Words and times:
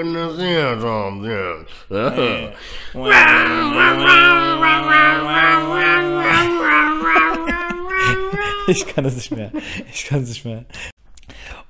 When 0.00 0.14
the 0.14 0.26
sea 0.36 0.76
comes 0.80 1.26
in. 1.26 1.66
Ich 8.68 8.86
kann 8.86 9.04
das 9.04 9.16
nicht 9.16 9.30
mehr. 9.32 9.52
Ich 9.92 10.06
kann 10.06 10.22
es 10.22 10.28
nicht 10.28 10.44
mehr. 10.44 10.64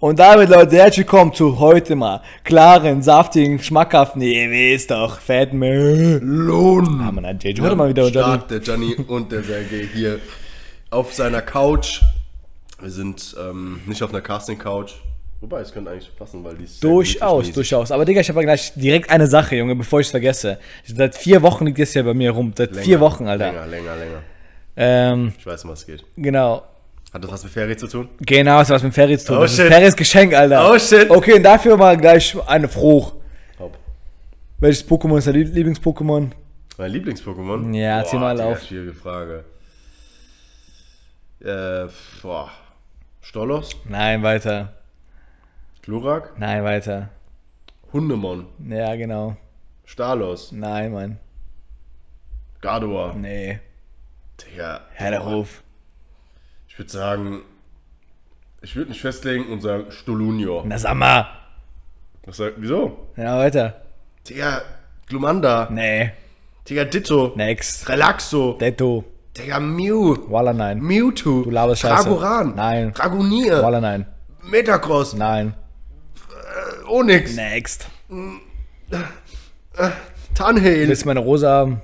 Und 0.00 0.18
damit, 0.18 0.48
Leute, 0.48 0.76
herzlich 0.76 1.04
willkommen 1.06 1.34
zu 1.34 1.58
heute 1.58 1.94
mal 1.94 2.22
klaren, 2.44 3.02
saftigen, 3.02 3.58
schmackhaften, 3.58 4.22
ihr 4.22 4.48
wisst 4.50 4.90
doch, 4.90 5.20
fetten. 5.20 5.60
Lohn. 6.46 7.00
Ah, 7.02 7.12
man, 7.12 7.38
JJ, 7.38 7.60
heute 7.60 7.76
mal 7.76 7.90
wieder 7.90 8.08
Stark, 8.08 8.48
der 8.48 8.60
Gianni 8.60 8.94
und 8.94 9.30
der 9.30 9.42
Sergej 9.42 9.88
hier 9.92 10.18
auf 10.88 11.12
seiner 11.12 11.42
Couch. 11.42 12.00
Wir 12.80 12.88
sind 12.90 13.36
ähm, 13.38 13.80
nicht 13.84 14.02
auf 14.02 14.08
einer 14.10 14.22
Casting-Couch. 14.22 14.92
Wobei, 15.42 15.60
es 15.60 15.70
könnte 15.72 15.90
eigentlich 15.90 16.10
passen, 16.16 16.42
weil 16.44 16.54
die 16.54 16.64
ist 16.64 16.82
Durchaus, 16.82 17.52
durchaus. 17.52 17.90
Aber 17.92 18.06
Digga, 18.06 18.22
ich 18.22 18.28
habe 18.30 18.40
gleich 18.42 18.72
direkt 18.74 19.10
eine 19.10 19.26
Sache, 19.26 19.56
Junge, 19.56 19.74
bevor 19.74 20.00
ich 20.00 20.06
es 20.06 20.10
vergesse. 20.10 20.58
Seit 20.86 21.14
vier 21.14 21.42
Wochen 21.42 21.66
liegt 21.66 21.78
das 21.78 21.92
ja 21.92 22.02
bei 22.02 22.14
mir 22.14 22.30
rum. 22.30 22.52
Seit 22.56 22.70
Länger, 22.72 22.84
vier 22.84 23.00
Wochen, 23.00 23.26
Alter. 23.26 23.52
Länger, 23.52 23.66
länger, 23.66 23.96
länger. 23.96 24.22
Ähm, 24.76 25.32
Ich 25.38 25.44
weiß, 25.44 25.64
um 25.64 25.70
was 25.72 25.80
es 25.80 25.86
geht. 25.86 26.04
genau. 26.16 26.62
Hat 27.12 27.24
das 27.24 27.30
was 27.32 27.42
mit 27.44 27.52
Ferien 27.52 27.76
zu 27.78 27.88
tun? 27.88 28.08
Genau, 28.20 28.58
das 28.60 28.68
hat 28.68 28.76
was 28.76 28.82
mit 28.84 28.94
Ferry 28.94 29.18
zu 29.18 29.26
tun. 29.26 29.38
Oh, 29.38 29.42
das 29.42 29.52
ist 29.52 29.56
shit. 29.58 29.66
Ferrys 29.72 29.96
Geschenk, 29.96 30.32
Alter. 30.34 30.70
Oh, 30.70 30.78
shit. 30.78 31.10
Okay, 31.10 31.34
und 31.34 31.42
dafür 31.42 31.76
mal 31.76 31.96
gleich 31.96 32.36
eine 32.46 32.68
Frucht. 32.68 33.14
Hopp. 33.58 33.76
Welches 34.58 34.88
Pokémon 34.88 35.18
ist 35.18 35.26
dein 35.26 35.34
Lie- 35.34 35.44
Lieblings-Pokémon? 35.44 36.30
Mein 36.78 36.90
Lieblings-Pokémon? 36.92 37.74
Ja, 37.74 38.04
zieh 38.04 38.16
mal 38.16 38.40
auf. 38.40 38.62
Schwierige 38.62 38.94
Frage. 38.94 39.44
Äh, 41.40 41.88
boah. 42.22 42.50
Stolos? 43.22 43.70
Nein, 43.88 44.22
weiter. 44.22 44.72
Glurak? 45.82 46.38
Nein, 46.38 46.62
weiter. 46.64 47.08
Hundemon? 47.92 48.46
Ja, 48.68 48.94
genau. 48.94 49.36
Stalos? 49.84 50.52
Nein, 50.52 50.92
Mann. 50.92 51.18
Gardevoir? 52.60 53.14
Nee. 53.14 53.58
Digga. 54.40 54.82
Herr 54.92 55.10
der 55.10 55.20
Ruf. 55.20 55.62
Ich 56.80 56.84
würde 56.84 56.92
sagen, 56.92 57.42
ich 58.62 58.74
würde 58.74 58.90
nicht 58.92 59.02
festlegen 59.02 59.52
und 59.52 59.60
sagen 59.60 59.90
Stolunio. 59.90 60.62
Na, 60.64 60.78
sag 60.78 60.94
mal. 60.94 61.26
Was 62.24 62.38
sagt, 62.38 62.54
wieso? 62.56 63.08
Ja, 63.18 63.36
weiter. 63.36 63.82
Digga, 64.26 64.62
Glumanda. 65.06 65.68
Nee. 65.70 66.12
Digga, 66.66 66.86
Ditto. 66.86 67.34
Next. 67.36 67.86
Relaxo. 67.86 68.56
Detto. 68.58 69.04
Digga, 69.36 69.60
Mew. 69.60 70.16
Walla, 70.30 70.54
nein. 70.54 70.80
Mewtwo. 70.80 71.42
Du 71.42 71.50
laberst 71.50 71.82
Scheiße. 71.82 72.08
Dragoran. 72.08 72.54
Nein. 72.54 72.94
Dragonier. 72.94 73.62
Walla, 73.62 73.82
nein. 73.82 74.06
Metacross. 74.42 75.12
Nein. 75.12 75.52
Onyx. 76.88 77.36
Next. 77.36 77.88
Tanhail. 80.34 80.88
Willst 80.88 81.02
du 81.02 81.06
meine 81.08 81.20
Rose 81.20 81.46
haben? 81.46 81.82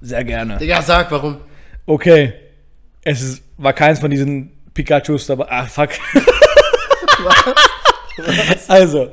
Sehr 0.00 0.22
gerne. 0.22 0.58
Digga, 0.58 0.82
sag 0.82 1.10
warum. 1.10 1.38
Okay. 1.84 2.43
Es 3.04 3.22
ist, 3.22 3.42
war 3.58 3.72
keins 3.72 4.00
von 4.00 4.10
diesen 4.10 4.50
Pikachus 4.72 5.26
dabei. 5.26 5.46
Ach, 5.48 5.68
fuck. 5.68 5.90
Also. 8.68 9.10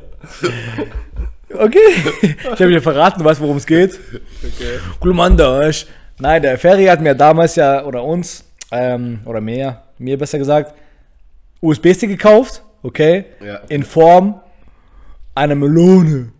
Okay. 1.53 1.77
Ich 2.21 2.45
habe 2.45 2.69
dir 2.69 2.81
verraten, 2.81 3.19
du 3.19 3.25
weißt, 3.25 3.41
worum 3.41 3.57
es 3.57 3.65
geht. 3.65 3.99
Okay. 4.39 4.79
Du? 5.85 5.91
Nein, 6.19 6.41
der 6.41 6.57
Ferry 6.57 6.85
hat 6.85 7.01
mir 7.01 7.15
damals 7.15 7.55
ja, 7.55 7.83
oder 7.83 8.03
uns, 8.03 8.45
ähm, 8.71 9.19
oder 9.25 9.41
mir, 9.41 9.81
mir 9.97 10.17
besser 10.17 10.37
gesagt, 10.37 10.73
USB-Stick 11.61 12.09
gekauft, 12.09 12.61
okay? 12.83 13.25
Ja. 13.43 13.61
In 13.69 13.83
Form 13.83 14.39
einer 15.35 15.55
Melone. 15.55 16.31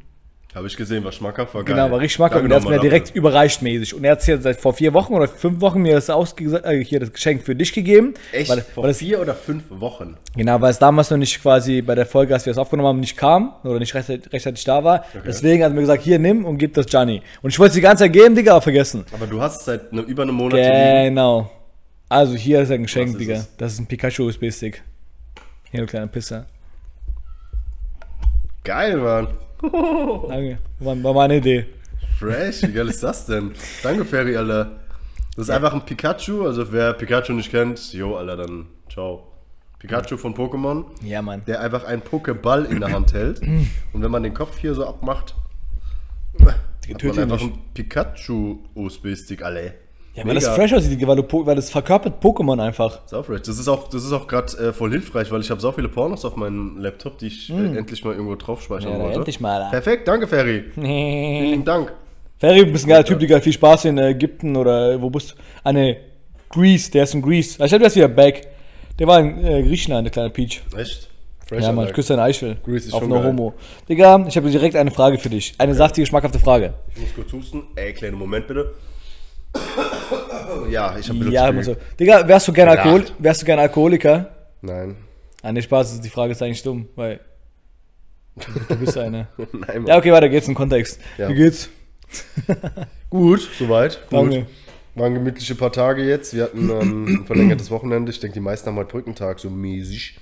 Habe 0.53 0.67
ich 0.67 0.75
gesehen, 0.75 1.01
war 1.05 1.13
schmackhaft, 1.13 1.53
war 1.53 1.63
geil. 1.63 1.75
Genau, 1.75 1.89
war 1.91 1.99
richtig 1.99 2.15
schmackhaft. 2.15 2.43
Und 2.43 2.51
er 2.51 2.59
hat 2.59 2.67
mir 2.67 2.79
direkt 2.79 3.07
dafür. 3.07 3.19
überreicht 3.19 3.61
mäßig. 3.61 3.93
Und 3.93 4.03
er 4.03 4.11
hat 4.11 4.19
es 4.19 4.27
jetzt 4.27 4.43
seit 4.43 4.59
vor 4.59 4.73
vier 4.73 4.93
Wochen 4.93 5.13
oder 5.13 5.29
fünf 5.29 5.61
Wochen 5.61 5.81
mir 5.81 5.93
das, 5.93 6.09
ausge 6.09 6.43
äh, 6.43 6.83
hier 6.83 6.99
das 6.99 7.13
Geschenk 7.13 7.41
für 7.43 7.55
dich 7.55 7.71
gegeben. 7.71 8.15
Echt? 8.33 8.49
Weil, 8.49 8.61
Vor 8.61 8.83
weil 8.83 8.89
das, 8.89 8.97
vier 8.97 9.21
oder 9.21 9.33
fünf 9.33 9.63
Wochen. 9.69 10.17
genau, 10.35 10.59
weil 10.59 10.71
es 10.71 10.79
damals 10.79 11.09
noch 11.09 11.17
nicht 11.17 11.41
quasi 11.41 11.81
bei 11.81 11.95
der 11.95 12.05
Folge, 12.05 12.33
als 12.33 12.45
wir 12.45 12.51
es 12.51 12.57
aufgenommen 12.57 12.89
haben, 12.89 12.99
nicht 12.99 13.15
kam 13.15 13.53
oder 13.63 13.79
nicht 13.79 13.93
rechtzeitig, 13.95 14.33
rechtzeitig 14.33 14.65
da 14.65 14.83
war. 14.83 15.05
Deswegen 15.25 15.63
hat 15.63 15.71
er 15.71 15.75
mir 15.75 15.81
gesagt, 15.81 16.03
hier, 16.03 16.19
nimm 16.19 16.43
und 16.43 16.57
gib 16.57 16.73
das 16.73 16.85
Gianni. 16.85 17.21
Und 17.41 17.51
ich 17.51 17.57
wollte 17.59 17.69
es 17.69 17.75
die 17.75 17.81
ganze 17.81 18.03
Zeit 18.03 18.13
geben, 18.13 18.35
Digga, 18.35 18.51
aber 18.51 18.61
vergessen. 18.61 19.05
Aber 19.13 19.27
du 19.27 19.41
hast 19.41 19.59
es 19.59 19.65
seit 19.65 19.93
ne, 19.93 20.01
über 20.01 20.23
einem 20.23 20.35
Monat. 20.35 20.59
Genau. 20.59 21.49
Also 22.09 22.35
hier 22.35 22.61
ist 22.61 22.71
ein 22.71 22.83
Geschenk, 22.83 23.11
ist 23.11 23.19
Digga. 23.21 23.35
es? 23.35 23.55
Das 23.55 23.71
ist 23.71 23.79
ein 23.79 23.85
Pikachu 23.85 24.23
USB-Stick. 24.23 24.83
Hier, 25.71 25.79
du 25.79 25.85
kleiner 25.85 26.07
Pisser. 26.07 26.45
Geil, 28.65 28.97
Mann. 28.97 29.29
Danke. 29.61 30.57
War, 30.79 31.03
war 31.03 31.13
meine 31.13 31.37
Idee. 31.37 31.65
Fresh, 32.19 32.63
wie 32.63 32.71
geil 32.73 32.87
ist 32.89 33.03
das 33.03 33.25
denn? 33.25 33.51
Danke, 33.83 34.05
Ferry, 34.05 34.35
Alter. 34.37 34.79
Das 35.35 35.45
ist 35.47 35.49
einfach 35.49 35.73
ein 35.73 35.85
Pikachu, 35.85 36.45
also 36.45 36.71
wer 36.71 36.93
Pikachu 36.93 37.33
nicht 37.33 37.49
kennt, 37.51 37.93
jo, 37.93 38.15
Alter, 38.17 38.37
dann 38.37 38.67
ciao. 38.91 39.27
Pikachu 39.79 40.17
von 40.17 40.35
Pokémon, 40.35 40.85
Ja, 41.03 41.21
Mann. 41.23 41.43
der 41.47 41.61
einfach 41.61 41.83
einen 41.85 42.01
Pokéball 42.03 42.65
in 42.65 42.79
der 42.81 42.91
Hand 42.91 43.13
hält. 43.13 43.41
Und 43.93 44.03
wenn 44.03 44.11
man 44.11 44.21
den 44.23 44.33
Kopf 44.33 44.59
hier 44.59 44.75
so 44.75 44.85
abmacht, 44.85 45.33
hat 46.39 46.55
tötet 46.99 47.15
man 47.15 47.19
einfach 47.23 47.37
nicht. 47.45 47.53
einen 47.53 47.63
Pikachu-USB-Stick, 47.73 49.41
alle. 49.43 49.73
Ja, 50.13 50.25
weil 50.25 50.35
das 50.35 50.47
fresh 50.49 50.73
aussieht, 50.73 50.91
Digga, 50.91 51.07
weil, 51.07 51.15
du, 51.15 51.45
weil 51.45 51.55
das 51.55 51.69
verkörpert 51.69 52.21
Pokémon 52.21 52.61
einfach. 52.61 52.99
Sau 53.05 53.23
fresh. 53.23 53.43
Das 53.43 53.57
ist 53.57 53.67
auch, 53.69 53.87
das 53.87 54.03
ist 54.03 54.11
auch 54.11 54.27
gerade 54.27 54.51
äh, 54.57 54.73
voll 54.73 54.91
hilfreich, 54.91 55.31
weil 55.31 55.39
ich 55.39 55.49
habe 55.49 55.61
so 55.61 55.71
viele 55.71 55.87
Pornos 55.87 56.25
auf 56.25 56.35
meinem 56.35 56.77
Laptop, 56.79 57.17
die 57.17 57.27
ich 57.27 57.49
äh, 57.49 57.77
endlich 57.77 58.03
mal 58.03 58.11
irgendwo 58.13 58.35
drauf 58.35 58.61
speichern 58.61 58.91
Hm. 58.91 58.97
Ja, 58.97 59.03
wollte. 59.05 59.17
endlich 59.19 59.39
mal. 59.39 59.69
Perfekt, 59.69 60.07
danke, 60.07 60.27
Ferry. 60.27 60.65
Vielen 60.75 61.63
Dank. 61.63 61.93
Ferry, 62.39 62.65
du 62.65 62.71
bist 62.73 62.85
ein 62.85 62.89
geiler 62.89 63.05
Typ, 63.05 63.19
Digga. 63.19 63.39
Viel 63.39 63.53
Spaß 63.53 63.85
in 63.85 63.97
Ägypten 63.99 64.57
oder 64.57 65.01
wo 65.01 65.09
bist 65.09 65.31
du? 65.31 65.35
Ah, 65.63 65.71
ne. 65.71 65.97
Greece, 66.49 66.91
der 66.91 67.03
ist 67.03 67.13
in 67.13 67.21
Greece. 67.21 67.61
Ah, 67.61 67.65
Ich 67.65 67.73
hab 67.73 67.81
das 67.81 67.95
wieder 67.95 68.09
back. 68.09 68.47
Der 68.99 69.07
war 69.07 69.19
in 69.21 69.45
äh, 69.45 69.63
Griechenland, 69.63 70.05
der 70.05 70.11
kleine 70.11 70.29
Peach. 70.31 70.61
Echt? 70.75 71.07
Fresh, 71.47 71.63
Ja, 71.63 71.71
Mann, 71.71 71.87
ich 71.87 71.93
küsse 71.93 72.09
deine 72.13 72.23
Eichel. 72.23 72.57
Greece 72.65 72.87
ist 72.87 72.93
Auf 72.93 73.07
no 73.07 73.15
geil. 73.15 73.23
Homo. 73.27 73.53
Digga, 73.87 74.25
ich 74.27 74.35
habe 74.35 74.49
direkt 74.49 74.75
eine 74.75 74.91
Frage 74.91 75.17
für 75.17 75.29
dich. 75.29 75.53
Eine 75.57 75.73
saftige, 75.73 76.05
schmackhafte 76.05 76.39
Frage. 76.39 76.73
Ich 76.95 77.01
muss 77.01 77.15
kurz 77.15 77.31
husten. 77.31 77.63
Ey, 77.75 77.93
kleinen 77.93 78.17
Moment 78.17 78.47
bitte. 78.47 78.73
Ja, 80.69 80.97
ich 80.97 81.09
habe 81.09 81.19
Ja, 81.29 81.49
immer 81.49 81.63
so. 81.63 81.75
Digga, 81.99 82.27
wärst 82.27 82.47
du 82.47 82.53
gerne. 82.53 82.71
Alkohol 82.71 83.05
wärst 83.19 83.41
du 83.41 83.45
gern 83.45 83.59
Alkoholiker? 83.59 84.29
Nein. 84.61 84.95
Ah, 85.41 85.51
ne, 85.51 85.61
Spaß, 85.61 86.01
die 86.01 86.09
Frage 86.09 86.33
ist 86.33 86.41
eigentlich 86.41 86.63
dumm, 86.63 86.87
weil 86.95 87.19
du 88.69 88.75
bist 88.75 88.97
eine. 88.97 89.27
Nein, 89.37 89.81
Mann. 89.81 89.87
Ja, 89.87 89.97
okay, 89.97 90.11
weiter 90.11 90.29
geht's 90.29 90.47
im 90.47 90.55
Kontext. 90.55 90.99
Ja. 91.17 91.29
Wie 91.29 91.35
geht's? 91.35 91.69
Gut, 93.09 93.49
soweit. 93.57 93.99
Gut. 94.09 94.19
Danke. 94.19 94.45
Waren 94.95 95.13
gemütliche 95.13 95.55
paar 95.55 95.71
Tage 95.71 96.03
jetzt. 96.03 96.33
Wir 96.35 96.43
hatten 96.43 96.69
ähm, 96.69 97.05
ein 97.05 97.25
verlängertes 97.25 97.71
Wochenende. 97.71 98.11
Ich 98.11 98.19
denke, 98.19 98.33
die 98.33 98.41
meisten 98.41 98.67
haben 98.67 98.75
heute 98.75 98.91
Brückentag, 98.91 99.39
so 99.39 99.49
mäßig. 99.49 100.17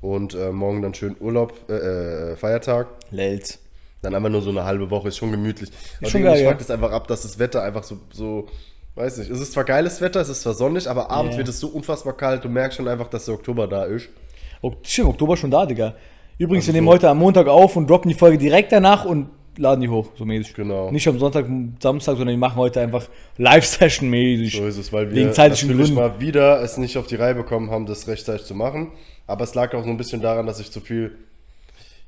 Und 0.00 0.34
äh, 0.34 0.52
morgen 0.52 0.82
dann 0.82 0.94
schön 0.94 1.16
Urlaub, 1.20 1.54
äh, 1.68 2.32
äh, 2.32 2.36
Feiertag. 2.36 2.88
Lels. 3.10 3.58
Dann 4.02 4.14
einfach 4.14 4.28
nur 4.28 4.42
so 4.42 4.50
eine 4.50 4.64
halbe 4.64 4.90
Woche, 4.90 5.08
ist 5.08 5.16
schon 5.16 5.30
gemütlich. 5.32 5.70
Aber 6.00 6.10
schon 6.10 6.22
geil, 6.22 6.36
ich 6.36 6.42
ja. 6.42 6.50
fuck 6.50 6.58
das 6.58 6.70
einfach 6.70 6.92
ab, 6.92 7.08
dass 7.08 7.22
das 7.22 7.38
Wetter 7.38 7.62
einfach 7.62 7.82
so, 7.82 7.98
so, 8.12 8.46
weiß 8.94 9.18
nicht, 9.18 9.30
es 9.30 9.40
ist 9.40 9.52
zwar 9.52 9.64
geiles 9.64 10.00
Wetter, 10.00 10.20
es 10.20 10.28
ist 10.28 10.42
zwar 10.42 10.54
sonnig, 10.54 10.88
aber 10.88 11.10
abends 11.10 11.34
Ja. 11.34 11.38
wird 11.38 11.48
es 11.48 11.58
so 11.60 11.68
unfassbar 11.68 12.16
kalt, 12.16 12.44
du 12.44 12.48
merkst 12.48 12.76
schon 12.76 12.88
einfach, 12.88 13.08
dass 13.08 13.24
der 13.24 13.34
Oktober 13.34 13.66
da 13.66 13.84
ist. 13.84 14.08
Oh, 14.62 14.72
stimmt, 14.82 15.08
Oktober 15.08 15.36
schon 15.36 15.50
da, 15.50 15.66
Digga. 15.66 15.94
Übrigens, 16.38 16.64
Also 16.64 16.68
wir 16.68 16.80
nehmen 16.80 16.86
so- 16.88 16.92
heute 16.94 17.08
am 17.08 17.18
Montag 17.18 17.46
auf 17.48 17.76
und 17.76 17.88
droppen 17.88 18.08
die 18.10 18.14
Folge 18.14 18.36
direkt 18.38 18.70
danach 18.72 19.04
und 19.06 19.30
laden 19.58 19.80
die 19.80 19.88
hoch, 19.88 20.08
so 20.18 20.26
mäßig. 20.26 20.52
Genau. 20.54 20.90
Nicht 20.90 21.08
am 21.08 21.18
Sonntag, 21.18 21.46
Samstag, 21.82 22.16
sondern 22.18 22.34
die 22.34 22.38
machen 22.38 22.56
heute 22.56 22.80
einfach 22.82 23.08
Live-Session 23.38 24.10
mäßig. 24.10 24.54
So 24.56 24.66
ist 24.66 24.76
es, 24.76 24.92
weil 24.92 25.08
wir 25.08 25.16
Wegen 25.16 25.32
zeitlichen 25.32 25.68
natürlich 25.70 25.94
Gründen. 25.94 26.12
mal 26.12 26.20
wieder 26.20 26.60
es 26.62 26.76
nicht 26.76 26.98
auf 26.98 27.06
die 27.06 27.14
Reihe 27.16 27.34
bekommen 27.34 27.70
haben, 27.70 27.86
das 27.86 28.06
rechtzeitig 28.06 28.44
zu 28.44 28.54
machen. 28.54 28.92
Aber 29.26 29.44
es 29.44 29.54
lag 29.54 29.72
auch 29.74 29.82
so 29.84 29.88
ein 29.90 29.96
bisschen 29.96 30.20
daran, 30.20 30.46
dass 30.46 30.60
ich 30.60 30.70
zu 30.70 30.80
viel 30.80 31.16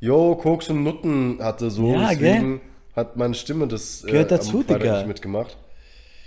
Jo, 0.00 0.36
Koks 0.36 0.70
und 0.70 0.84
Nutten 0.84 1.38
hatte 1.40 1.70
so. 1.70 1.92
Ja, 1.92 2.10
deswegen 2.10 2.60
hat 2.94 3.16
meine 3.16 3.34
Stimme 3.34 3.66
das 3.66 4.04
äh, 4.04 4.10
Gehört 4.10 4.30
dazu, 4.30 4.62
Digga. 4.62 4.98
nicht 4.98 5.08
mitgemacht. 5.08 5.56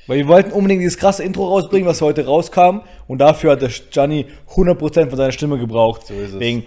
Weil 0.07 0.18
wir 0.18 0.27
wollten 0.27 0.51
unbedingt 0.51 0.81
dieses 0.81 0.97
krasse 0.97 1.23
Intro 1.23 1.47
rausbringen, 1.47 1.88
was 1.88 2.01
heute 2.01 2.25
rauskam. 2.25 2.81
Und 3.07 3.19
dafür 3.19 3.51
hat 3.51 3.62
der 3.62 3.69
Gianni 3.69 4.25
100% 4.56 5.07
von 5.07 5.18
seiner 5.18 5.31
Stimme 5.31 5.57
gebraucht. 5.57 6.07
So 6.07 6.13
ist 6.15 6.33
es. 6.33 6.39
Wegen. 6.39 6.65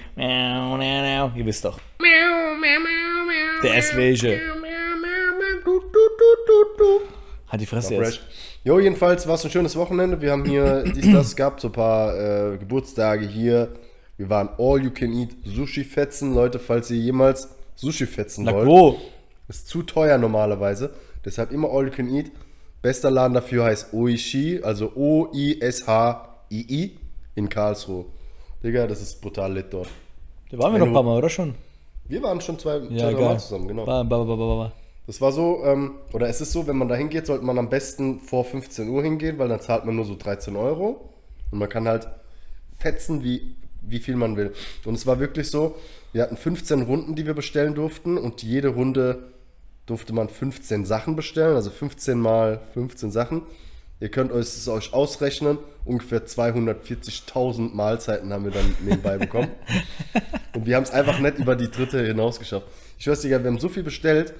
Ihr 1.36 1.44
wisst 1.44 1.64
doch. 1.64 1.78
Der 3.62 3.96
welche. 3.96 4.40
Hat 7.48 7.60
die 7.60 7.66
Fresse 7.66 7.94
jetzt. 7.94 8.20
Jo, 8.62 8.78
jedenfalls 8.78 9.26
war 9.28 9.34
es 9.34 9.44
ein 9.44 9.50
schönes 9.50 9.76
Wochenende. 9.76 10.20
Wir 10.22 10.32
haben 10.32 10.44
hier 10.44 10.84
dies, 10.84 11.12
das 11.12 11.36
gehabt, 11.36 11.60
so 11.60 11.68
ein 11.68 11.72
paar 11.72 12.14
äh, 12.52 12.56
Geburtstage 12.56 13.26
hier. 13.26 13.68
Wir 14.16 14.31
waren 14.31 14.49
all 14.58 14.82
you 14.82 14.90
can 14.90 15.12
eat 15.12 15.37
Sushi-Fetzen. 15.44 16.34
Leute, 16.34 16.58
falls 16.58 16.90
ihr 16.90 16.99
jemals 16.99 17.49
Sushi-Fetzen 17.76 18.46
wollt. 18.46 18.66
wo? 18.66 18.96
Ist 19.49 19.69
zu 19.69 19.82
teuer 19.82 20.16
normalerweise. 20.19 20.94
Deshalb 21.25 21.52
immer 21.52 21.70
all 21.70 21.87
you 21.87 21.90
can 21.90 22.08
eat. 22.14 22.31
Bester 22.81 23.11
Laden 23.11 23.34
dafür 23.34 23.64
heißt 23.64 23.93
Oishi, 23.94 24.61
also 24.62 24.93
O-I-S-H-I-I 24.94 26.99
in 27.34 27.49
Karlsruhe. 27.49 28.05
Digga, 28.62 28.87
das 28.87 29.02
ist 29.02 29.20
brutal 29.20 29.52
lit 29.52 29.66
dort. 29.70 29.88
Da 30.50 30.58
waren 30.58 30.72
wir 30.72 30.78
noch 30.78 30.87
ein 30.87 30.93
paar 30.93 31.02
Mal, 31.02 31.19
oder 31.19 31.28
schon? 31.28 31.55
Wir 32.06 32.22
waren 32.22 32.40
schon 32.40 32.58
zwei, 32.58 32.78
Ja, 32.90 33.10
zwei 33.10 33.20
Mal 33.20 33.40
zusammen, 33.40 33.69
genau. 33.69 33.84
Ba, 33.87 34.02
ba, 34.02 34.25
ba, 34.25 34.37
ba. 34.37 34.72
Das 35.06 35.20
war 35.20 35.32
so, 35.32 35.62
ähm, 35.64 35.96
oder 36.12 36.28
es 36.28 36.40
ist 36.40 36.52
so, 36.52 36.67
wenn 36.67 36.76
man 36.76 36.88
da 36.88 36.94
hingeht, 36.94 37.26
sollte 37.26 37.44
man 37.44 37.58
am 37.58 37.69
besten 37.69 38.20
vor 38.20 38.44
15 38.44 38.88
Uhr 38.88 39.02
hingehen, 39.02 39.38
weil 39.38 39.49
dann 39.49 39.60
zahlt 39.60 39.84
man 39.84 39.96
nur 39.96 40.05
so 40.05 40.14
13 40.14 40.55
Euro. 40.56 41.10
Und 41.50 41.58
man 41.58 41.69
kann 41.69 41.88
halt 41.88 42.08
fetzen, 42.78 43.22
wie, 43.25 43.56
wie 43.88 43.98
viel 43.98 44.16
man 44.16 44.36
will. 44.36 44.52
Und 44.84 44.94
es 44.94 45.06
war 45.06 45.20
wirklich 45.20 45.50
so, 45.50 45.76
wir 46.12 46.22
hatten 46.22 46.36
15 46.36 46.82
Runden, 46.82 47.14
die 47.14 47.26
wir 47.26 47.34
bestellen 47.34 47.75
durften 47.75 48.19
und 48.19 48.42
jede 48.42 48.69
Runde 48.69 49.32
durfte 49.86 50.12
man 50.12 50.28
15 50.28 50.84
Sachen 50.84 51.16
bestellen, 51.16 51.56
also 51.56 51.70
15 51.70 52.19
mal 52.19 52.60
15 52.72 53.10
Sachen. 53.10 53.42
Ihr 54.00 54.10
könnt 54.10 54.32
euch 54.32 54.46
es 54.46 54.69
euch 54.69 54.92
ausrechnen, 54.92 55.58
ungefähr 55.84 56.26
240.000 56.26 57.75
Mahlzeiten 57.75 58.32
haben 58.32 58.44
wir 58.44 58.50
dann 58.50 58.75
nebenbei 58.84 59.19
bekommen. 59.19 59.50
Und 60.54 60.66
wir 60.66 60.76
haben 60.76 60.82
es 60.82 60.90
einfach 60.90 61.19
nicht 61.20 61.38
über 61.38 61.56
die 61.56 61.70
dritte 61.70 62.04
hinaus 62.04 62.38
geschafft. 62.38 62.66
Ich 62.98 63.06
weiß 63.06 63.22
nicht, 63.22 63.31
wir 63.31 63.38
haben 63.38 63.58
so 63.58 63.69
viel 63.69 63.82
bestellt, 63.82 64.34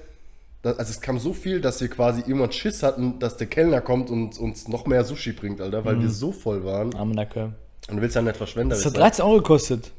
dass, 0.63 0.79
also 0.79 0.91
es 0.91 1.01
kam 1.01 1.19
so 1.19 1.33
viel, 1.33 1.61
dass 1.61 1.81
wir 1.81 1.89
quasi 1.89 2.21
irgendwann 2.21 2.53
Schiss 2.53 2.83
hatten, 2.83 3.19
dass 3.19 3.37
der 3.37 3.47
Kellner 3.47 3.81
kommt 3.81 4.11
und 4.11 4.39
uns 4.39 4.67
noch 4.69 4.87
mehr 4.87 5.05
Sushi 5.05 5.33
bringt, 5.33 5.61
Alter, 5.61 5.85
weil 5.85 6.01
wir 6.01 6.09
so 6.09 6.33
voll 6.33 6.65
waren. 6.65 6.95
Arme 6.95 7.15
Nacke. 7.15 7.53
Und 7.89 7.97
du 7.97 8.03
willst 8.03 8.17
ja 8.17 8.23
nicht 8.23 8.37
verschwenderisch 8.37 8.83
Das 8.83 8.87
hat 8.93 8.95
sein. 8.95 9.03
13 9.11 9.25
Euro 9.25 9.37
gekostet. 9.39 9.91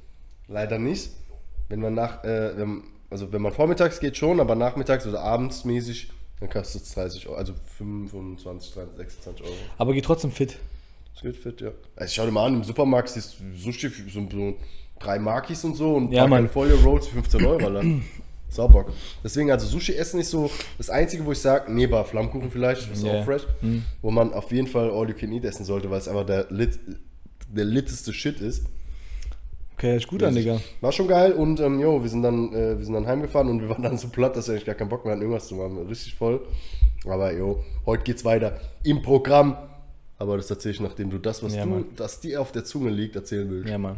Leider 0.48 0.80
nicht. 0.80 1.10
Wenn 1.70 1.80
man 1.82 1.94
nach, 1.94 2.24
äh, 2.24 2.58
wenn, 2.58 2.84
also 3.10 3.32
wenn 3.32 3.42
man 3.42 3.52
vormittags 3.54 4.00
geht 4.00 4.18
schon, 4.18 4.40
aber 4.40 4.56
nachmittags 4.56 5.06
oder 5.08 5.22
abends 5.22 5.66
mäßig, 5.66 6.10
dann 6.40 6.50
kostet 6.50 6.84
es 6.84 6.94
30 6.94 7.28
Euro, 7.28 7.38
also 7.38 7.54
25, 7.78 8.74
30, 8.74 8.98
26 8.98 9.46
Euro. 9.46 9.56
Aber 9.78 9.94
geht 9.94 10.06
trotzdem 10.06 10.32
fit. 10.32 10.58
Das 11.14 11.24
geht 11.24 11.38
fit, 11.38 11.62
ja. 11.62 11.72
Also 11.96 12.14
schau 12.14 12.26
dir 12.26 12.32
mal 12.32 12.46
an, 12.48 12.56
im 12.56 12.64
Supermarkt 12.64 13.10
siehst 13.10 13.38
du 13.40 13.58
Sushi 13.58 13.90
für 13.90 14.10
so, 14.10 14.28
so 14.30 14.54
drei 15.00 15.18
Markis 15.18 15.64
und 15.64 15.76
so 15.76 15.96
und 15.96 16.12
Ja. 16.12 16.28
California 16.28 16.76
Rolls 16.84 17.08
für 17.08 17.14
15 17.16 17.46
Euro, 17.46 17.66
Alter. 17.66 17.84
Saubock. 18.50 18.92
Deswegen, 19.24 19.50
also 19.52 19.66
Sushi 19.68 19.96
essen 19.96 20.20
ist 20.20 20.30
so 20.32 20.50
das 20.78 20.90
Einzige, 20.90 21.26
wo 21.26 21.32
ich 21.32 21.40
sage, 21.40 21.72
nee, 21.74 21.88
bei 21.88 22.04
Flammkuchen 22.04 22.52
vielleicht, 22.52 22.90
das 22.92 23.00
ist 23.00 23.04
Ja. 23.06 23.20
auch 23.20 23.26
fresh, 23.26 23.44
wo 24.02 24.12
man 24.12 24.34
auf 24.34 24.52
jeden 24.52 24.68
Fall 24.68 24.90
All 24.92 25.10
You 25.10 25.16
Can 25.16 25.32
Eat 25.34 25.44
essen 25.46 25.66
sollte, 25.66 25.90
weil 25.90 25.98
es 26.00 26.08
einfach 26.08 26.26
der, 26.26 26.48
lit, 26.50 26.78
der 27.48 27.66
litteste 27.66 28.14
Shit 28.14 28.42
ist. 28.42 28.66
Okay, 29.74 29.92
hört 29.92 30.00
sich 30.02 30.08
gut 30.08 30.24
an, 30.24 30.36
Digga. 30.36 30.60
War 30.82 30.92
schon 30.94 31.08
geil 31.08 31.34
und 31.34 31.60
ähm, 31.60 31.80
jo, 31.82 32.02
wir 32.02 32.10
sind 32.10 32.22
dann, 32.24 32.54
äh, 32.54 32.78
wir 32.78 32.86
sind 32.86 32.94
dann 32.94 33.06
heimgefahren 33.08 33.50
und 33.50 33.62
wir 33.62 33.70
waren 33.70 33.84
dann 33.84 33.98
so 33.98 34.08
platt, 34.08 34.36
dass 34.36 34.48
wir 34.48 34.54
eigentlich 34.54 34.66
gar 34.66 34.76
keinen 34.76 34.90
Bock 34.90 35.04
mehr 35.04 35.12
hatten, 35.14 35.22
irgendwas 35.22 35.48
zu 35.48 35.56
machen. 35.56 35.78
Richtig 35.88 36.16
voll. 36.16 36.42
Aber 37.06 37.34
jo, 37.34 37.64
heute 37.86 38.04
geht's 38.04 38.24
weiter 38.24 38.60
im 38.84 39.02
Programm. 39.02 39.58
Aber 40.18 40.38
das 40.38 40.50
erzähle 40.50 40.76
ich, 40.76 40.80
nachdem 40.80 41.10
du 41.10 41.18
das, 41.18 41.44
was 41.44 41.54
Ja, 41.54 41.66
du, 41.66 41.86
das 41.96 42.22
dir 42.22 42.40
auf 42.40 42.54
der 42.54 42.64
Zunge 42.64 42.90
liegt, 42.90 43.18
erzählen 43.18 43.50
willst. 43.50 43.70
Ja, 43.70 43.78
Mann. 43.78 43.98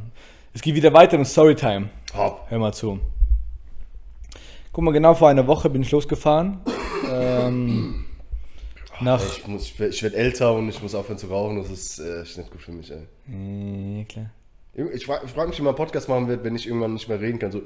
Es 0.53 0.61
geht 0.61 0.73
wieder 0.73 0.91
weiter 0.93 1.15
mit 1.19 1.27
Storytime. 1.27 1.89
Hopp. 2.15 2.47
Hör 2.49 2.57
mal 2.57 2.73
zu. 2.73 2.99
Guck 4.73 4.83
mal, 4.83 4.91
genau 4.91 5.13
vor 5.13 5.29
einer 5.29 5.45
Woche 5.45 5.69
bin 5.69 5.83
ich 5.83 5.91
losgefahren. 5.91 6.59
ähm, 7.11 8.05
nach. 9.01 9.21
Ich, 9.37 9.47
muss- 9.47 9.63
ich, 9.65 9.79
ich 9.79 10.03
werde 10.03 10.15
älter 10.17 10.53
und 10.53 10.69
ich 10.69 10.81
muss 10.81 10.95
aufhören 10.95 11.17
zu 11.17 11.27
rauchen. 11.27 11.57
Das 11.61 11.69
ist 11.71 11.99
äh, 11.99 12.19
nicht 12.23 12.51
gut 12.51 12.61
für 12.61 12.71
mich, 12.71 12.91
ey. 12.91 13.97
Ja, 13.99 14.03
klar. 14.05 14.29
Ich 14.93 15.05
frage 15.07 15.27
frag 15.27 15.47
mich, 15.47 15.57
wie 15.57 15.63
man 15.63 15.69
einen 15.69 15.77
Podcast 15.77 16.07
machen 16.07 16.27
wird, 16.27 16.43
wenn 16.43 16.55
ich 16.55 16.67
irgendwann 16.67 16.93
nicht 16.93 17.07
mehr 17.09 17.19
reden 17.19 17.39
kann. 17.39 17.51
So, 17.51 17.61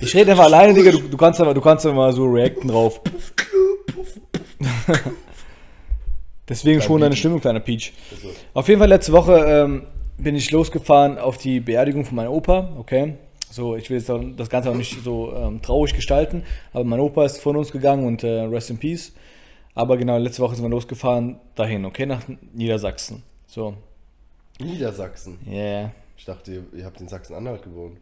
Ich 0.00 0.14
rede 0.14 0.32
einfach 0.32 0.44
alleine, 0.44 0.74
Digga. 0.74 0.90
Du, 0.90 0.98
du 1.08 1.16
kannst 1.16 1.40
aber, 1.40 1.54
du 1.54 1.60
kannst 1.62 1.86
aber 1.86 1.94
mal 1.94 2.12
so 2.12 2.26
reacten 2.26 2.68
drauf. 2.68 3.00
Deswegen 6.48 6.80
schon 6.80 7.00
deine 7.00 7.16
Stimmung, 7.16 7.40
kleiner 7.40 7.60
Peach. 7.60 7.92
so. 8.22 8.28
Auf 8.54 8.68
jeden 8.68 8.78
Fall 8.80 8.88
letzte 8.88 9.12
Woche 9.12 9.34
ähm, 9.46 9.82
bin 10.16 10.34
ich 10.34 10.50
losgefahren 10.50 11.18
auf 11.18 11.36
die 11.36 11.60
Beerdigung 11.60 12.04
von 12.04 12.16
meinem 12.16 12.30
Opa, 12.32 12.74
okay? 12.78 13.14
So, 13.50 13.76
ich 13.76 13.88
will 13.90 13.98
jetzt 13.98 14.10
das 14.36 14.50
Ganze 14.50 14.70
auch 14.70 14.74
nicht 14.74 15.02
so 15.02 15.34
ähm, 15.34 15.62
traurig 15.62 15.94
gestalten, 15.94 16.42
aber 16.72 16.84
mein 16.84 17.00
Opa 17.00 17.24
ist 17.24 17.40
von 17.40 17.56
uns 17.56 17.72
gegangen 17.72 18.06
und 18.06 18.22
äh, 18.22 18.42
rest 18.42 18.70
in 18.70 18.78
peace. 18.78 19.12
Aber 19.74 19.96
genau, 19.96 20.18
letzte 20.18 20.42
Woche 20.42 20.54
sind 20.56 20.64
wir 20.64 20.70
losgefahren 20.70 21.40
dahin, 21.54 21.84
okay, 21.84 22.04
nach 22.04 22.22
Niedersachsen. 22.52 23.22
So, 23.46 23.74
Niedersachsen. 24.58 25.38
yeah. 25.46 25.92
Ich 26.16 26.24
dachte, 26.24 26.52
ihr, 26.52 26.64
ihr 26.76 26.84
habt 26.84 27.00
in 27.00 27.08
Sachsen-Anhalt 27.08 27.62
gewohnt. 27.62 27.96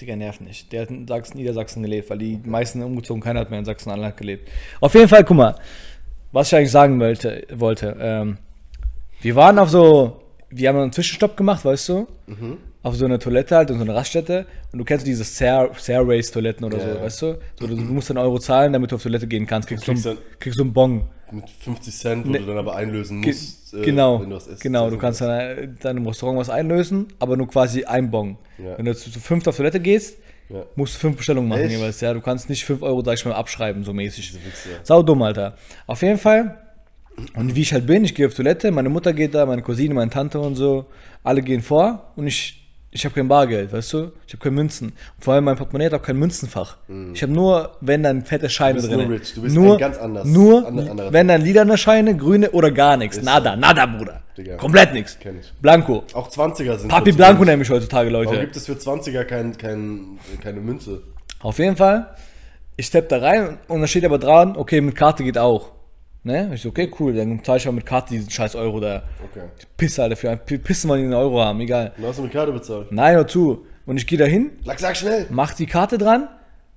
Digga, 0.00 0.16
nervt 0.16 0.40
nicht. 0.40 0.72
Der 0.72 0.82
hat 0.82 0.90
in 0.90 1.06
Sachsen, 1.06 1.36
Niedersachsen 1.36 1.82
gelebt, 1.82 2.10
weil 2.10 2.18
die 2.18 2.40
meisten 2.44 2.82
umgezogen, 2.82 3.22
keiner 3.22 3.40
hat 3.40 3.50
mehr 3.50 3.58
in 3.58 3.64
Sachsen-Anhalt 3.64 4.16
gelebt. 4.16 4.48
Auf 4.80 4.94
jeden 4.94 5.08
Fall, 5.08 5.24
guck 5.24 5.36
mal, 5.36 5.56
was 6.32 6.48
ich 6.48 6.56
eigentlich 6.56 6.70
sagen 6.70 6.98
wollte, 7.00 7.46
wollte 7.52 7.96
ähm, 8.00 8.38
wir 9.20 9.36
waren 9.36 9.58
auf 9.58 9.70
so, 9.70 10.20
wir 10.50 10.68
haben 10.68 10.78
einen 10.78 10.92
Zwischenstopp 10.92 11.36
gemacht, 11.36 11.64
weißt 11.64 11.88
du? 11.88 12.06
Auf 12.84 12.94
so 12.96 13.04
eine 13.06 13.18
Toilette 13.18 13.56
halt, 13.56 13.70
in 13.70 13.76
so 13.78 13.82
eine 13.82 13.94
Raststätte. 13.94 14.46
Und 14.70 14.78
du 14.78 14.84
kennst 14.84 15.06
diese 15.06 15.24
Stair, 15.24 15.70
Stairways-Toiletten 15.74 16.64
oder 16.64 16.78
Ja, 16.78 16.84
so, 16.84 16.88
ja. 16.90 17.02
weißt 17.02 17.22
du? 17.22 17.38
So, 17.58 17.66
du, 17.66 17.74
musst 17.76 18.10
einen 18.10 18.18
Euro 18.18 18.38
zahlen, 18.38 18.72
damit 18.72 18.92
du 18.92 18.96
auf 18.96 19.02
Toilette 19.02 19.26
gehen 19.26 19.46
kannst. 19.46 19.68
Kriegst, 19.68 19.84
Kriegst 19.84 20.06
dann- 20.06 20.18
kriegst 20.38 20.58
so 20.58 20.62
einen 20.64 20.72
Bon. 20.72 21.02
Mit 21.32 21.48
50 21.50 21.94
Cent, 21.96 22.26
wo 22.26 22.30
Ne- 22.30 22.38
du 22.40 22.46
dann 22.46 22.58
aber 22.58 22.76
einlösen 22.76 23.22
Ge- 23.22 23.32
musst, 23.32 23.74
äh, 23.74 23.80
genau, 23.82 24.20
wenn 24.20 24.30
du 24.30 24.36
was 24.36 24.46
isst. 24.46 24.62
genau. 24.62 24.88
Du 24.90 24.98
kannst 24.98 25.20
dann, 25.22 25.30
äh, 25.30 25.68
dann 25.80 25.96
im 25.96 26.06
Restaurant 26.06 26.38
was 26.38 26.50
einlösen, 26.50 27.08
aber 27.18 27.36
nur 27.36 27.48
quasi 27.48 27.84
ein 27.84 28.10
Bon. 28.10 28.36
Ja. 28.58 28.76
Wenn 28.78 28.84
du 28.84 28.94
zu, 28.94 29.10
zu 29.10 29.18
fünft 29.18 29.48
auf 29.48 29.56
Toilette 29.56 29.80
gehst, 29.80 30.18
Ja. 30.50 30.64
musst 30.76 30.94
du 30.94 30.98
fünf 30.98 31.16
Bestellungen 31.16 31.48
machen 31.48 31.62
Echt? 31.62 31.72
jeweils. 31.72 32.00
Ja, 32.02 32.12
du 32.12 32.20
kannst 32.20 32.50
nicht 32.50 32.64
5 32.66 32.82
Euro, 32.82 33.02
sag 33.02 33.14
ich 33.14 33.24
mal, 33.24 33.32
abschreiben, 33.32 33.82
so 33.82 33.94
mäßig. 33.94 34.26
Diese 34.32 34.44
Wichser. 34.44 34.68
Sau 34.82 35.02
dumm, 35.02 35.22
Alter. 35.22 35.56
Auf 35.86 36.02
jeden 36.02 36.18
Fall. 36.18 36.60
Und 37.34 37.56
wie 37.56 37.62
ich 37.62 37.72
halt 37.72 37.86
bin, 37.86 38.04
ich 38.04 38.14
gehe 38.14 38.26
auf 38.26 38.34
Toilette, 38.34 38.70
meine 38.70 38.90
Mutter 38.90 39.12
geht 39.14 39.34
da, 39.34 39.46
meine 39.46 39.62
Cousine, 39.62 39.94
meine 39.94 40.10
Tante 40.10 40.38
und 40.38 40.56
so, 40.56 40.86
alle 41.22 41.42
gehen 41.42 41.62
vor 41.62 42.12
und 42.16 42.26
ich, 42.26 42.63
ich 42.94 43.04
habe 43.04 43.14
kein 43.14 43.26
Bargeld, 43.28 43.72
weißt 43.72 43.92
du? 43.92 44.12
Ich 44.26 44.32
habe 44.32 44.42
keine 44.42 44.54
Münzen. 44.54 44.88
Und 44.90 45.24
vor 45.24 45.34
allem 45.34 45.44
mein 45.44 45.56
Portemonnaie 45.56 45.86
hat 45.86 45.94
auch 45.94 46.02
kein 46.02 46.16
Münzenfach. 46.16 46.76
Ich 47.12 47.22
habe 47.22 47.32
nur, 47.32 47.72
wenn 47.80 48.02
dann 48.04 48.24
fette 48.24 48.48
Scheine 48.48 48.78
Mhm. 48.78 48.82
Du 48.82 48.88
bist 48.88 48.92
drin. 49.00 49.08
nur 49.08 49.18
rich, 49.18 49.34
du 49.34 49.42
bist 49.42 49.54
nur, 49.56 49.78
ganz 49.78 49.98
anders- 49.98 50.26
Nur, 50.26 50.66
ander- 50.66 51.12
wenn 51.12 51.26
dann 51.28 51.42
lilane 51.42 51.76
Scheine, 51.76 52.16
grüne 52.16 52.50
oder 52.52 52.70
gar 52.70 52.96
nichts. 52.96 53.20
Nada, 53.20 53.56
nada, 53.56 53.84
Bruder. 53.86 54.22
Digga. 54.38 54.56
Komplett 54.56 54.92
nichts. 54.94 55.18
Kenn 55.20 55.38
ich. 55.40 55.52
Blanco. 55.60 56.04
Auch 56.14 56.28
20er 56.30 56.78
sind 56.78 56.88
Papi 56.88 57.12
Blanco 57.12 57.44
nenne 57.44 57.62
ich 57.62 57.70
heutzutage, 57.70 58.12
Warum 58.12 58.24
Leute. 58.26 58.40
gibt 58.40 58.56
es 58.56 58.66
für 58.66 58.72
20er 58.76 59.24
kein, 59.24 59.56
kein, 59.58 60.18
keine 60.42 60.60
Münze? 60.60 61.02
Auf 61.40 61.58
jeden 61.58 61.76
Fall, 61.76 62.14
ich 62.76 62.86
stepp 62.86 63.08
da 63.08 63.18
rein 63.18 63.58
und 63.68 63.80
da 63.80 63.86
steht 63.86 64.04
aber 64.04 64.18
dran, 64.18 64.56
okay, 64.56 64.80
mit 64.80 64.94
Karte 64.96 65.22
geht 65.24 65.36
auch. 65.38 65.70
Ne? 66.26 66.50
Ich 66.54 66.62
so, 66.62 66.70
okay, 66.70 66.90
cool, 66.98 67.12
dann 67.14 67.44
zahle 67.44 67.58
ich 67.58 67.66
mal 67.66 67.72
mit 67.72 67.84
Karte 67.84 68.14
diesen 68.14 68.30
scheiß 68.30 68.54
Euro 68.56 68.80
da. 68.80 69.02
Okay. 69.30 69.44
Pisse, 69.76 70.02
Alter, 70.02 70.16
für 70.16 70.30
ein 70.30 70.38
Pissen 70.40 70.90
in 70.92 71.02
den 71.02 71.12
Euro 71.14 71.40
haben, 71.42 71.60
egal. 71.60 71.92
Und 71.98 72.06
hast 72.06 72.18
du 72.18 72.22
mit 72.22 72.32
Karte 72.32 72.50
bezahlt? 72.50 72.90
Nein, 72.90 73.14
hör 73.14 73.26
zu. 73.28 73.66
Und 73.84 73.98
ich 73.98 74.06
gehe 74.06 74.18
da 74.18 74.24
hin, 74.24 74.52
Sag, 74.64 74.78
sag 74.80 74.96
schnell! 74.96 75.26
mach 75.28 75.52
die 75.52 75.66
Karte 75.66 75.98
dran, 75.98 76.26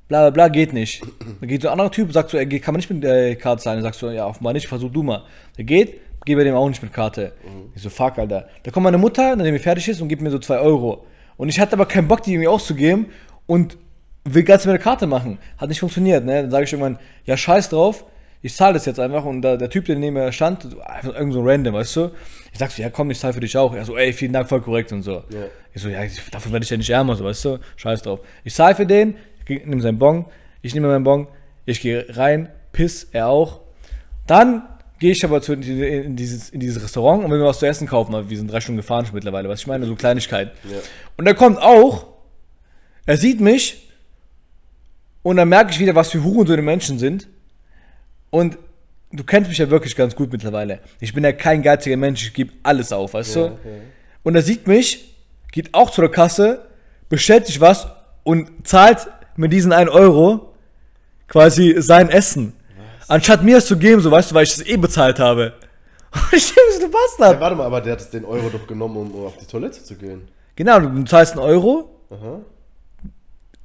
bla 0.10 0.24
bla 0.24 0.30
bla, 0.32 0.48
geht 0.50 0.74
nicht. 0.74 1.02
Dann 1.40 1.48
geht 1.48 1.62
so 1.62 1.70
ein 1.70 1.72
anderer 1.74 1.92
Typ, 1.92 2.12
sagt 2.12 2.30
so, 2.30 2.38
ey, 2.38 2.46
geht- 2.46 2.62
kann 2.62 2.74
man 2.74 2.80
nicht 2.80 2.90
mit 2.90 3.02
der 3.04 3.38
Karte 3.38 3.64
zahlen? 3.64 3.78
Dann 3.78 3.84
sagst 3.84 4.02
du, 4.02 4.08
ja, 4.10 4.28
offenbar 4.28 4.52
nicht, 4.52 4.68
versuch 4.68 4.92
du 4.92 5.02
mal. 5.02 5.24
Der 5.58 5.64
geht, 5.64 6.02
geh 6.26 6.36
bei 6.36 6.44
dem 6.44 6.54
auch 6.56 6.68
nicht 6.68 6.84
mit 6.84 6.92
Karte. 6.92 7.32
Ich 7.74 7.82
so, 7.82 7.90
fuck, 7.90 8.18
Alter. 8.18 8.50
Da 8.64 8.72
kommt 8.72 8.84
meine 8.84 8.98
Mutter, 8.98 9.34
nachdem 9.38 9.54
die 9.54 9.60
fertig 9.60 9.88
ist, 9.88 10.02
und 10.02 10.10
gibt 10.10 10.22
mir 10.22 10.30
so 10.32 10.40
zwei 10.40 10.60
Euro. 10.60 11.06
Und 11.38 11.48
ich 11.48 11.58
hatte 11.62 11.72
aber 11.74 11.86
keinen 11.86 12.10
Bock, 12.10 12.22
die 12.24 12.32
irgendwie 12.34 12.50
auszugeben 12.50 13.06
und 13.46 13.78
will 14.26 14.44
ganz 14.44 14.66
mit 14.66 14.74
der 14.74 14.80
Karte 14.82 15.08
machen. 15.08 15.38
Hat 15.58 15.70
nicht 15.70 15.80
funktioniert, 15.80 16.26
ne? 16.26 16.42
Dann 16.42 16.52
sage 16.52 16.66
ich 16.66 16.74
irgendwann, 16.74 17.00
ja, 17.24 17.38
scheiß 17.38 17.70
drauf, 17.70 18.04
ich 18.42 18.56
zahle 18.56 18.74
das 18.74 18.86
jetzt 18.86 19.00
einfach. 19.00 19.26
Und 19.26 19.42
da, 19.42 19.58
der 19.58 19.70
Typ, 19.70 19.86
der 19.86 19.96
neben 19.96 20.14
mir 20.16 20.32
stand, 20.32 20.64
so, 20.64 20.80
einfach 20.82 21.14
irgend 21.16 21.34
so 21.34 21.42
random, 21.44 21.74
weißt 21.74 21.96
du? 21.96 22.12
Ich 22.52 22.60
sag 22.60 22.72
so, 22.72 22.82
ja 22.82 22.90
komm, 22.90 23.12
ich 23.12 23.20
zahle 23.20 23.34
für 23.34 23.40
dich 23.40 23.58
auch. 23.58 23.74
Er 23.74 23.86
so, 23.86 23.98
ey, 23.98 24.14
vielen 24.14 24.34
Dank, 24.34 24.48
voll 24.50 24.62
korrekt 24.62 24.92
und 24.92 25.04
so. 25.04 25.24
Ja. 25.30 25.46
Ich 25.74 25.82
so, 25.82 25.90
ja, 25.90 26.02
davon 26.32 26.52
werde 26.52 26.64
ich 26.64 26.70
ja 26.70 26.78
nicht 26.78 26.90
ärmer, 26.90 27.16
so, 27.16 27.24
weißt 27.24 27.46
du? 27.46 27.60
Scheiß 27.76 28.02
drauf. 28.02 28.20
Ich 28.44 28.54
zahle 28.54 28.76
für 28.76 28.86
den, 28.86 29.16
ich 29.48 29.66
nehme 29.66 29.82
seinen 29.82 30.00
Bon, 30.00 30.26
ich 30.62 30.74
nehme 30.74 30.88
meinen 30.88 31.04
Bon, 31.04 31.28
ich 31.66 31.82
gehe 31.82 32.06
rein, 32.10 32.50
piss, 32.72 33.08
er 33.12 33.28
auch. 33.28 33.62
Dann 34.26 34.64
gehe 35.00 35.12
ich 35.12 35.24
aber 35.24 35.42
zu, 35.42 35.54
in, 35.54 36.16
dieses, 36.16 36.50
in 36.50 36.60
dieses 36.60 36.82
Restaurant 36.82 37.24
und 37.24 37.32
will 37.32 37.40
mir 37.40 37.46
was 37.46 37.60
zu 37.60 37.68
essen 37.68 37.88
kaufen, 37.88 38.14
weil 38.14 38.30
wir 38.30 38.38
sind 38.38 38.52
drei 38.52 38.60
Stunden 38.60 38.78
gefahren 38.78 39.06
schon 39.06 39.16
mittlerweile, 39.16 39.50
was 39.50 39.62
ich 39.62 39.68
meine, 39.68 39.86
so 39.86 39.96
Kleinigkeit. 39.96 40.52
Ja. 40.64 40.78
Und 41.18 41.28
er 41.28 41.36
kommt 41.36 41.60
auch, 41.62 42.08
er 43.06 43.18
sieht 43.18 43.40
mich 43.40 43.90
und 45.24 45.38
dann 45.38 45.50
merke 45.50 45.72
ich 45.72 45.80
wieder, 45.80 45.96
was 45.96 46.12
für 46.12 46.24
Hurensöhne 46.24 46.62
Menschen 46.62 47.00
sind. 47.00 47.28
Und 48.30 48.58
du 49.12 49.24
kennst 49.24 49.50
mich 49.50 49.58
ja 49.58 49.70
wirklich 49.70 49.96
ganz 49.96 50.16
gut 50.16 50.32
mittlerweile. 50.32 50.80
Ich 51.00 51.14
bin 51.14 51.24
ja 51.24 51.32
kein 51.32 51.62
geiziger 51.64 51.98
Mensch, 51.98 52.24
ich 52.24 52.34
gebe 52.34 52.52
alles 52.64 52.92
auf, 52.92 53.14
weißt 53.14 53.36
du? 53.36 53.40
Ja, 53.40 53.46
ja. 53.46 53.52
Und 54.24 54.36
er 54.36 54.42
sieht 54.42 54.68
mich, 54.68 55.16
geht 55.52 55.74
auch 55.74 55.90
zu 55.90 56.02
der 56.02 56.12
Kasse, 56.12 56.66
bestellt 57.10 57.48
sich 57.48 57.62
was 57.62 57.88
und 58.24 58.50
zahlt 58.68 59.08
mit 59.38 59.54
diesen 59.54 59.72
1 59.72 59.90
Euro 59.90 60.54
quasi 61.28 61.76
sein 61.80 62.10
Essen. 62.10 62.54
Anstatt 63.08 63.44
mir 63.44 63.58
es 63.58 63.66
zu 63.68 63.78
geben, 63.78 64.02
so 64.02 64.12
weißt 64.12 64.32
du, 64.32 64.36
weil 64.36 64.44
ich 64.44 64.52
es 64.52 64.66
eh 64.66 64.76
bezahlt 64.76 65.20
habe. 65.20 65.54
Und 66.14 66.22
ich 66.34 66.54
denke, 66.54 66.80
du 66.80 66.82
Ja, 66.86 66.88
Bastard. 66.90 67.40
warte 67.40 67.56
mal, 67.56 67.66
aber 67.66 67.80
der 67.82 67.94
hat 67.94 68.14
den 68.14 68.26
Euro 68.26 68.50
doch 68.50 68.68
genommen, 68.68 68.98
um, 68.98 69.12
um 69.16 69.26
auf 69.28 69.38
die 69.38 69.46
Toilette 69.46 69.82
zu 69.84 69.96
gehen. 69.96 70.28
Genau, 70.56 70.80
du 70.80 71.04
zahlst 71.04 71.34
einen 71.34 71.42
Euro. 71.42 71.90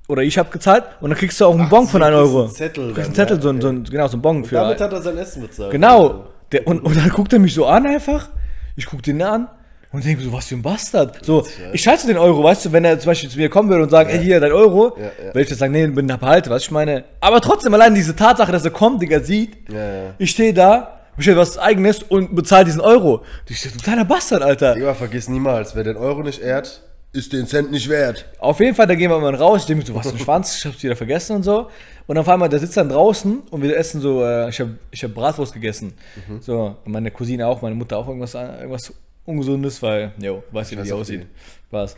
Oder 0.09 0.23
ich 0.23 0.37
habe 0.38 0.50
gezahlt 0.50 0.85
und 1.00 1.11
dann 1.11 1.18
kriegst 1.18 1.40
du 1.40 1.47
auch 1.47 1.56
einen 1.59 1.68
Bon 1.68 1.87
von 1.87 2.00
du 2.00 2.06
1 2.06 2.16
kriegst 2.16 2.32
Euro. 2.35 2.42
einen 2.44 2.50
Zettel 2.54 2.88
Du 2.88 2.94
kriegst 2.94 3.06
einen 3.09 3.14
Zettel, 3.14 3.37
ja, 3.37 3.42
so, 3.42 3.49
ein- 3.50 3.61
so, 3.61 3.68
ein- 3.68 3.85
genau, 3.85 4.09
so 4.09 4.16
ein 4.16 4.23
Bon 4.23 4.44
für. 4.44 4.56
Damit 4.56 4.80
hat 4.80 4.92
er 4.92 5.00
sein 5.02 5.16
Essen 5.18 5.42
bezahlt. 5.42 5.71
Genau. 5.71 6.26
Der, 6.50 6.66
und, 6.66 6.80
und 6.80 6.97
dann 6.97 7.09
guckt 7.09 7.32
er 7.32 7.38
mich 7.38 7.54
so 7.54 7.66
an 7.66 7.87
einfach. 7.87 8.28
Ich 8.76 8.87
guck 8.87 9.02
den 9.02 9.23
an 9.23 9.49
und 9.92 10.04
denke 10.04 10.23
so, 10.23 10.32
was 10.32 10.47
für 10.47 10.54
ein 10.56 10.62
Bastard. 10.62 11.25
So, 11.25 11.47
ich 11.73 11.82
scheiße 11.82 12.06
den 12.06 12.18
Euro, 12.18 12.42
weißt 12.42 12.64
du, 12.66 12.73
wenn 12.73 12.85
er 12.85 12.99
zum 12.99 13.11
Beispiel 13.11 13.30
zu 13.30 13.38
mir 13.38 13.49
kommen 13.49 13.68
würde 13.68 13.85
und 13.85 13.90
sagen, 13.90 14.11
ey, 14.11 14.18
hier, 14.23 14.40
dein 14.40 14.52
Euro, 14.52 14.97
Ja, 14.99 15.04
ja. 15.04 15.11
würde 15.26 15.42
ich 15.42 15.50
jetzt 15.50 15.59
sagen, 15.61 15.73
nee, 15.73 15.87
bin 15.87 16.06
behalte, 16.06 16.50
was 16.50 16.62
ich 16.64 16.71
meine. 16.71 17.04
Aber 17.21 17.40
trotzdem, 17.40 17.73
allein 17.75 17.94
diese 17.94 18.16
Tatsache, 18.16 18.50
dass 18.52 18.64
er 18.64 18.71
kommt, 18.71 19.00
Digga, 19.02 19.21
sieht, 19.21 19.56
Ja, 19.71 19.78
ja. 19.78 20.14
ich 20.18 20.30
stehe 20.30 20.52
da, 20.54 20.99
bestelle 21.16 21.37
was 21.37 21.59
Eigenes 21.59 22.02
und 22.02 22.35
bezahle 22.35 22.64
diesen 22.64 22.80
Euro. 22.80 23.23
Ich 23.49 23.59
stehe, 23.59 23.73
du 23.75 23.80
kleiner 23.82 24.04
Bastard, 24.06 24.42
Alter. 24.42 24.75
Digga, 24.75 24.94
vergiss 24.94 25.28
niemals, 25.28 25.76
wer 25.76 25.85
den 25.85 25.97
Euro 25.99 26.23
nicht 26.23 26.40
ehrt, 26.42 26.82
ist 27.12 27.33
den 27.33 27.47
Cent 27.47 27.71
nicht 27.71 27.88
wert. 27.88 28.26
Auf 28.38 28.61
jeden 28.61 28.75
Fall, 28.75 28.87
da 28.87 28.95
gehen 28.95 29.11
wir 29.11 29.19
mal 29.19 29.35
raus. 29.35 29.62
Ich 29.62 29.66
denke 29.66 29.83
mir 29.83 29.87
so, 29.87 29.95
was 29.95 30.09
für 30.09 30.16
ein 30.16 30.19
Schwanz, 30.19 30.59
ich 30.59 30.64
hab's 30.64 30.83
wieder 30.83 30.97
vergessen 30.97 31.37
und 31.37 31.42
so. 31.42 31.69
Und 32.07 32.19
auf 32.19 32.28
einmal, 32.28 32.49
der 32.49 32.59
sitzt 32.59 32.76
dann 32.76 32.88
draußen 32.88 33.40
und 33.50 33.62
wir 33.62 33.76
essen 33.76 34.00
so, 34.00 34.23
äh, 34.25 34.49
ich 34.49 34.61
habe 34.61 34.78
ich 34.90 35.04
hab 35.04 35.14
Bratwurst 35.14 35.52
gegessen. 35.52 35.92
So, 36.40 36.76
und 36.85 36.92
meine 36.92 37.11
Cousine 37.11 37.47
auch, 37.47 37.62
meine 37.62 37.75
Mutter 37.75 37.99
auch 37.99 38.09
irgendwas, 38.09 38.35
irgendwas 38.35 38.92
Ungesundes, 39.25 39.83
weil, 39.83 40.12
jo, 40.19 40.42
weißt 40.50 40.73
du, 40.73 40.76
wie 40.76 40.81
weiß 40.81 40.87
die 40.87 40.92
aussieht. 40.92 41.26
Spaß. 41.69 41.97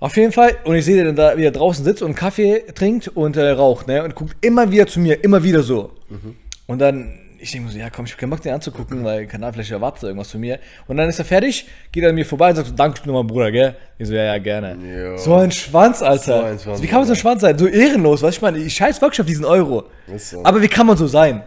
Auf 0.00 0.16
jeden 0.16 0.32
Fall, 0.32 0.56
und 0.64 0.76
ich 0.76 0.84
sehe 0.84 1.02
den 1.02 1.16
da, 1.16 1.36
wie 1.36 1.44
er 1.44 1.50
draußen 1.50 1.84
sitzt 1.84 2.02
und 2.02 2.14
Kaffee 2.14 2.60
trinkt 2.74 3.08
und 3.08 3.36
äh, 3.36 3.50
raucht, 3.50 3.86
ne? 3.86 4.02
Und 4.02 4.14
guckt 4.14 4.36
immer 4.40 4.70
wieder 4.70 4.86
zu 4.86 5.00
mir, 5.00 5.22
immer 5.24 5.42
wieder 5.42 5.62
so. 5.62 5.92
Und 6.66 6.78
dann, 6.78 7.18
ich 7.40 7.52
denke 7.52 7.66
mir 7.66 7.72
so, 7.72 7.78
ja 7.78 7.90
komm, 7.90 8.04
ich 8.04 8.12
hab 8.12 8.18
keinen 8.18 8.30
Bock, 8.30 8.42
den 8.42 8.52
anzugucken, 8.52 9.02
weil, 9.04 9.26
keine 9.26 9.44
Ahnung, 9.46 9.54
vielleicht 9.54 9.70
erwartet 9.70 10.02
er 10.02 10.08
irgendwas 10.10 10.30
von 10.30 10.40
mir. 10.40 10.58
Und 10.86 10.96
dann 10.96 11.08
ist 11.08 11.18
er 11.18 11.24
fertig, 11.24 11.66
geht 11.92 12.02
er 12.02 12.10
an 12.10 12.14
mir 12.14 12.26
vorbei 12.26 12.50
und 12.50 12.56
sagt 12.56 12.68
so, 12.68 12.74
danke 12.74 13.00
nochmal, 13.06 13.24
Bruder, 13.24 13.50
gell? 13.50 13.76
Ich 13.98 14.08
so, 14.08 14.14
ja, 14.14 14.24
ja, 14.24 14.38
gerne. 14.38 14.76
Jo. 14.76 15.16
So 15.16 15.34
ein 15.34 15.50
Schwanz, 15.50 16.02
Alter. 16.02 16.40
So 16.40 16.44
ein 16.44 16.58
Schwanz, 16.58 16.82
wie 16.82 16.86
kann 16.86 16.98
man 16.98 17.06
so 17.06 17.12
ein. 17.14 17.16
Schwanz 17.18 17.40
sein? 17.40 17.58
So 17.58 17.66
ehrenlos, 17.66 18.22
was 18.22 18.36
ich 18.36 18.42
meine? 18.42 18.58
Ich 18.58 18.74
scheiß 18.74 19.00
wirklich 19.00 19.20
auf 19.20 19.26
diesen 19.26 19.44
Euro. 19.44 19.84
So. 20.16 20.44
Aber 20.44 20.60
wie 20.62 20.68
kann 20.68 20.86
man 20.86 20.96
so 20.96 21.06
sein? 21.06 21.42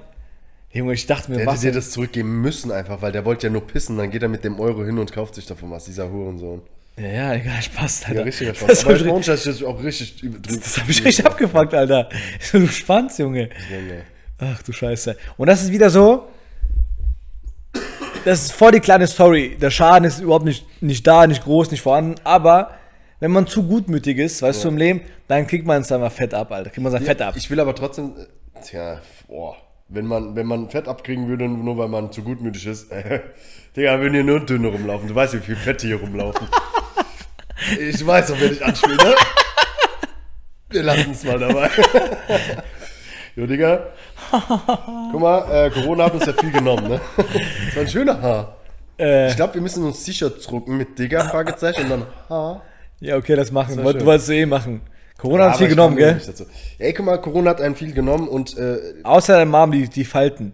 Junge, 0.71 0.93
ich 0.93 1.05
dachte 1.05 1.29
mir, 1.29 1.37
Der 1.37 1.45
was 1.45 1.57
hätte 1.57 1.67
dir 1.67 1.75
das 1.75 1.91
zurückgeben 1.91 2.41
müssen 2.41 2.71
einfach, 2.71 3.01
weil 3.03 3.11
der 3.11 3.25
wollte 3.25 3.45
ja 3.47 3.53
nur 3.53 3.65
pissen, 3.67 3.95
dann 3.97 4.09
geht 4.09 4.23
er 4.23 4.29
mit 4.29 4.43
dem 4.43 4.59
Euro 4.59 4.83
hin 4.83 4.97
und 4.97 5.11
kauft 5.13 5.35
sich 5.35 5.45
davon 5.45 5.69
was, 5.69 5.85
dieser 5.85 6.09
Hurensohn. 6.09 6.61
Ja, 6.97 7.07
ja, 7.07 7.33
egal, 7.35 7.61
Spaß, 7.61 8.05
Alter. 8.05 8.19
Ja, 8.19 8.23
richtiger 8.23 8.51
Das 8.53 8.59
Spaß. 8.59 8.85
hab 8.85 8.91
Aber 8.91 8.99
ich, 8.99 9.19
ich 9.19 9.25
das 9.25 9.45
ist 9.45 9.63
auch 9.63 9.83
richtig 9.83 10.19
drüber. 10.19 10.37
das 10.41 10.79
hab 10.79 10.89
ich 10.89 11.03
richtig 11.05 11.25
abgefuckt, 11.25 11.73
Alter. 11.73 12.09
So 12.39 12.57
ein 12.57 12.67
Schwanz, 12.67 13.17
Junge. 13.19 13.49
Junge. 13.71 14.03
Ach 14.43 14.61
du 14.63 14.71
Scheiße. 14.71 15.15
Und 15.37 15.47
das 15.47 15.63
ist 15.63 15.71
wieder 15.71 15.89
so. 15.89 16.27
Das 18.25 18.43
ist 18.43 18.53
voll 18.53 18.71
die 18.71 18.79
kleine 18.79 19.07
Story. 19.07 19.57
Der 19.59 19.69
Schaden 19.69 20.05
ist 20.05 20.19
überhaupt 20.19 20.45
nicht, 20.45 20.65
nicht 20.81 21.05
da, 21.05 21.27
nicht 21.27 21.43
groß, 21.43 21.71
nicht 21.71 21.81
vorhanden. 21.81 22.15
Aber 22.23 22.71
wenn 23.19 23.31
man 23.31 23.47
zu 23.47 23.63
gutmütig 23.63 24.17
ist, 24.17 24.41
weißt 24.41 24.63
du, 24.63 24.69
im 24.69 24.77
Leben, 24.77 25.01
dann 25.27 25.47
kriegt 25.47 25.65
man 25.65 25.81
es 25.81 25.91
einfach 25.91 26.11
fett 26.11 26.33
ab, 26.33 26.51
Alter. 26.51 26.69
Kriegt 26.69 26.83
man 26.83 26.91
sein 26.91 27.03
Fett 27.03 27.21
ab. 27.21 27.35
Ich 27.37 27.49
will 27.49 27.59
aber 27.59 27.75
trotzdem, 27.75 28.13
tja, 28.63 29.01
boah, 29.27 29.57
wenn 29.89 30.05
man, 30.05 30.35
wenn 30.35 30.47
man 30.47 30.69
Fett 30.69 30.87
abkriegen 30.87 31.27
würde, 31.27 31.47
nur 31.47 31.77
weil 31.77 31.87
man 31.87 32.11
zu 32.11 32.23
gutmütig 32.23 32.65
ist, 32.65 32.91
Digga, 33.75 33.99
würden 33.99 34.13
hier 34.13 34.23
nur 34.23 34.39
dünne 34.45 34.67
rumlaufen. 34.67 35.07
Du 35.07 35.15
weißt, 35.15 35.33
wie 35.33 35.39
viel 35.39 35.55
Fette 35.55 35.87
hier 35.87 35.97
rumlaufen. 35.97 36.47
ich 37.79 38.05
weiß 38.05 38.31
auch, 38.31 38.39
wen 38.39 38.53
ich 38.53 38.63
anspiele, 38.63 38.95
ne? 38.95 39.15
Wir 40.69 40.83
lassen 40.83 41.11
es 41.11 41.23
mal 41.23 41.39
dabei. 41.39 41.69
jo, 43.35 43.45
Digga. 43.47 43.87
Guck 45.11 45.19
mal, 45.21 45.45
äh, 45.51 45.69
Corona 45.69 46.05
hat 46.05 46.13
uns 46.13 46.25
ja 46.25 46.33
viel 46.33 46.51
genommen, 46.51 46.87
ne? 46.87 47.01
Das 47.17 47.75
war 47.75 47.81
ein 47.83 47.89
schöner 47.89 48.21
Haar. 48.21 48.55
Äh, 48.99 49.29
Ich 49.29 49.35
glaube, 49.35 49.55
wir 49.55 49.61
müssen 49.61 49.83
uns 49.83 50.03
T-Shirt 50.03 50.45
drucken 50.49 50.77
mit 50.77 50.97
Digga, 50.99 51.23
Fragezeichen 51.25 51.83
und 51.83 51.89
dann 51.89 52.03
Haar. 52.29 52.61
ja, 52.99 53.17
okay, 53.17 53.35
das 53.35 53.51
machen. 53.51 53.83
war 53.83 53.93
Du 53.93 54.05
wolltest 54.05 54.29
es 54.29 54.35
eh 54.35 54.45
machen. 54.45 54.81
Corona 55.17 55.43
hat 55.45 55.49
Aber 55.51 55.59
viel 55.59 55.67
genommen, 55.69 55.95
gell? 55.95 56.19
Ey, 56.79 56.93
guck 56.93 57.05
mal, 57.05 57.17
Corona 57.21 57.51
hat 57.51 57.61
einen 57.61 57.75
viel 57.75 57.93
genommen 57.93 58.27
und 58.27 58.57
äh, 58.57 58.77
Außer 59.03 59.37
deinem 59.37 59.51
Mom, 59.51 59.71
die, 59.71 59.87
die 59.87 60.03
Falten. 60.05 60.53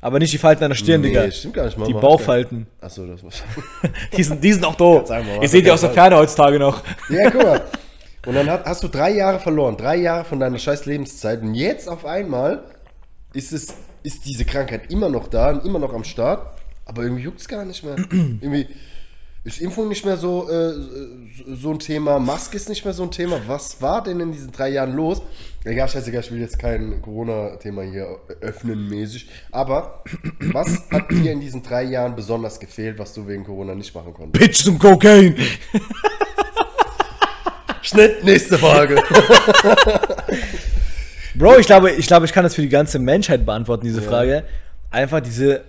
Aber 0.00 0.18
nicht 0.18 0.32
die 0.32 0.38
Falten 0.38 0.64
an 0.64 0.70
der 0.70 0.76
Stirn, 0.76 1.02
Digga. 1.02 1.24
Nee, 1.24 1.30
stimmt 1.30 1.54
gar 1.54 1.64
nicht, 1.64 1.76
Mama. 1.78 1.86
Die 1.86 1.94
Bauchfalten. 1.94 2.66
Achso, 2.80 3.06
das 3.06 3.22
war's. 3.24 3.42
Die 4.16 4.22
sind, 4.22 4.42
die 4.44 4.52
sind 4.52 4.64
auch 4.64 4.74
doof. 4.74 5.10
Ihr 5.40 5.48
seht 5.48 5.64
die 5.64 5.70
hat 5.70 5.74
aus 5.74 5.80
der 5.80 5.90
Ferne 5.90 6.16
heutzutage 6.16 6.58
noch. 6.58 6.82
ja, 7.08 7.30
guck 7.30 7.42
mal. 7.42 7.60
Und 8.26 8.34
dann 8.34 8.48
hat, 8.50 8.64
hast 8.66 8.82
du 8.82 8.88
drei 8.88 9.10
Jahre 9.12 9.38
verloren, 9.40 9.76
drei 9.76 9.96
Jahre 9.96 10.24
von 10.24 10.40
deiner 10.40 10.58
scheiß 10.58 10.86
Lebenszeit. 10.86 11.42
Und 11.42 11.54
jetzt 11.54 11.88
auf 11.88 12.04
einmal 12.06 12.64
ist 13.32 13.52
es, 13.52 13.74
ist 14.02 14.24
diese 14.26 14.44
Krankheit 14.44 14.90
immer 14.90 15.08
noch 15.08 15.28
da 15.28 15.50
und 15.50 15.64
immer 15.64 15.78
noch 15.78 15.92
am 15.92 16.04
Start, 16.04 16.58
aber 16.86 17.02
irgendwie 17.02 17.22
juckt 17.22 17.40
es 17.40 17.48
gar 17.48 17.64
nicht 17.64 17.84
mehr. 17.84 17.96
irgendwie 18.10 18.66
ist 19.46 19.60
Impfung 19.60 19.88
nicht 19.88 20.06
mehr 20.06 20.16
so, 20.16 20.48
äh, 20.48 20.72
so- 20.72 21.54
so 21.54 21.70
ein 21.72 21.78
Thema, 21.78 22.18
Maske 22.18 22.56
ist 22.56 22.70
nicht 22.70 22.82
mehr 22.84 22.94
so 22.94 23.02
ein 23.02 23.10
Thema. 23.10 23.38
Was 23.46 23.82
war 23.82 24.02
denn 24.02 24.18
in 24.20 24.32
diesen 24.32 24.52
drei 24.52 24.70
Jahren 24.70 24.94
los? 24.94 25.20
Egal, 25.64 25.86
scheißegal, 25.88 26.22
ich 26.22 26.30
will 26.32 26.40
jetzt 26.40 26.58
kein 26.58 27.02
Corona-Thema 27.02 27.82
hier 27.82 28.20
öffnen 28.40 28.88
mäßig. 28.88 29.28
Aber 29.52 30.02
was 30.52 30.88
hat 30.90 31.10
dir 31.10 31.32
in 31.32 31.40
diesen 31.40 31.62
drei 31.62 31.82
Jahren 31.82 32.16
besonders 32.16 32.58
gefehlt, 32.58 32.98
was 32.98 33.12
du 33.12 33.26
wegen 33.26 33.44
Corona 33.44 33.74
nicht 33.74 33.94
machen 33.94 34.14
konntest? 34.14 34.42
Bitch 34.46 34.64
zum 34.64 34.78
Cocaine. 34.78 35.34
Schnitt, 37.84 38.24
nächste 38.24 38.58
Frage. 38.58 38.96
Bro, 41.34 41.58
ich 41.58 41.66
glaube, 41.66 41.90
ich 41.92 42.06
glaube, 42.06 42.26
ich 42.26 42.32
kann 42.32 42.44
das 42.44 42.54
für 42.54 42.62
die 42.62 42.68
ganze 42.68 42.98
Menschheit 42.98 43.44
beantworten, 43.44 43.84
diese 43.84 44.02
Frage. 44.02 44.44
Einfach 44.90 45.20
diese, 45.20 45.62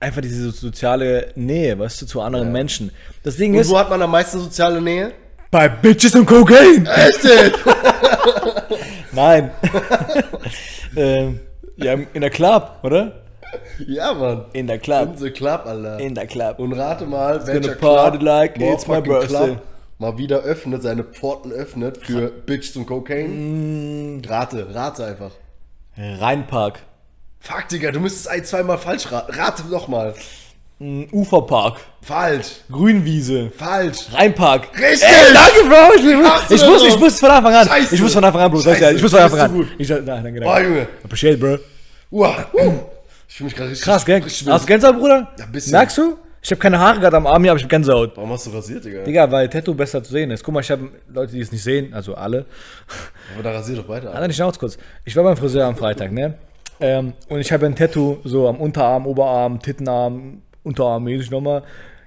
einfach 0.00 0.20
diese 0.20 0.50
soziale 0.50 1.32
Nähe, 1.34 1.78
weißt 1.78 2.02
du, 2.02 2.06
zu 2.06 2.20
anderen 2.20 2.50
Menschen. 2.50 2.90
Das 3.22 3.36
Ding 3.36 3.52
Und 3.54 3.60
ist, 3.60 3.70
wo 3.70 3.78
hat 3.78 3.90
man 3.90 4.00
am 4.02 4.10
meisten 4.10 4.38
soziale 4.38 4.80
Nähe? 4.80 5.12
bei 5.52 5.68
Bitches 5.68 6.14
und 6.14 6.26
Cocaine. 6.26 6.88
Echt 6.90 7.24
jetzt? 7.24 7.58
Nein. 9.12 9.50
ähm, 10.96 11.40
ja, 11.76 11.92
in 12.14 12.22
der 12.22 12.30
Club, 12.30 12.78
oder? 12.82 13.22
Ja, 13.86 14.14
Mann. 14.14 14.46
In 14.54 14.66
der 14.66 14.78
Club. 14.78 15.10
In 15.10 15.18
the 15.18 15.30
Club, 15.30 15.66
Alter. 15.66 16.00
In 16.00 16.14
der 16.14 16.26
Club. 16.26 16.58
Und 16.58 16.72
rate 16.72 17.04
mal, 17.04 17.46
welcher 17.46 17.74
party 17.74 18.18
Club, 18.18 18.22
like 18.22 18.58
it's 18.58 18.88
my 18.88 19.02
birthday. 19.02 19.58
Mal 20.02 20.18
wieder 20.18 20.40
öffnet, 20.40 20.82
seine 20.82 21.04
Pforten 21.04 21.52
öffnet 21.52 21.98
für 21.98 22.28
Bitches 22.28 22.76
und 22.76 22.86
Cocaine. 22.86 24.20
Rate, 24.28 24.74
rate 24.74 25.06
einfach. 25.06 25.30
Rheinpark. 25.96 26.80
Fuck, 27.38 27.68
Digga, 27.68 27.92
du 27.92 28.00
müsstest 28.00 28.28
ein, 28.28 28.44
zweimal 28.44 28.78
falsch 28.78 29.10
raten. 29.10 29.32
Rate 29.32 29.62
nochmal. 29.68 30.14
Mm, 30.80 31.04
Uferpark. 31.12 31.78
Falsch. 32.02 32.62
Grünwiese. 32.70 33.52
Falsch. 33.56 34.08
Rheinpark. 34.12 34.76
Richtig! 34.76 35.08
Ey, 35.08 35.32
danke, 35.32 35.68
Bro. 35.68 35.94
Ich, 35.94 36.04
ich, 36.04 36.66
wusste, 36.66 36.88
noch? 36.88 36.94
ich 36.94 37.00
wusste 37.00 37.20
von 37.20 37.30
Anfang 37.30 37.54
an. 37.54 37.68
Scheiße. 37.68 37.94
Ich 37.94 38.02
wusste 38.02 38.14
von 38.14 38.24
Anfang 38.24 38.42
an, 38.42 38.50
Bro. 38.50 38.58
Ich 38.58 38.64
Scheiße, 38.64 38.92
Ich 38.94 39.02
wusste 39.02 39.16
von 39.18 39.24
Anfang 39.24 39.40
an. 39.40 39.52
gut. 39.52 39.68
Ich, 39.78 39.88
nein, 39.88 40.04
danke, 40.04 40.40
danke. 40.40 40.68
Junge. 40.68 40.88
Appreciate, 41.04 41.38
Bro. 41.38 41.58
Uah. 42.10 42.46
Uh. 42.52 42.72
Ich 43.28 43.36
fühle 43.36 43.46
mich 43.46 43.56
gerade 43.56 43.70
richtig. 43.70 43.84
Krass, 43.84 44.04
gell? 44.04 44.20
richtig 44.22 44.48
Hast 44.48 44.64
du 44.64 44.66
Gänsehaut, 44.66 44.98
Bruder? 44.98 45.32
Ja, 45.38 45.44
ein 45.44 45.52
bisschen. 45.52 45.72
Merkst 45.72 45.98
du? 45.98 46.18
Ich 46.44 46.50
habe 46.50 46.60
keine 46.60 46.80
Haare 46.80 46.98
gerade 46.98 47.16
am 47.16 47.26
Arm 47.26 47.42
hier, 47.42 47.52
aber 47.52 47.58
ich 47.58 47.62
habe 47.62 47.70
Gänsehaut. 47.70 48.16
Warum 48.16 48.32
hast 48.32 48.46
du 48.46 48.50
rasiert, 48.50 48.84
Digga? 48.84 49.04
Digga, 49.04 49.30
weil 49.30 49.48
Tattoo 49.48 49.74
besser 49.74 50.02
zu 50.02 50.10
sehen 50.12 50.32
ist. 50.32 50.42
Guck 50.42 50.52
mal, 50.52 50.60
ich 50.60 50.70
habe 50.72 50.90
Leute, 51.06 51.32
die 51.32 51.40
es 51.40 51.52
nicht 51.52 51.62
sehen, 51.62 51.94
also 51.94 52.16
alle. 52.16 52.46
Aber 53.34 53.44
da 53.44 53.52
rasier 53.52 53.76
doch 53.76 53.88
weiter. 53.88 54.12
Alter, 54.12 54.26
nicht 54.26 54.36
Schnauze 54.36 54.58
kurz. 54.58 54.76
Ich 55.04 55.14
war 55.14 55.22
beim 55.22 55.36
Friseur 55.36 55.66
am 55.66 55.76
Freitag, 55.76 56.10
ne? 56.10 56.34
Ähm, 56.80 57.12
und 57.28 57.38
ich 57.38 57.52
habe 57.52 57.66
ein 57.66 57.76
Tattoo 57.76 58.18
so 58.24 58.48
am 58.48 58.60
Unterarm, 58.60 59.06
Oberarm, 59.06 59.60
Tittenarm, 59.62 60.42
Unterarm, 60.64 61.04
mäßig 61.04 61.30
nochmal. 61.30 61.62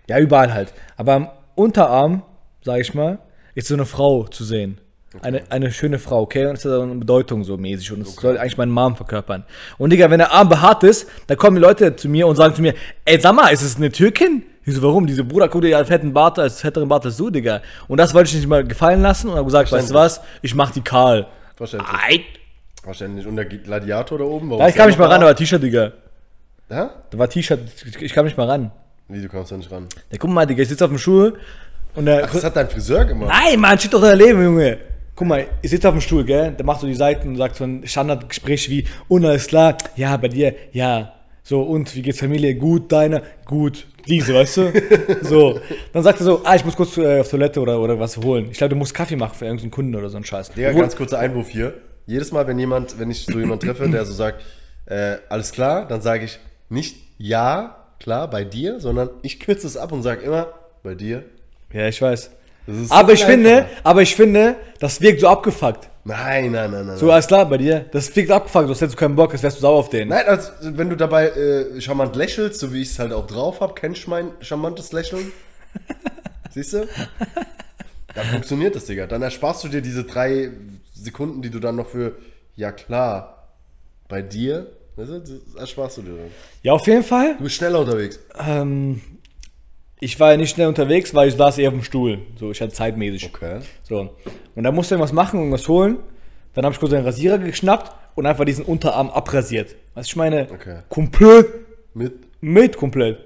Ja, 0.10 0.20
überall 0.20 0.54
halt. 0.54 0.74
Aber 0.98 1.14
am 1.14 1.30
Unterarm, 1.56 2.24
sag 2.62 2.82
ich 2.82 2.94
mal, 2.94 3.20
ist 3.54 3.70
so 3.70 3.74
eine 3.74 3.86
Frau 3.86 4.26
zu 4.26 4.44
sehen. 4.44 4.82
Eine, 5.22 5.44
eine 5.50 5.72
schöne 5.72 6.00
Frau, 6.00 6.22
okay? 6.22 6.46
Und 6.46 6.58
es 6.58 6.66
hat 6.66 6.72
so 6.72 6.82
eine 6.82 6.96
Bedeutung 6.96 7.44
so 7.44 7.58
mäßig. 7.58 7.92
Und 7.92 8.02
es 8.02 8.16
soll 8.16 8.38
eigentlich 8.38 8.58
meinen 8.58 8.72
Mom 8.72 8.96
verkörpern. 8.96 9.44
Und 9.78 9.92
Digga, 9.92 10.10
wenn 10.10 10.20
der 10.20 10.32
Arm 10.32 10.50
behaart 10.50 10.84
ist, 10.84 11.08
dann 11.28 11.38
kommen 11.38 11.56
die 11.56 11.62
Leute 11.62 11.96
zu 11.96 12.10
mir 12.10 12.28
und 12.28 12.36
sagen 12.36 12.54
zu 12.56 12.62
mir, 12.62 12.74
ey, 13.06 13.20
sag 13.20 13.34
mal, 13.36 13.50
ist 13.50 13.62
es 13.62 13.78
eine 13.78 13.92
Türkin? 13.92 14.44
Ich 14.66 14.74
so, 14.74 14.82
warum? 14.82 15.06
Diese 15.06 15.24
Bruder, 15.24 15.48
guck 15.48 15.62
dir 15.62 15.70
ja 15.70 15.86
fetten 15.86 16.12
Bart, 16.14 16.40
als 16.40 16.62
fetteren 16.62 16.88
Bart 16.90 17.06
als 17.06 17.18
du, 17.18 17.30
Digga. 17.30 17.62
Und 17.88 17.98
das 18.00 18.14
wollte 18.14 18.30
ich 18.30 18.36
nicht 18.36 18.48
mal 18.48 18.64
gefallen 18.66 19.02
lassen 19.02 19.30
und 19.30 19.36
habe 19.36 19.46
gesagt, 19.46 19.72
weißt 19.72 19.92
du 19.92 19.94
was? 19.94 20.22
Ich 20.42 20.56
mach 20.56 20.72
die 20.72 20.82
kahl. 20.82 21.28
Wahrscheinlich. 21.58 21.88
Eit. 21.90 22.22
Wahrscheinlich. 22.84 23.26
Und 23.28 23.36
der 23.36 23.46
Gladiator 23.46 24.18
da 24.18 24.24
oben. 24.26 24.50
warum 24.50 24.62
Ja, 24.62 24.68
ich 24.70 24.76
kam 24.76 24.88
nicht 24.88 24.98
mal 25.00 25.08
ran, 25.08 25.22
da 25.22 25.28
war 25.28 25.36
T-Shirt, 25.36 25.62
Digga. 25.62 25.92
Hä? 26.70 26.88
Da 27.12 27.18
war 27.18 27.30
T-Shirt, 27.30 27.60
ich- 28.02 28.14
kam 28.14 28.26
nicht 28.26 28.38
mal 28.38 28.48
ran. 28.48 28.72
Wie, 29.08 29.22
du 29.22 29.30
kommst 29.30 29.52
da 29.52 29.58
nicht 29.58 29.72
ran? 29.72 29.88
Der 30.12 30.18
guck 30.18 30.32
mal, 30.32 30.46
Digga, 30.48 30.64
ich 30.64 30.70
sitze 30.70 30.84
auf 30.84 30.90
dem 30.90 30.98
Stuhl 30.98 31.38
und 31.94 32.06
der. 32.08 32.26
Ach, 32.26 32.32
das 32.34 32.44
hat 32.44 32.56
dein 32.56 32.68
Friseur 32.68 33.06
gemacht. 33.06 33.32
Nein, 33.32 33.60
Mann, 33.60 33.78
steht 33.78 33.94
doch 33.94 34.02
in 34.02 34.08
der 34.08 34.16
Leben, 34.16 34.44
Junge. 34.44 34.80
Guck 35.16 35.28
mal, 35.28 35.48
ich 35.62 35.70
sitze 35.72 35.88
auf 35.88 35.94
dem 35.96 36.02
Stuhl, 36.02 36.26
gell? 36.26 36.52
Der 36.52 36.66
macht 36.66 36.82
so 36.82 36.88
die 36.88 36.94
Seiten 36.96 37.30
und 37.30 37.36
sagt 37.38 37.56
so 37.56 37.64
ein 37.64 37.88
Standardgespräch 37.88 38.70
wie, 38.70 38.86
und 39.08 39.24
alles 39.26 39.48
klar, 39.48 39.78
ja, 39.96 40.16
bei 40.18 40.28
dir, 40.28 40.54
ja. 40.74 41.14
So, 41.44 41.62
und 41.62 41.96
wie 41.96 42.02
geht's 42.02 42.20
Familie? 42.20 42.56
Gut, 42.56 42.92
deine, 42.92 43.22
gut. 43.46 43.86
Diese, 44.08 44.34
weißt 44.34 44.58
du? 44.58 44.74
So. 45.22 45.60
Dann 45.94 46.04
sagt 46.04 46.20
er 46.20 46.26
so, 46.26 46.42
ah, 46.44 46.56
ich 46.56 46.66
muss 46.66 46.76
kurz 46.76 46.98
äh, 46.98 47.20
auf 47.22 47.30
Toilette 47.30 47.60
oder, 47.62 47.80
oder 47.80 48.00
was 48.00 48.18
holen. 48.18 48.48
Ich 48.52 48.58
glaube, 48.58 48.70
du 48.72 48.76
musst 48.76 48.94
Kaffee 48.94 49.16
machen 49.16 49.36
für 49.36 49.46
irgendeinen 49.46 49.72
Kunden 49.72 49.96
oder 49.96 50.10
so 50.10 50.18
einen 50.18 50.26
Scheiß. 50.26 50.52
Digga, 50.52 50.70
Obwohl- 50.70 50.82
ganz 50.82 50.96
kurzer 50.96 51.20
Einwurf 51.20 51.50
hier. 51.50 51.74
Jedes 52.08 52.32
Mal, 52.32 52.46
wenn 52.48 52.60
jemand, 52.60 53.00
wenn 53.00 53.10
ich 53.10 53.26
so 53.26 53.40
jemanden 53.40 53.66
treffe, 53.66 53.88
der 53.90 54.06
so 54.06 54.14
sagt, 54.14 54.44
äh, 54.86 55.18
alles 55.30 55.52
klar, 55.52 55.88
dann 55.88 56.02
sage 56.02 56.26
ich 56.26 56.40
nicht 56.70 56.98
ja, 57.18 57.78
klar, 58.00 58.30
bei 58.30 58.44
dir, 58.44 58.80
sondern 58.80 59.10
ich 59.22 59.40
kürze 59.40 59.66
es 59.66 59.78
ab 59.78 59.92
und 59.92 60.04
sage 60.04 60.22
immer, 60.24 60.50
bei 60.84 60.94
dir, 60.94 61.24
Ja, 61.74 61.88
ich 61.88 62.02
weiß. 62.02 62.30
Aber 62.90 63.14
ich 63.14 63.24
finde, 63.24 63.68
aber 63.84 64.02
ich 64.02 64.16
finde, 64.16 64.56
das 64.80 65.00
wirkt 65.02 65.22
so 65.22 65.28
abgefuckt. 65.28 65.90
Nein, 66.04 66.52
nein, 66.52 66.70
nein, 66.72 66.86
nein. 66.86 66.98
So, 66.98 67.12
alles 67.12 67.28
klar 67.28 67.50
bei 67.50 67.58
dir. 67.58 67.86
Das 67.92 68.16
wirkt 68.16 68.30
abgefuckt, 68.30 68.68
sonst 68.68 68.82
hättest 68.82 68.96
du 68.96 69.00
keinen 69.00 69.16
Bock, 69.16 69.32
als 69.34 69.42
wärst 69.42 69.58
du 69.58 69.62
sauer 69.62 69.80
auf 69.80 69.90
den. 69.90 70.10
Nein, 70.10 70.26
also 70.28 70.52
wenn 70.62 70.90
du 70.90 70.96
dabei 70.96 71.30
äh, 71.30 71.82
charmant 71.82 72.16
lächelst, 72.16 72.60
so 72.60 72.72
wie 72.74 72.82
ich 72.82 72.90
es 72.90 73.00
halt 73.00 73.12
auch 73.12 73.26
drauf 73.26 73.60
habe, 73.60 73.74
kennst 73.74 74.06
du 74.06 74.12
mein 74.12 74.32
charmantes 74.40 74.92
Lächeln? 74.92 75.32
Siehst 76.54 76.74
du? 76.74 76.88
Dann 78.14 78.26
funktioniert 78.28 78.76
das, 78.76 78.86
Digga. 78.86 79.08
Dann 79.08 79.22
ersparst 79.22 79.64
du 79.64 79.68
dir 79.68 79.82
diese 79.82 80.04
drei 80.04 80.52
Sekunden, 80.94 81.42
die 81.42 81.50
du 81.50 81.60
dann 81.60 81.76
noch 81.76 81.88
für, 81.88 82.14
ja 82.56 82.72
klar, 82.72 83.50
bei 84.08 84.22
dir, 84.22 84.68
weißt 84.96 85.10
du, 85.10 85.20
das 85.20 85.32
ersparst 85.60 85.98
du 85.98 86.02
dir 86.04 86.16
dann. 86.16 86.32
Ja, 86.62 86.74
auf 86.74 86.86
jeden 86.88 87.04
Fall. 87.04 87.36
Du 87.38 87.44
bist 87.44 87.56
schneller 87.56 87.80
unterwegs. 87.80 88.20
Ähm, 88.48 89.02
ich 90.06 90.20
war 90.20 90.32
ja 90.32 90.38
nicht 90.38 90.52
schnell 90.52 90.68
unterwegs, 90.68 91.14
weil 91.16 91.28
ich 91.28 91.36
saß 91.36 91.58
eher 91.58 91.70
auf 91.70 91.74
dem 91.74 91.84
Stuhl. 91.84 92.20
So, 92.40 92.52
ich 92.52 92.62
hatte 92.62 92.72
zeitmäßig. 92.74 93.26
Okay. 93.34 93.60
So. 93.84 94.12
Und 94.56 94.64
da 94.64 94.72
musste 94.72 94.96
ich 94.96 95.02
was 95.02 95.12
machen, 95.12 95.40
irgendwas 95.40 95.68
holen. 95.68 95.98
Dann 96.54 96.64
habe 96.64 96.74
ich 96.74 96.80
kurz 96.80 96.94
einen 96.94 97.06
Rasierer 97.06 97.38
geschnappt 97.40 97.92
und 98.16 98.26
einfach 98.26 98.46
diesen 98.46 98.64
Unterarm 98.66 99.10
abrasiert. 99.10 99.76
Was 99.96 100.08
ich 100.08 100.16
meine, 100.16 100.48
Okay. 100.54 100.80
komplett 100.90 101.48
Mit, 101.94 102.14
mit 102.40 102.78
komplett. 102.78 103.18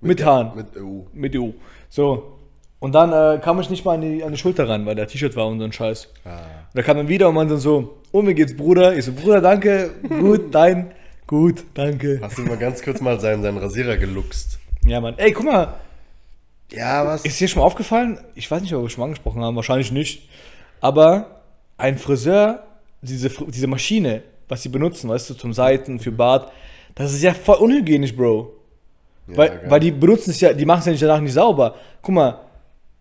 Mit, 0.00 0.24
Haaren. 0.24 0.52
Mit 0.56 0.76
EU. 0.76 1.00
Mit 1.12 1.36
EU. 1.36 1.50
So. 1.88 2.38
Und 2.80 2.94
dann 2.94 3.12
äh, 3.12 3.40
kam 3.40 3.60
ich 3.60 3.68
nicht 3.70 3.84
mal 3.84 3.94
an 3.94 4.00
die, 4.00 4.24
an 4.24 4.32
die 4.32 4.38
Schulter 4.38 4.68
ran, 4.68 4.86
weil 4.86 4.94
der 4.94 5.06
T-Shirt 5.06 5.36
war 5.36 5.46
und 5.46 5.58
so 5.58 5.64
ein 5.64 5.72
Scheiß. 5.72 6.08
Ah. 6.24 6.30
Und 6.30 6.38
da 6.74 6.82
kam 6.82 6.96
dann 6.96 7.08
wieder 7.08 7.28
und 7.28 7.34
man 7.34 7.48
dann 7.48 7.58
so, 7.58 7.98
oh, 8.10 8.22
mir 8.22 8.34
geht's, 8.34 8.56
Bruder. 8.56 8.96
Ich 8.96 9.04
so, 9.04 9.12
Bruder, 9.12 9.40
danke. 9.40 9.90
Gut, 10.08 10.46
dein. 10.54 10.92
Gut, 11.26 11.64
danke. 11.74 12.18
Hast 12.22 12.38
du 12.38 12.42
mal 12.42 12.56
ganz 12.56 12.82
kurz 12.82 13.00
mal 13.00 13.20
seinen, 13.20 13.42
seinen 13.42 13.58
Rasierer 13.58 13.96
geluchst? 13.96 14.58
Ja, 14.84 15.00
Mann. 15.00 15.14
Ey, 15.18 15.32
guck 15.32 15.44
mal. 15.46 15.74
Ja, 16.74 17.06
was? 17.06 17.24
Ist 17.24 17.40
dir 17.40 17.48
schon 17.48 17.60
mal 17.60 17.66
aufgefallen? 17.66 18.18
Ich 18.34 18.50
weiß 18.50 18.62
nicht, 18.62 18.74
ob 18.74 18.82
wir 18.82 18.90
schon 18.90 19.00
mal 19.00 19.06
angesprochen 19.06 19.42
haben, 19.42 19.56
wahrscheinlich 19.56 19.92
nicht. 19.92 20.28
Aber 20.80 21.42
ein 21.76 21.98
Friseur, 21.98 22.64
diese, 23.02 23.30
diese 23.48 23.66
Maschine, 23.66 24.22
was 24.48 24.62
sie 24.62 24.68
benutzen, 24.68 25.08
weißt 25.08 25.30
du, 25.30 25.34
zum 25.34 25.52
Seiten, 25.52 25.98
für 25.98 26.12
Bart, 26.12 26.50
das 26.94 27.12
ist 27.12 27.22
ja 27.22 27.34
voll 27.34 27.56
unhygienisch, 27.56 28.14
Bro. 28.14 28.52
weil, 29.26 29.48
geil. 29.48 29.64
weil 29.68 29.80
die 29.80 29.90
benutzen 29.90 30.30
es 30.30 30.40
ja, 30.40 30.52
die 30.52 30.64
machen 30.64 30.80
es 30.80 30.86
ja 30.86 30.92
nicht 30.92 31.02
danach 31.02 31.20
nicht 31.20 31.32
sauber. 31.32 31.74
Guck 32.02 32.14
mal, 32.14 32.40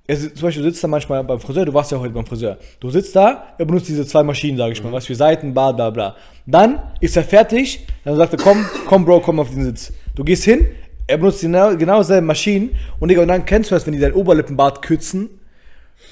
also 0.07 0.29
zum 0.29 0.41
Beispiel, 0.41 0.63
du 0.63 0.69
sitzt 0.69 0.83
da 0.83 0.87
manchmal 0.87 1.23
beim 1.23 1.39
Friseur, 1.39 1.65
du 1.65 1.73
warst 1.73 1.91
ja 1.91 1.99
heute 1.99 2.13
beim 2.13 2.25
Friseur. 2.25 2.57
Du 2.79 2.89
sitzt 2.89 3.15
da, 3.15 3.53
er 3.57 3.65
benutzt 3.65 3.87
diese 3.87 4.05
zwei 4.05 4.23
Maschinen, 4.23 4.57
sage 4.57 4.73
ich 4.73 4.83
mal, 4.83 4.91
was 4.91 5.05
für 5.05 5.15
Seiten, 5.15 5.53
Bart, 5.53 5.77
bla 5.77 5.89
bla. 5.89 6.15
Dann 6.45 6.81
ist 6.99 7.15
er 7.15 7.23
fertig, 7.23 7.85
dann 8.03 8.15
sagt 8.15 8.33
er, 8.33 8.39
komm, 8.39 8.65
komm, 8.87 9.05
Bro, 9.05 9.21
komm 9.21 9.39
auf 9.39 9.49
den 9.49 9.63
Sitz. 9.63 9.93
Du 10.15 10.23
gehst 10.23 10.43
hin, 10.43 10.67
er 11.07 11.17
benutzt 11.17 11.41
genau, 11.41 11.75
genau 11.75 11.99
dieselben 11.99 12.27
Maschinen 12.27 12.77
und, 12.99 13.09
Digga, 13.09 13.21
und 13.21 13.27
dann 13.27 13.45
kennst 13.45 13.71
du 13.71 13.75
das, 13.75 13.85
wenn 13.85 13.93
die 13.93 13.99
dein 13.99 14.13
Oberlippenbart 14.13 14.81
kürzen. 14.81 15.29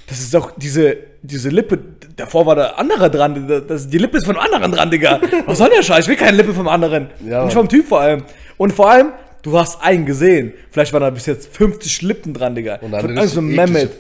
Das 0.08 0.20
ist 0.20 0.36
auch 0.36 0.52
diese, 0.58 0.98
diese 1.22 1.50
Lippe, 1.50 1.80
davor 2.16 2.46
war 2.46 2.56
der 2.56 2.80
andere 2.80 3.12
dran, 3.12 3.48
das, 3.68 3.88
die 3.88 3.98
Lippe 3.98 4.18
ist 4.18 4.26
von 4.26 4.36
einem 4.38 4.54
anderen 4.54 4.72
dran, 4.72 4.92
Digga. 4.92 5.22
Was 5.46 5.60
soll 5.60 5.70
der 5.70 5.84
Scheiß? 5.84 6.06
Ich 6.06 6.10
will 6.10 6.16
keine 6.16 6.38
Lippe 6.38 6.54
vom 6.54 6.68
anderen. 6.68 7.10
Ja, 7.26 7.46
Nicht 7.46 7.54
vom 7.54 7.70
Typ 7.70 7.88
vor 7.88 8.02
allem. 8.02 8.24
Und 8.58 8.74
vor 8.74 8.90
allem, 8.90 9.10
du 9.44 9.58
hast 9.58 9.82
einen 9.84 10.06
gesehen. 10.06 10.54
Vielleicht 10.72 10.94
waren 10.94 11.02
da 11.02 11.10
bis 11.12 11.26
jetzt 11.28 11.56
50 11.56 12.02
Lippen 12.02 12.34
dran, 12.34 12.56
Digga. 12.56 12.80
Und 12.82 12.92
dann 12.92 13.02
von 13.02 13.18
richtig 13.18 13.36
irgend 13.38 13.56
so 13.58 13.62
eklige 13.62 13.72
Mehmet, 13.72 13.92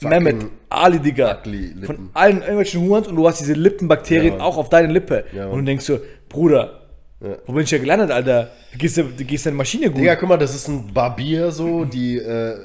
Mehmet, 0.00 0.46
Ali, 0.70 0.98
Digga. 1.00 1.42
Von 1.84 2.10
allen 2.14 2.38
irgendwelchen 2.38 2.82
Hurens 2.82 3.06
und 3.08 3.16
du 3.16 3.28
hast 3.28 3.40
diese 3.40 3.52
Lippenbakterien 3.54 4.38
Ja, 4.38 4.40
auch 4.40 4.56
auf 4.56 4.70
deine 4.70 4.92
Lippe. 4.92 5.24
Ja, 5.34 5.46
und 5.48 5.60
du 5.60 5.64
denkst 5.64 5.84
so, 5.84 5.98
Bruder, 6.28 6.77
Ja. 7.20 7.36
wo 7.46 7.52
bin 7.52 7.64
ich 7.64 7.70
hier 7.70 7.80
gelandet, 7.80 8.10
Alter? 8.10 8.50
Du 8.72 8.78
gehst, 8.78 8.96
du 8.96 9.04
gehst 9.04 9.46
deine 9.46 9.56
Maschine 9.56 9.90
gut. 9.90 10.00
Digga, 10.00 10.16
guck 10.16 10.28
mal, 10.28 10.36
das 10.36 10.54
ist 10.54 10.68
ein 10.68 10.92
Barbier 10.92 11.50
so, 11.50 11.84
die, 11.84 12.16
äh, 12.16 12.56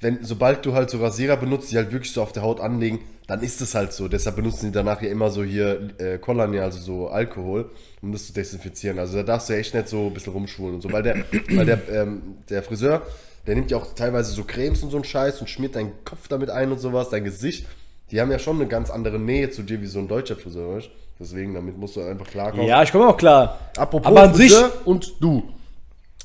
wenn, 0.00 0.24
sobald 0.24 0.64
du 0.64 0.74
halt 0.74 0.90
so 0.90 0.98
Rasierer 0.98 1.36
benutzt, 1.36 1.72
die 1.72 1.76
halt 1.76 1.92
wirklich 1.92 2.12
so 2.12 2.22
auf 2.22 2.32
der 2.32 2.42
Haut 2.42 2.60
anlegen, 2.60 3.00
dann 3.26 3.42
ist 3.42 3.60
es 3.60 3.74
halt 3.74 3.92
so. 3.92 4.08
Deshalb 4.08 4.36
benutzen 4.36 4.66
die 4.66 4.72
danach 4.72 5.02
ja 5.02 5.08
immer 5.08 5.30
so 5.30 5.44
hier 5.44 5.90
äh, 5.98 6.18
Colonia, 6.18 6.62
also 6.62 6.78
so 6.78 7.08
Alkohol, 7.08 7.70
um 8.00 8.12
das 8.12 8.26
zu 8.26 8.32
desinfizieren. 8.32 8.98
Also 8.98 9.18
da 9.18 9.22
darfst 9.22 9.48
du 9.48 9.52
ja 9.52 9.58
echt 9.58 9.74
nicht 9.74 9.88
so 9.88 10.06
ein 10.06 10.14
bisschen 10.14 10.32
rumschwulen 10.32 10.76
und 10.76 10.80
so, 10.80 10.92
weil 10.92 11.02
der, 11.02 11.16
weil 11.50 11.66
der, 11.66 11.80
ähm, 11.90 12.22
der 12.48 12.62
Friseur, 12.62 13.02
der 13.46 13.54
nimmt 13.54 13.70
ja 13.70 13.76
auch 13.76 13.94
teilweise 13.94 14.32
so 14.32 14.44
Cremes 14.44 14.82
und 14.82 14.90
so 14.90 14.96
einen 14.96 15.04
Scheiß 15.04 15.40
und 15.40 15.48
schmiert 15.48 15.76
deinen 15.76 15.92
Kopf 16.04 16.28
damit 16.28 16.50
ein 16.50 16.72
und 16.72 16.78
sowas, 16.78 17.10
dein 17.10 17.24
Gesicht. 17.24 17.66
Die 18.10 18.20
haben 18.20 18.30
ja 18.30 18.38
schon 18.38 18.56
eine 18.56 18.66
ganz 18.66 18.90
andere 18.90 19.18
Nähe 19.18 19.50
zu 19.50 19.62
dir 19.62 19.80
wie 19.80 19.86
so 19.86 19.98
ein 19.98 20.08
deutscher 20.08 20.36
Friseur, 20.36 20.76
weißt? 20.76 20.88
Deswegen, 21.20 21.54
damit 21.54 21.76
musst 21.76 21.96
du 21.96 22.00
einfach 22.00 22.26
klarkommen. 22.26 22.66
ja, 22.66 22.82
ich 22.82 22.90
komme 22.90 23.06
auch 23.06 23.16
klar. 23.16 23.58
Apropos 23.76 24.06
Aber 24.06 24.22
an 24.22 24.34
sich, 24.34 24.52
Friseur 24.52 24.72
und 24.86 25.12
du. 25.20 25.42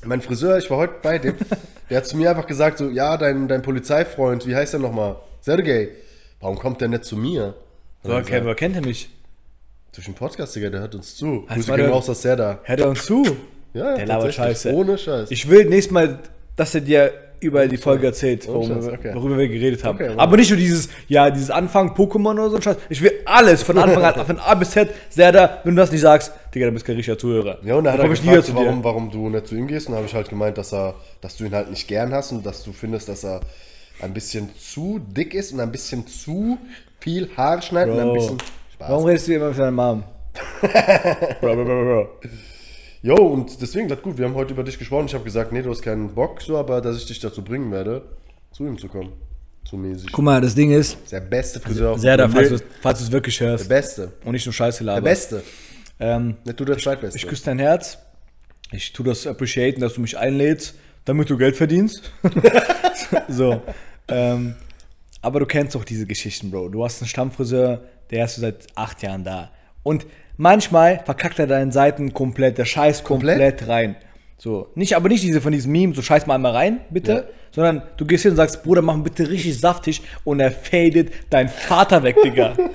Mein 0.04 0.20
Friseur, 0.22 0.56
ich 0.58 0.70
war 0.70 0.78
heute 0.78 0.94
bei 1.02 1.18
dem, 1.18 1.34
der 1.90 1.98
hat 1.98 2.06
zu 2.06 2.16
mir 2.16 2.30
einfach 2.30 2.46
gesagt, 2.46 2.78
so, 2.78 2.88
ja, 2.88 3.16
dein, 3.16 3.46
dein 3.48 3.62
Polizeifreund, 3.62 4.46
wie 4.46 4.56
heißt 4.56 4.72
der 4.72 4.80
nochmal? 4.80 5.16
Sergej, 5.42 5.90
warum 6.40 6.58
kommt 6.58 6.80
der 6.80 6.88
nicht 6.88 7.04
zu 7.04 7.16
mir? 7.16 7.54
Er 8.02 8.10
woher, 8.10 8.22
kennt, 8.22 8.44
woher 8.44 8.54
kennt 8.54 8.76
er 8.76 8.82
mich? 8.82 9.10
Durch 9.94 10.06
den 10.06 10.14
Podcast, 10.14 10.56
Digga, 10.56 10.70
der 10.70 10.80
hört 10.80 10.94
uns 10.94 11.16
zu. 11.16 11.44
Grüße 11.46 11.74
gehen 11.76 11.90
raus, 11.90 12.06
dass 12.06 12.22
der 12.22 12.36
da. 12.36 12.58
Hört 12.64 12.80
er 12.80 12.88
uns 12.88 13.04
zu? 13.04 13.24
Ja, 13.74 13.94
Der 13.96 14.06
labert. 14.06 14.34
Scheiße. 14.34 14.72
Ohne 14.72 14.96
Scheiß. 14.98 15.30
Ich 15.30 15.48
will 15.48 15.66
nächstes 15.66 15.92
Mal, 15.92 16.18
dass 16.56 16.74
er 16.74 16.80
dir 16.80 17.12
überall 17.40 17.68
die 17.68 17.76
Folge 17.76 18.06
erzählt, 18.06 18.46
wir- 18.46 18.54
okay. 18.92 19.12
worüber 19.14 19.38
wir 19.38 19.48
geredet 19.48 19.84
haben. 19.84 19.96
Okay, 19.96 20.10
wow. 20.10 20.18
Aber 20.18 20.36
nicht 20.36 20.50
nur 20.50 20.58
dieses, 20.58 20.88
ja, 21.08 21.30
dieses 21.30 21.50
Anfang 21.50 21.94
Pokémon 21.94 22.32
oder 22.32 22.50
so 22.50 22.56
ein 22.56 22.62
Scheiß. 22.62 22.76
Ich 22.88 23.02
will 23.02 23.12
alles 23.24 23.62
von 23.62 23.78
Anfang 23.78 24.02
an, 24.02 24.26
von 24.26 24.38
A 24.38 24.54
bis 24.54 24.70
Z. 24.70 24.88
Sehr 25.10 25.32
da, 25.32 25.60
wenn 25.64 25.74
du 25.76 25.80
das 25.82 25.92
nicht 25.92 26.00
sagst, 26.00 26.32
Digga, 26.54 26.66
dann 26.66 26.74
bist 26.74 26.86
kein 26.86 26.96
richtiger 26.96 27.18
Zuhörer. 27.18 27.58
ja, 27.62 27.74
und 27.74 27.84
dann 27.84 27.92
hat 27.94 28.00
er 28.00 28.04
komm 28.04 28.12
ich 28.14 28.22
gefragt, 28.22 28.50
warum, 28.54 28.84
warum 28.84 29.10
du 29.10 29.28
nicht 29.28 29.46
zu 29.46 29.54
ihm 29.54 29.66
gehst. 29.66 29.86
Und 29.86 29.92
dann 29.92 29.98
habe 29.98 30.08
ich 30.08 30.14
halt 30.14 30.28
gemeint, 30.28 30.56
dass, 30.58 30.72
er, 30.72 30.94
dass 31.20 31.36
du 31.36 31.44
ihn 31.44 31.54
halt 31.54 31.70
nicht 31.70 31.86
gern 31.88 32.12
hast 32.12 32.32
und 32.32 32.44
dass 32.46 32.62
du 32.64 32.72
findest, 32.72 33.08
dass 33.08 33.24
er 33.24 33.40
ein 34.00 34.12
bisschen 34.12 34.50
zu 34.58 34.98
dick 34.98 35.34
ist 35.34 35.52
und 35.52 35.60
ein 35.60 35.72
bisschen 35.72 36.06
zu 36.06 36.58
viel 37.00 37.30
Haare 37.36 37.62
schneidet 37.62 37.94
und 37.94 38.00
ein 38.00 38.12
bisschen 38.12 38.38
Spaß. 38.74 38.90
warum 38.90 39.04
redest 39.04 39.28
du 39.28 39.34
immer 39.34 39.48
mit 39.48 39.58
deiner 39.58 39.70
Mom? 39.70 40.02
bro, 41.40 41.54
bro, 41.54 41.64
bro, 41.64 41.64
bro. 41.64 42.08
Jo, 43.06 43.14
und 43.14 43.62
deswegen, 43.62 43.88
das 43.88 44.02
gut, 44.02 44.18
wir 44.18 44.24
haben 44.24 44.34
heute 44.34 44.52
über 44.52 44.64
dich 44.64 44.80
gesprochen. 44.80 45.06
Ich 45.06 45.14
habe 45.14 45.22
gesagt, 45.22 45.52
nee, 45.52 45.62
du 45.62 45.70
hast 45.70 45.80
keinen 45.80 46.12
Bock, 46.12 46.42
so, 46.42 46.56
aber 46.56 46.80
dass 46.80 46.96
ich 46.96 47.06
dich 47.06 47.20
dazu 47.20 47.44
bringen 47.44 47.70
werde, 47.70 48.02
zu 48.50 48.66
ihm 48.66 48.76
zu 48.78 48.88
kommen. 48.88 49.12
So 49.62 49.76
mäßig. 49.76 50.10
Guck 50.10 50.24
mal, 50.24 50.40
das 50.40 50.56
Ding 50.56 50.72
ist, 50.72 50.98
der 51.12 51.20
beste 51.20 51.60
Friseur 51.60 51.92
auf 51.92 52.00
sehr 52.00 52.16
da, 52.16 52.26
der 52.26 52.34
falls 52.34 52.48
du 52.48 53.04
du 53.04 53.04
es 53.04 53.12
wirklich 53.12 53.38
Der 53.38 53.50
hörst 53.50 53.68
Beste. 53.68 54.10
und 54.24 54.32
nicht 54.32 54.44
nur 54.44 54.52
Scheiße 54.52 54.82
Der 54.82 54.94
laberst. 54.96 55.30
Beste. 55.30 55.44
Ähm, 56.00 56.36
Nicht 56.44 56.58
du 56.58 56.64
der 56.64 56.78
Zweitbeste. 56.78 57.16
ich 57.16 57.28
küsse 57.28 57.44
dein 57.44 57.60
Herz. 57.60 57.98
Ich 58.72 58.92
tue 58.92 59.06
das 59.06 59.24
appreciaten, 59.24 59.80
dass 59.80 59.94
du 59.94 60.00
mich 60.00 60.18
einlädst, 60.18 60.74
damit 61.04 61.30
du 61.30 61.36
Geld 61.36 61.54
verdienst. 61.54 62.10
so. 63.28 63.62
Ähm, 64.08 64.56
aber 65.22 65.38
du 65.38 65.46
kennst 65.46 65.76
doch 65.76 65.84
diese 65.84 66.06
Geschichten, 66.06 66.50
Bro. 66.50 66.70
Du 66.70 66.84
hast 66.84 67.00
einen 67.02 67.08
Stammfriseur, 67.08 67.84
der 68.10 68.24
ist 68.24 68.34
seit 68.34 68.66
acht 68.74 69.00
Jahren 69.04 69.22
da. 69.22 69.52
Und 69.84 70.06
manchmal 70.36 71.00
verkackt 71.04 71.38
er 71.38 71.46
deinen 71.46 71.72
Seiten 71.72 72.12
komplett, 72.14 72.58
der 72.58 72.64
scheißt 72.64 73.04
komplett, 73.04 73.38
Komplett? 73.38 73.68
rein. 73.68 73.96
So, 74.38 74.68
nicht, 74.74 74.94
aber 74.96 75.08
nicht 75.08 75.22
diese 75.22 75.40
von 75.40 75.52
diesem 75.52 75.72
Meme, 75.72 75.94
so 75.94 76.02
scheiß 76.02 76.26
mal 76.26 76.34
einmal 76.34 76.52
rein, 76.52 76.80
bitte, 76.90 77.12
Ja. 77.12 77.22
sondern 77.52 77.82
du 77.96 78.04
gehst 78.04 78.22
hin 78.22 78.32
und 78.32 78.36
sagst, 78.36 78.62
Bruder, 78.62 78.82
mach 78.82 78.96
bitte 78.98 79.28
richtig 79.30 79.58
saftig 79.58 80.02
und 80.24 80.40
er 80.40 80.50
fadet 80.50 81.10
deinen 81.30 81.48
Vater 81.48 82.02
weg, 82.02 82.16
Digga. 82.22 82.54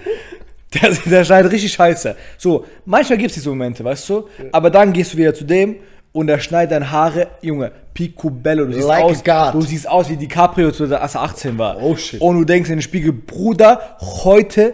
Der, 0.73 0.89
der 1.05 1.25
schneidet 1.25 1.51
richtig 1.51 1.73
scheiße. 1.73 2.15
So, 2.37 2.65
manchmal 2.85 3.17
gibt 3.17 3.31
es 3.31 3.35
diese 3.35 3.49
Momente, 3.49 3.83
weißt 3.83 4.07
du? 4.07 4.29
Aber 4.53 4.69
dann 4.69 4.93
gehst 4.93 5.11
du 5.13 5.17
wieder 5.17 5.33
zu 5.33 5.43
dem 5.43 5.75
und 6.13 6.29
er 6.29 6.39
schneidet 6.39 6.71
deine 6.71 6.89
Haare, 6.89 7.27
Junge, 7.41 7.73
picobello. 7.93 8.63
Du 8.67 8.71
siehst, 8.75 8.87
Like 8.87 9.03
aus, 9.03 9.21
God. 9.21 9.53
du 9.53 9.61
siehst 9.63 9.89
aus 9.89 10.09
wie 10.09 10.15
DiCaprio, 10.15 10.67
als 10.69 10.79
er 11.15 11.21
18 11.23 11.57
war. 11.57 11.75
Oh, 11.81 11.97
shit. 11.97 12.21
Und 12.21 12.37
du 12.39 12.45
denkst 12.45 12.69
in 12.69 12.77
den 12.77 12.81
Spiegel, 12.81 13.11
Bruder, 13.11 13.97
heute, 13.99 14.73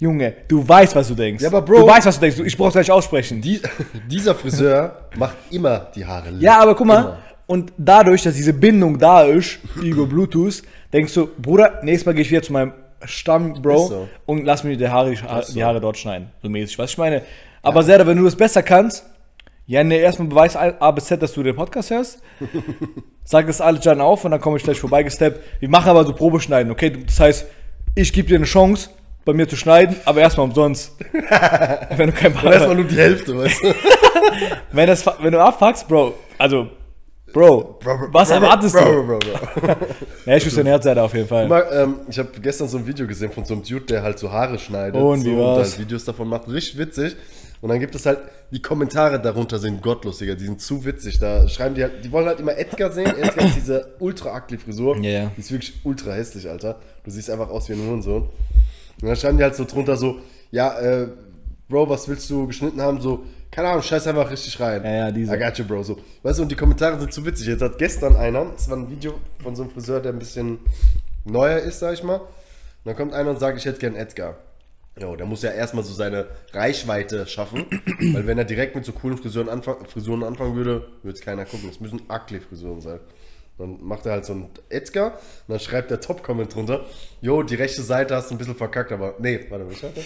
Junge, 0.00 0.34
du 0.48 0.66
weißt, 0.66 0.94
was 0.96 1.08
du 1.08 1.14
denkst. 1.14 1.42
Ja, 1.42 1.48
aber 1.48 1.62
Bro- 1.62 1.80
Du 1.82 1.86
weißt, 1.86 2.06
was 2.06 2.16
du 2.16 2.22
denkst. 2.22 2.40
Ich 2.44 2.56
brauch's 2.56 2.74
gar 2.74 2.80
nicht 2.80 2.90
aussprechen. 2.90 3.40
Die, 3.40 3.60
dieser 4.10 4.34
Friseur 4.34 5.08
macht 5.16 5.36
immer 5.50 5.86
die 5.94 6.04
Haare 6.04 6.30
lang. 6.30 6.40
Ja, 6.40 6.60
aber 6.60 6.74
guck 6.74 6.86
mal, 6.86 6.98
Immer. 7.00 7.18
und 7.46 7.72
dadurch, 7.78 8.22
dass 8.22 8.34
diese 8.34 8.52
Bindung 8.52 8.98
da 8.98 9.22
ist, 9.22 9.58
über 9.80 10.06
Bluetooth, 10.06 10.62
denkst 10.92 11.14
du, 11.14 11.28
Bruder, 11.38 11.80
nächstes 11.82 12.06
Mal 12.06 12.12
gehe 12.12 12.22
ich 12.22 12.30
wieder 12.30 12.42
zu 12.42 12.52
meinem 12.52 12.72
Stamm-Bro 13.04 13.82
Ist 13.84 13.88
so. 13.90 14.08
und 14.26 14.44
lass 14.44 14.64
mir 14.64 14.76
die 14.76 14.88
Haare, 14.88 15.10
die, 15.10 15.14
Ist 15.16 15.48
so. 15.52 15.62
Haare 15.62 15.80
dort 15.80 15.96
schneiden. 15.96 16.30
So 16.42 16.48
mäßig. 16.48 16.78
Was 16.78 16.90
ich 16.90 16.98
meine. 16.98 17.22
Aber 17.62 17.82
Serda, 17.82 18.06
wenn 18.06 18.16
du 18.18 18.24
das 18.24 18.34
besser 18.36 18.62
kannst, 18.62 19.04
ja, 19.66 19.82
ne, 19.84 19.96
erstmal 19.96 20.28
beweis 20.28 20.56
A 20.56 20.90
bis 20.90 21.04
Z, 21.06 21.22
dass 21.22 21.32
du 21.32 21.42
den 21.42 21.54
Podcast 21.56 21.90
hörst. 21.90 22.20
Sag 23.24 23.46
das 23.46 23.60
alle 23.60 23.78
dann 23.78 24.00
auf 24.00 24.24
und 24.24 24.32
dann 24.32 24.40
komme 24.40 24.56
ich 24.58 24.62
gleich 24.64 24.78
vorbeigesteppt. 24.78 25.60
Wir 25.60 25.68
machen 25.70 25.88
aber 25.88 26.04
so 26.04 26.12
Probeschneiden, 26.12 26.70
okay? 26.70 26.92
Das 27.06 27.18
heißt, 27.20 27.46
ich 27.94 28.12
gebe 28.12 28.28
dir 28.28 28.36
eine 28.36 28.44
Chance, 28.44 28.90
bei 29.24 29.32
mir 29.32 29.48
zu 29.48 29.56
schneiden, 29.56 29.96
aber 30.04 30.20
erstmal 30.20 30.46
umsonst. 30.46 30.92
wenn 31.96 32.06
du 32.08 32.12
kein 32.12 32.36
Aber 32.36 32.52
erstmal 32.52 32.76
nur 32.76 32.84
die 32.84 32.96
Hälfte, 32.96 33.36
weißt 33.36 33.62
du? 33.62 33.74
wenn, 34.72 34.86
das, 34.86 35.04
wenn 35.20 35.32
du 35.32 35.40
abfuckst, 35.40 35.88
Bro, 35.88 36.14
also 36.38 36.68
Bro, 37.34 37.80
Bro, 37.82 37.98
bro, 37.98 38.08
was 38.12 38.28
bro, 38.28 38.34
erwartest 38.36 38.76
du? 38.76 38.78
Bro, 38.78 39.02
bro, 39.06 39.18
bro. 39.18 39.76
Ja, 40.26 40.36
ich 40.36 40.54
den 40.54 40.66
Herzseite 40.66 41.02
auf 41.02 41.12
jeden 41.14 41.26
Fall. 41.26 41.48
Mal, 41.48 41.66
ähm, 41.72 41.96
ich 42.08 42.16
habe 42.16 42.28
gestern 42.40 42.68
so 42.68 42.78
ein 42.78 42.86
Video 42.86 43.08
gesehen 43.08 43.32
von 43.32 43.44
so 43.44 43.54
einem 43.54 43.64
Dude, 43.64 43.86
der 43.86 44.04
halt 44.04 44.20
so 44.20 44.30
Haare 44.30 44.56
schneidet 44.56 45.02
Und 45.02 45.22
so, 45.22 45.26
wie 45.26 45.34
und 45.34 45.56
halt 45.56 45.78
Videos 45.80 46.04
davon 46.04 46.28
macht. 46.28 46.46
Richtig 46.46 46.78
witzig. 46.78 47.16
Und 47.60 47.70
dann 47.70 47.80
gibt 47.80 47.94
es 47.96 48.06
halt, 48.06 48.18
die 48.52 48.62
Kommentare 48.62 49.20
darunter 49.20 49.58
sind 49.58 49.82
gottlos, 49.82 50.18
Digga. 50.18 50.36
Die 50.36 50.44
sind 50.44 50.60
zu 50.60 50.84
witzig. 50.84 51.18
Da 51.18 51.48
schreiben 51.48 51.74
die 51.74 51.82
halt, 51.82 52.04
die 52.04 52.12
wollen 52.12 52.26
halt 52.26 52.38
immer 52.38 52.56
Edgar 52.56 52.92
sehen. 52.92 53.06
Edgar 53.06 53.46
ist 53.46 53.56
diese 53.56 53.94
ultra 53.98 54.36
ugly 54.36 54.58
Frisur. 54.58 54.96
Ja. 54.98 55.32
Die 55.36 55.40
ist 55.40 55.50
wirklich 55.50 55.72
ultra 55.82 56.12
hässlich, 56.12 56.48
Alter. 56.48 56.78
Du 57.04 57.10
siehst 57.10 57.30
einfach 57.30 57.48
aus 57.48 57.68
wie 57.68 57.72
ein 57.72 57.84
Hurensohn. 57.84 58.28
Und 59.00 59.08
dann 59.08 59.16
schreiben 59.16 59.38
die 59.38 59.44
halt 59.44 59.54
so 59.54 59.64
drunter 59.64 59.96
so, 59.96 60.20
ja, 60.50 60.78
äh, 60.78 61.08
Bro, 61.68 61.88
was 61.88 62.08
willst 62.08 62.28
du 62.30 62.46
geschnitten 62.46 62.80
haben? 62.80 63.00
So, 63.00 63.24
keine 63.50 63.68
Ahnung, 63.68 63.82
scheiß 63.82 64.06
einfach 64.06 64.30
richtig 64.30 64.58
rein. 64.60 64.82
Ja, 64.84 64.92
ja, 64.92 65.10
diese. 65.10 65.34
I 65.34 65.38
got 65.38 65.56
you, 65.58 65.64
Bro. 65.64 65.82
So. 65.82 65.98
Weißt 66.22 66.38
du, 66.38 66.42
und 66.42 66.50
die 66.50 66.56
Kommentare 66.56 66.98
sind 66.98 67.12
zu 67.12 67.24
witzig. 67.24 67.46
Jetzt 67.46 67.62
hat 67.62 67.78
gestern 67.78 68.16
einer, 68.16 68.46
das 68.46 68.68
war 68.68 68.76
ein 68.76 68.90
Video 68.90 69.14
von 69.42 69.56
so 69.56 69.62
einem 69.62 69.70
Friseur, 69.70 70.00
der 70.00 70.12
ein 70.12 70.18
bisschen 70.18 70.58
neuer 71.24 71.58
ist, 71.58 71.78
sag 71.78 71.94
ich 71.94 72.02
mal. 72.02 72.16
Und 72.16 72.26
dann 72.84 72.96
kommt 72.96 73.14
einer 73.14 73.30
und 73.30 73.38
sagt, 73.38 73.58
ich 73.58 73.64
hätte 73.64 73.78
gern 73.78 73.96
Edgar. 73.96 74.36
Jo, 75.00 75.16
der 75.16 75.26
muss 75.26 75.42
ja 75.42 75.50
erstmal 75.50 75.82
so 75.82 75.92
seine 75.92 76.26
Reichweite 76.52 77.26
schaffen, 77.26 77.66
weil 78.12 78.26
wenn 78.26 78.38
er 78.38 78.44
direkt 78.44 78.76
mit 78.76 78.84
so 78.84 78.92
coolen 78.92 79.18
Frisuren, 79.18 79.48
anfang, 79.48 79.84
Frisuren 79.86 80.22
anfangen 80.22 80.54
würde, 80.54 80.86
würde 81.02 81.18
es 81.18 81.24
keiner 81.24 81.44
gucken. 81.44 81.68
Es 81.68 81.80
müssen 81.80 82.02
Ugly-Frisuren 82.08 82.80
sein. 82.80 83.00
Dann 83.58 83.78
macht 83.82 84.04
er 84.06 84.12
halt 84.12 84.24
so 84.24 84.32
einen 84.32 84.48
Edgar 84.68 85.12
und 85.12 85.18
dann 85.48 85.60
schreibt 85.60 85.90
der 85.90 86.00
Top-Comment 86.00 86.52
drunter, 86.54 86.84
jo, 87.20 87.42
die 87.42 87.54
rechte 87.54 87.82
Seite 87.82 88.16
hast 88.16 88.30
du 88.30 88.34
ein 88.34 88.38
bisschen 88.38 88.56
verkackt, 88.56 88.90
aber, 88.90 89.14
nee, 89.20 89.46
warte, 89.48 89.68
was 89.68 89.78
schreibt 89.78 89.98
er? 89.98 90.04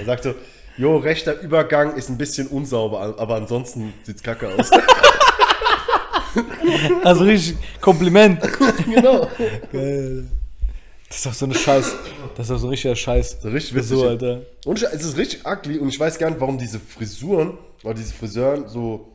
Er 0.00 0.04
sagt 0.06 0.24
so, 0.24 0.34
jo, 0.76 0.96
rechter 0.96 1.40
Übergang 1.40 1.94
ist 1.96 2.08
ein 2.08 2.18
bisschen 2.18 2.48
unsauber, 2.48 3.14
aber 3.18 3.36
ansonsten 3.36 3.94
sieht's 4.02 4.22
kacke 4.22 4.48
aus. 4.48 4.70
Also 7.02 7.24
richtig 7.24 7.56
Kompliment. 7.80 8.40
genau. 8.84 9.28
Das 9.72 11.16
ist 11.16 11.26
doch 11.26 11.34
so 11.34 11.46
eine 11.46 11.54
Scheiß. 11.56 11.92
Das 12.36 12.46
ist 12.46 12.50
doch 12.50 12.58
so 12.58 12.66
ein 12.68 12.70
richtiger 12.70 12.94
Scheiß. 12.94 13.38
So 13.42 13.48
richtig 13.48 13.74
witzig. 13.74 13.98
So, 13.98 14.06
Alter. 14.06 14.42
Und 14.64 14.80
es 14.80 15.04
ist 15.04 15.16
richtig 15.16 15.44
ugly 15.44 15.78
und 15.78 15.88
ich 15.88 15.98
weiß 15.98 16.18
gar 16.18 16.30
nicht, 16.30 16.40
warum 16.40 16.56
diese 16.56 16.78
Frisuren 16.78 17.58
oder 17.82 17.94
diese 17.94 18.14
Friseuren 18.14 18.68
so. 18.68 19.08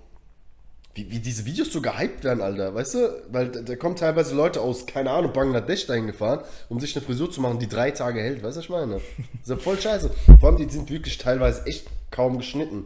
Wie, 0.95 1.11
wie 1.11 1.19
diese 1.19 1.45
Videos 1.45 1.73
so 1.73 1.81
gehypt 1.81 2.23
werden, 2.23 2.41
Alter, 2.41 2.73
weißt 2.73 2.93
du? 2.95 3.23
Weil 3.29 3.49
da, 3.49 3.61
da 3.61 3.75
kommen 3.75 3.97
teilweise 3.97 4.33
Leute 4.33 4.61
aus, 4.61 4.85
keine 4.85 5.11
Ahnung, 5.11 5.33
Bangladesch 5.33 5.85
dahin 5.87 6.07
gefahren, 6.07 6.39
um 6.69 6.79
sich 6.79 6.95
eine 6.95 7.05
Frisur 7.05 7.29
zu 7.29 7.41
machen, 7.41 7.59
die 7.59 7.67
drei 7.67 7.91
Tage 7.91 8.21
hält, 8.21 8.41
weißt 8.41 8.55
du, 8.55 8.59
was 8.59 8.65
ich 8.65 8.69
meine? 8.69 8.93
Das 8.93 9.01
ist 9.43 9.49
ja 9.49 9.57
voll 9.57 9.79
scheiße. 9.79 10.09
Vor 10.39 10.49
allem, 10.49 10.57
die 10.57 10.71
sind 10.71 10.89
wirklich 10.89 11.17
teilweise 11.17 11.65
echt 11.65 11.85
kaum 12.11 12.37
geschnitten. 12.37 12.85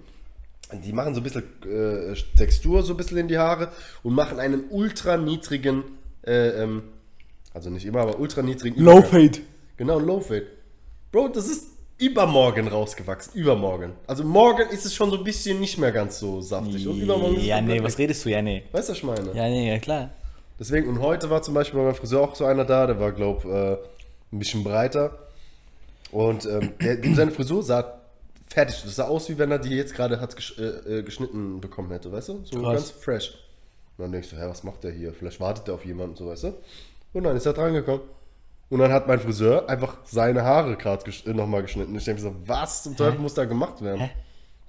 Die 0.84 0.92
machen 0.92 1.14
so 1.14 1.22
ein 1.22 1.24
bisschen 1.24 1.44
äh, 1.66 2.16
Textur 2.36 2.84
so 2.84 2.94
ein 2.94 2.98
bisschen 2.98 3.18
in 3.18 3.28
die 3.28 3.38
Haare 3.38 3.72
und 4.04 4.14
machen 4.14 4.40
einen 4.40 4.66
ultra 4.70 5.18
niedrigen, 5.18 5.84
äh, 6.26 6.64
ähm, 6.64 6.84
also 7.54 7.70
nicht 7.70 7.86
immer, 7.86 8.02
aber 8.02 8.20
ultra 8.20 8.42
niedrigen 8.42 8.82
Low. 8.82 9.02
Fade. 9.04 9.40
Genau, 9.78 10.00
Low 10.00 10.20
Fade. 10.20 10.48
Bro, 11.12 11.30
das 11.30 11.48
ist 11.48 11.68
übermorgen 12.00 12.68
rausgewachsen. 12.68 13.34
Übermorgen. 13.36 13.94
Also 14.08 14.24
morgen 14.24 14.70
ist 14.70 14.86
es 14.86 14.96
schon 14.96 15.12
so 15.12 15.18
ein 15.18 15.24
bisschen 15.24 15.60
nicht 15.60 15.78
mehr 15.78 15.92
ganz 15.92 16.20
so 16.20 16.42
saftig. 16.42 16.88
Und 16.88 17.00
übermorgen 17.02 17.40
Ja, 17.42 17.62
nee, 17.62 17.84
was 17.84 17.98
redest 17.98 18.26
du? 18.26 18.30
Ja, 18.30 18.42
nee. 18.42 18.64
Weißt 18.72 18.90
du, 18.90 18.92
was 18.92 18.98
ich 18.98 19.04
meine? 19.04 19.34
Ja, 19.34 19.48
nee, 19.48 19.70
ja, 19.70 19.80
klar. 19.80 20.10
Deswegen, 20.58 20.88
und 20.88 21.00
heute 21.02 21.30
war 21.30 21.42
zum 21.42 21.54
Beispiel 21.54 21.80
bei 21.80 21.86
meinem 21.86 21.96
Friseur 21.96 22.22
auch 22.22 22.36
so 22.36 22.46
einer 22.46 22.66
da, 22.66 22.88
der 22.88 23.00
war, 23.00 23.12
glaub, 23.12 23.46
äh, 23.46 23.78
ein 24.32 24.40
bisschen 24.40 24.64
breiter. 24.64 25.18
Und 26.12 26.46
ähm, 26.46 26.74
der, 26.82 26.98
seine 27.16 27.32
Frisur 27.32 27.64
sah 27.64 28.00
fertig. 28.48 28.82
Das 28.84 28.96
sah 28.96 29.08
aus, 29.08 29.30
wie 29.30 29.38
wenn 29.38 29.52
er 29.52 29.60
die 29.60 29.76
jetzt 29.76 29.94
gerade 29.94 30.20
hat 30.20 30.36
gesch 30.36 30.58
äh, 30.58 31.00
äh, 31.00 31.04
geschnitten 31.04 31.62
bekommen 31.62 31.92
hätte, 31.92 32.12
weißt 32.12 32.30
du? 32.30 32.42
So 32.44 32.62
Krass. 32.62 32.74
ganz 32.74 32.92
fresh. 32.92 33.32
Und 33.98 34.04
dann 34.04 34.12
denkst 34.12 34.30
du, 34.30 34.38
hä, 34.38 34.46
was 34.48 34.64
macht 34.64 34.84
der 34.84 34.92
hier? 34.92 35.14
Vielleicht 35.14 35.40
wartet 35.40 35.68
der 35.68 35.76
auf 35.76 35.86
jemanden, 35.86 36.16
so 36.16 36.28
weißt 36.28 36.46
du? 36.46 36.54
Und 37.14 37.24
dann 37.24 37.36
ist 37.36 37.46
er 37.46 37.54
dran 37.54 37.74
gekommen. 37.74 38.02
Und 38.70 38.80
dann 38.80 38.92
hat 38.92 39.08
mein 39.08 39.20
Friseur 39.20 39.68
einfach 39.68 39.96
seine 40.06 40.44
Haare 40.44 40.76
gerade 40.78 41.04
gesch 41.04 41.26
äh, 41.26 41.34
nochmal 41.34 41.64
geschnitten. 41.64 41.96
Ich 41.96 42.06
denke 42.06 42.22
so, 42.22 42.36
was 42.46 42.84
zum 42.84 42.96
Teufel 42.96 43.20
muss 43.20 43.34
da 43.34 43.46
gemacht 43.46 43.82
werden? 43.82 44.02
Hä? 44.02 44.10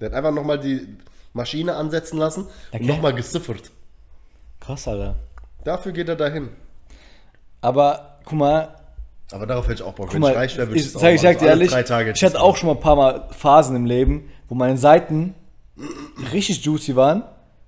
Der 0.00 0.08
hat 0.10 0.14
einfach 0.16 0.32
nochmal 0.32 0.58
die 0.58 0.96
Maschine 1.34 1.74
ansetzen 1.76 2.18
lassen 2.18 2.44
und 2.44 2.50
Okay. 2.72 2.84
nochmal 2.86 3.12
gesiffert. 3.14 3.70
Krass, 4.60 4.88
Alter. 4.88 5.16
Dafür 5.64 5.92
geht 5.92 6.08
er 6.08 6.16
dahin. 6.16 6.48
Aber, 7.60 8.18
guck 8.24 8.38
mal, 8.38 8.74
Aber 9.32 9.46
darauf 9.46 9.64
hätte 9.66 9.74
ich 9.74 9.82
auch 9.82 9.92
Bock. 9.92 10.06
guck 10.06 10.14
Wenn 10.14 10.22
mal, 10.22 10.30
ich 10.30 10.36
reich 10.36 10.56
wäre, 10.56 10.68
würde 10.68 10.80
ich 10.80 10.86
ich, 10.86 10.92
das 10.94 11.02
sag, 11.02 11.12
ich 11.14 11.20
sag 11.20 11.38
dir 11.38 11.48
ehrlich, 11.48 11.70
ich 12.14 12.24
hatte 12.24 12.40
auch 12.40 12.56
schon 12.56 12.68
mal 12.68 12.74
ein 12.76 12.80
paar 12.80 12.96
Mal 12.96 13.28
Phasen 13.32 13.76
im 13.76 13.84
Leben, 13.84 14.30
wo 14.48 14.54
meine 14.54 14.78
Seiten 14.78 15.34
richtig 16.32 16.64
juicy 16.64 16.96
waren. 16.96 17.22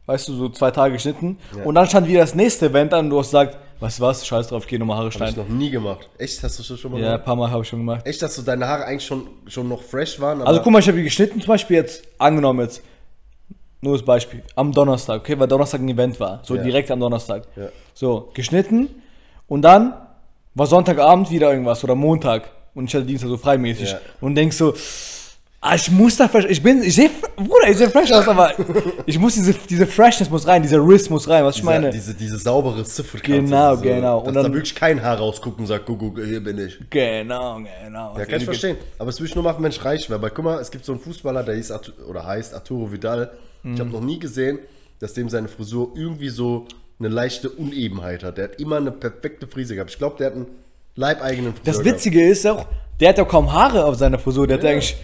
Weißt 0.06 0.26
du, 0.28 0.34
so 0.34 0.48
zwei 0.48 0.70
Tage 0.72 0.94
geschnitten. 0.94 1.38
Und 1.64 1.74
dann 1.76 1.86
stand 1.86 2.08
wieder 2.08 2.20
das 2.20 2.34
nächste 2.34 2.66
Event 2.66 2.92
an 2.92 3.04
und 3.04 3.10
du 3.10 3.18
hast 3.20 3.28
gesagt, 3.28 3.56
weißt 3.82 3.98
du 3.98 4.02
was, 4.04 4.26
scheiß 4.26 4.48
drauf, 4.48 4.62
ich 4.64 4.68
geh 4.68 4.78
nochmal 4.78 4.96
Haare 4.96 5.06
Hab 5.06 5.12
ich 5.12 5.16
schneiden. 5.18 5.36
noch 5.38 5.48
nie 5.48 5.70
gemacht. 5.70 6.08
Echt? 6.18 6.42
Hast 6.42 6.58
du 6.58 6.62
das 6.62 6.80
schon 6.80 6.92
mal 6.92 7.00
Ja, 7.00 7.06
ein 7.06 7.12
gemacht? 7.12 7.24
paar 7.24 7.36
Mal 7.36 7.50
habe 7.50 7.62
ich 7.62 7.68
schon 7.68 7.80
gemacht. 7.80 8.06
Echt, 8.06 8.22
dass 8.22 8.36
du 8.36 8.42
deine 8.42 8.66
Haare 8.66 8.84
eigentlich 8.84 9.04
schon, 9.06 9.26
schon 9.46 9.68
noch 9.68 9.82
fresh 9.82 10.18
waren? 10.20 10.40
Also 10.42 10.60
guck 10.62 10.72
mal, 10.72 10.78
ich 10.78 10.86
habe 10.88 10.96
die 10.98 11.04
geschnitten, 11.04 11.40
zum 11.40 11.48
Beispiel 11.48 11.76
jetzt, 11.76 12.02
angenommen 12.18 12.60
jetzt, 12.60 12.82
nur 13.80 13.94
das 13.94 14.04
Beispiel, 14.04 14.42
am 14.54 14.72
Donnerstag, 14.72 15.20
okay, 15.20 15.38
weil 15.38 15.48
Donnerstag 15.48 15.80
ein 15.80 15.88
Event 15.88 16.18
war, 16.20 16.40
so 16.44 16.54
Ja. 16.54 16.62
direkt 16.62 16.90
am 16.90 17.00
Donnerstag. 17.00 17.42
Ja. 17.56 17.68
So, 17.94 18.30
geschnitten 18.34 18.88
und 19.48 19.62
dann 19.62 19.94
war 20.54 20.66
Sonntagabend 20.66 21.30
wieder 21.30 21.50
irgendwas 21.50 21.82
oder 21.82 21.94
Montag 21.96 22.48
und 22.74 22.84
ich 22.84 22.94
hatte 22.94 23.04
Dienstag 23.06 23.28
so 23.28 23.36
freimäßig 23.36 23.90
Ja. 23.90 23.98
und 24.20 24.34
denkst 24.36 24.56
so, 24.56 24.72
ah, 25.62 25.74
ich 25.76 25.90
muss 25.90 26.16
da 26.16 26.28
fresh, 26.28 26.44
ich 26.48 26.62
bin, 26.62 26.82
ich 26.82 26.94
sehe, 26.94 27.08
Bruder, 27.36 27.68
ich 27.70 27.76
sehe 27.78 27.88
fresh 27.88 28.10
aus, 28.12 28.28
aber 28.28 28.52
ich 29.06 29.18
muss 29.18 29.34
diese, 29.34 29.54
diese 29.54 29.86
Freshness 29.86 30.28
muss 30.28 30.46
rein, 30.46 30.60
dieser 30.62 30.78
Riss 30.86 31.08
muss 31.08 31.28
rein, 31.28 31.44
was 31.44 31.54
ich 31.56 31.60
diese, 31.62 31.70
meine. 31.72 31.90
diese, 31.90 32.14
diese 32.14 32.36
saubere 32.38 32.84
Zifferkante. 32.84 33.42
Genau, 33.44 33.76
diese, 33.76 33.94
genau. 33.94 34.18
Dass 34.20 34.28
Und 34.28 34.34
da 34.34 34.42
dann- 34.42 34.52
wirklich 34.52 34.74
kein 34.74 35.02
Haar 35.02 35.18
rausguckt 35.18 35.58
und 35.58 35.66
sagt, 35.66 35.86
guck, 35.86 36.00
guck, 36.00 36.18
hier 36.22 36.42
bin 36.42 36.58
ich. 36.58 36.78
genau, 36.90 37.60
genau. 37.84 38.18
Ja, 38.18 38.26
kann 38.26 38.38
ich 38.38 38.44
verstehen. 38.44 38.76
Aber 38.98 39.06
das 39.06 39.18
würde 39.20 39.28
ich 39.30 39.34
nur 39.34 39.44
machen, 39.44 39.62
wenn 39.64 39.70
ich 39.70 39.82
reich 39.84 40.10
wäre. 40.10 40.20
Weil 40.20 40.30
guck 40.30 40.44
mal, 40.44 40.60
es 40.60 40.70
gibt 40.70 40.84
so 40.84 40.92
einen 40.92 41.00
Fußballer, 41.00 41.42
der 41.44 41.54
hieß 41.54 41.70
Artu 41.70 41.92
oder 42.08 42.26
heißt 42.26 42.52
Arturo 42.54 42.92
Vidal. 42.92 43.30
Ich 43.64 43.78
habe 43.78 43.90
noch 43.90 44.00
nie 44.00 44.18
gesehen, 44.18 44.58
dass 44.98 45.14
dem 45.14 45.28
seine 45.28 45.46
Frisur 45.48 45.92
irgendwie 45.94 46.28
so 46.30 46.66
eine 46.98 47.08
leichte 47.08 47.48
Unebenheit 47.48 48.24
hat. 48.24 48.36
Der 48.38 48.44
hat 48.44 48.60
immer 48.60 48.76
eine 48.78 48.90
perfekte 48.90 49.46
Frise 49.46 49.74
gehabt. 49.76 49.90
Ich 49.90 49.98
glaube, 49.98 50.16
der 50.18 50.26
hat 50.28 50.34
einen 50.34 50.46
leibeigenen 50.96 51.54
Friseur. 51.54 51.72
Das 51.72 51.84
Witzige 51.84 52.22
ist 52.28 52.46
auch, 52.46 52.66
der 53.00 53.10
hat 53.10 53.18
ja 53.18 53.24
kaum 53.24 53.52
Haare 53.52 53.84
auf 53.84 53.94
seiner 53.96 54.18
Frisur. 54.18 54.46
Der 54.46 54.56
hat 54.58 54.64
Ja. 54.64 54.70
eigentlich 54.70 54.96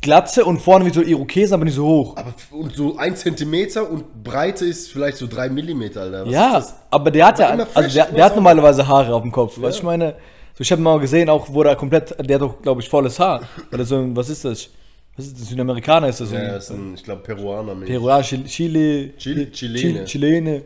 Glatze 0.00 0.44
und 0.44 0.60
vorne 0.60 0.84
wie 0.84 0.90
so 0.90 1.00
Irokesen, 1.00 1.54
aber 1.54 1.64
nicht 1.64 1.74
so 1.74 1.86
hoch. 1.86 2.16
Aber 2.16 2.34
und 2.50 2.74
so 2.76 2.96
ein 2.98 3.16
Zentimeter 3.16 3.88
und 3.90 4.22
Breite 4.22 4.66
ist 4.66 4.92
vielleicht 4.92 5.16
so 5.16 5.26
drei 5.26 5.48
Millimeter, 5.48 6.02
Alter. 6.02 6.26
Was 6.26 6.32
ja, 6.32 6.66
aber 6.90 7.10
der 7.10 7.26
hat 7.26 7.40
Aber 7.40 7.62
ja, 7.62 7.68
also 7.74 7.94
der, 7.94 8.06
der 8.12 8.24
hat 8.26 8.34
normalerweise 8.34 8.86
Haare 8.86 9.14
auf 9.14 9.22
dem 9.22 9.32
Kopf. 9.32 9.60
Weißt 9.60 9.76
du, 9.76 9.80
ich 9.80 9.82
meine, 9.82 10.12
so 10.54 10.60
ich 10.60 10.70
habe 10.70 10.82
mal 10.82 11.00
gesehen, 11.00 11.28
auch 11.30 11.46
wo 11.50 11.62
der 11.62 11.74
komplett, 11.76 12.14
der 12.28 12.34
hat 12.34 12.42
doch, 12.42 12.60
glaube 12.60 12.82
ich, 12.82 12.88
volles 12.88 13.18
Haar. 13.18 13.42
Oder 13.72 13.84
so, 13.86 13.96
ein- 13.96 14.14
was 14.14 14.28
ist 14.28 14.44
das? 14.44 14.68
Was 15.16 15.26
ist 15.26 15.40
das? 15.40 15.48
Südamerikaner 15.48 16.08
ist 16.08 16.20
das? 16.20 16.32
Ja, 16.32 16.38
ein 16.40 16.56
ist 16.56 16.70
ein, 16.70 16.94
ich 16.94 17.02
glaube, 17.04 17.22
Peruaner. 17.22 17.74
mäßig. 17.74 17.94
Peruaner, 17.94 18.22
Chile, 18.22 18.44
Chile, 18.46 19.10
Chile- 19.16 19.50
Chilene. 19.52 19.80
Chile, 19.80 20.04
Chilene, 20.04 20.62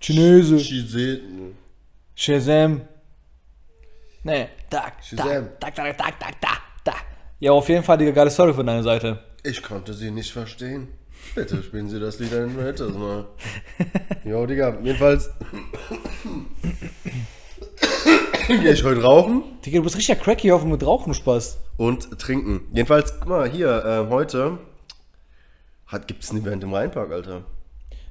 Chinese, 0.00 0.56
Chise- 0.56 1.20
Shazam. 2.14 2.80
Nee, 4.24 4.46
tak, 4.70 4.94
tak, 5.16 5.58
tak, 5.60 5.74
tak, 5.74 5.96
tak, 5.98 6.18
tak, 6.20 6.40
tak. 6.40 6.61
Ja, 7.42 7.50
auf 7.50 7.68
jeden 7.68 7.82
Fall 7.82 7.98
die 7.98 8.12
geile 8.12 8.30
Story 8.30 8.54
von 8.54 8.64
deiner 8.64 8.84
Seite. 8.84 9.18
Ich 9.42 9.64
konnte 9.64 9.94
sie 9.94 10.12
nicht 10.12 10.32
verstehen. 10.32 10.86
Bitte 11.34 11.60
spielen 11.60 11.88
Sie 11.88 11.98
das 11.98 12.20
Lied 12.20 12.32
ein 12.32 12.56
weiteres 12.56 12.94
Mal. 12.94 13.24
Jo, 14.24 14.46
Digga, 14.46 14.78
jedenfalls. 14.80 15.28
Gehe 18.46 18.72
ich 18.72 18.84
heute 18.84 19.02
rauchen 19.02 19.42
Digga, 19.66 19.78
du 19.78 19.82
bist 19.82 19.96
richtiger 19.96 20.20
Cracky 20.20 20.52
auf 20.52 20.64
mit 20.64 20.86
Rauchen 20.86 21.14
Spaß. 21.14 21.58
und 21.78 22.16
trinken. 22.20 22.60
Jedenfalls, 22.72 23.18
guck 23.18 23.28
mal, 23.28 23.50
hier, 23.50 23.84
äh, 23.84 24.08
heute 24.08 24.58
gibt 26.06 26.22
es 26.22 26.30
ein 26.30 26.42
Event 26.42 26.62
im 26.62 26.72
Rheinpark, 26.72 27.10
Alter. 27.10 27.42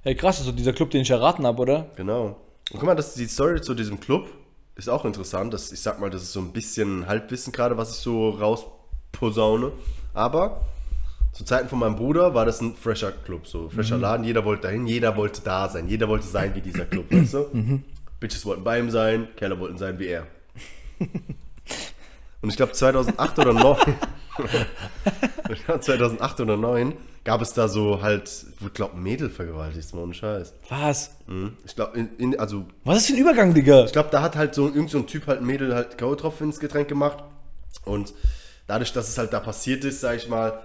Hey, 0.04 0.13
krass, 0.13 0.39
das 0.39 0.41
ist 0.41 0.48
so 0.48 0.58
dieser 0.58 0.74
Club, 0.74 0.91
den 0.91 1.04
ich 1.04 1.10
erraten 1.10 1.46
habe, 1.46 1.62
oder? 1.62 1.89
Genau. 1.96 2.36
Und 2.70 2.80
guck 2.80 2.84
mal, 2.84 2.96
das 2.96 3.13
die 3.13 3.28
Story 3.28 3.62
zu 3.62 3.76
diesem 3.76 3.98
Club 3.98 4.28
ist 4.76 4.89
auch 4.89 5.06
interessant. 5.06 5.54
Das, 5.54 5.72
ich 5.72 5.80
sag 5.80 6.02
mal, 6.02 6.10
das 6.10 6.22
ist 6.22 6.34
so 6.34 6.41
ein 6.41 6.52
bisschen 6.52 7.08
Halbwissen 7.08 7.54
gerade, 7.54 7.78
was 7.78 7.91
ich 7.91 8.02
so 8.02 8.32
rausposaune. 9.13 9.71
Aber 10.13 10.62
zu 11.32 11.45
Zeiten 11.45 11.69
von 11.69 11.80
meinem 11.80 11.95
Bruder 11.95 12.34
war 12.34 12.45
das 12.45 12.62
ein 12.62 12.76
fresher 12.76 13.12
Club, 13.12 13.47
so 13.47 13.69
fresher 13.69 13.97
Laden. 13.97 14.26
Jeder 14.26 14.43
wollte 14.43 14.63
dahin, 14.63 14.88
jeder 14.88 15.15
wollte 15.15 15.41
da 15.41 15.69
sein, 15.69 15.88
jeder 15.88 16.08
wollte 16.10 16.28
sein 16.28 16.54
wie 16.56 16.62
dieser 16.62 16.86
Club, 16.86 17.06
weißt 17.12 17.34
du? 17.36 17.82
Bitches 18.19 18.45
wollten 18.45 18.63
bei 18.63 18.80
ihm 18.80 18.89
sein, 18.89 19.28
Kerle 19.36 19.60
wollten 19.60 19.78
sein 19.78 19.97
wie 20.00 20.08
er. 20.08 20.28
Und 22.41 22.50
ich 22.50 22.56
glaube 22.56 22.71
2008 22.74 23.39
oder 23.39 23.54
9, 23.54 23.78
ich 25.52 25.65
glaub, 25.65 25.84
2008 25.84 26.39
oder 26.41 26.58
9 26.58 26.93
gab 27.24 27.41
es 27.41 27.54
da 27.54 27.67
so 27.67 28.02
halt, 28.02 28.32
ich 28.60 28.74
glaube 28.74 28.97
Mädel 28.97 29.30
vergewaltigt, 29.30 29.93
mal 29.93 30.02
ohne 30.02 30.13
Scheiß. 30.15 30.54
Was? 30.69 31.12
Mhm. 31.28 31.54
Ich 31.65 31.76
glaube, 31.76 32.10
also 32.39 32.65
Was 32.84 32.97
ist 32.97 33.08
für 33.08 33.13
ein 33.13 33.19
Übergang, 33.19 33.54
Digga? 33.54 33.86
ich 33.86 33.91
glaube, 33.91 34.10
da 34.12 34.24
hat 34.24 34.36
halt 34.36 34.56
so 34.56 34.65
irgend 34.67 34.89
so 34.89 34.97
ein 34.97 35.08
Typ 35.08 35.28
halt 35.28 35.41
ein 35.41 35.45
Mädel 35.45 35.76
halt 35.76 36.00
K.O.-Tropfen 36.00 36.45
ins 36.45 36.60
Getränk 36.60 36.88
gemacht. 36.88 37.24
Und 37.86 38.13
dadurch, 38.67 38.93
dass 38.93 39.10
es 39.10 39.17
halt 39.17 39.34
da 39.34 39.39
passiert 39.39 39.84
ist, 39.84 40.02
sag 40.02 40.17
ich 40.17 40.28
mal, 40.30 40.62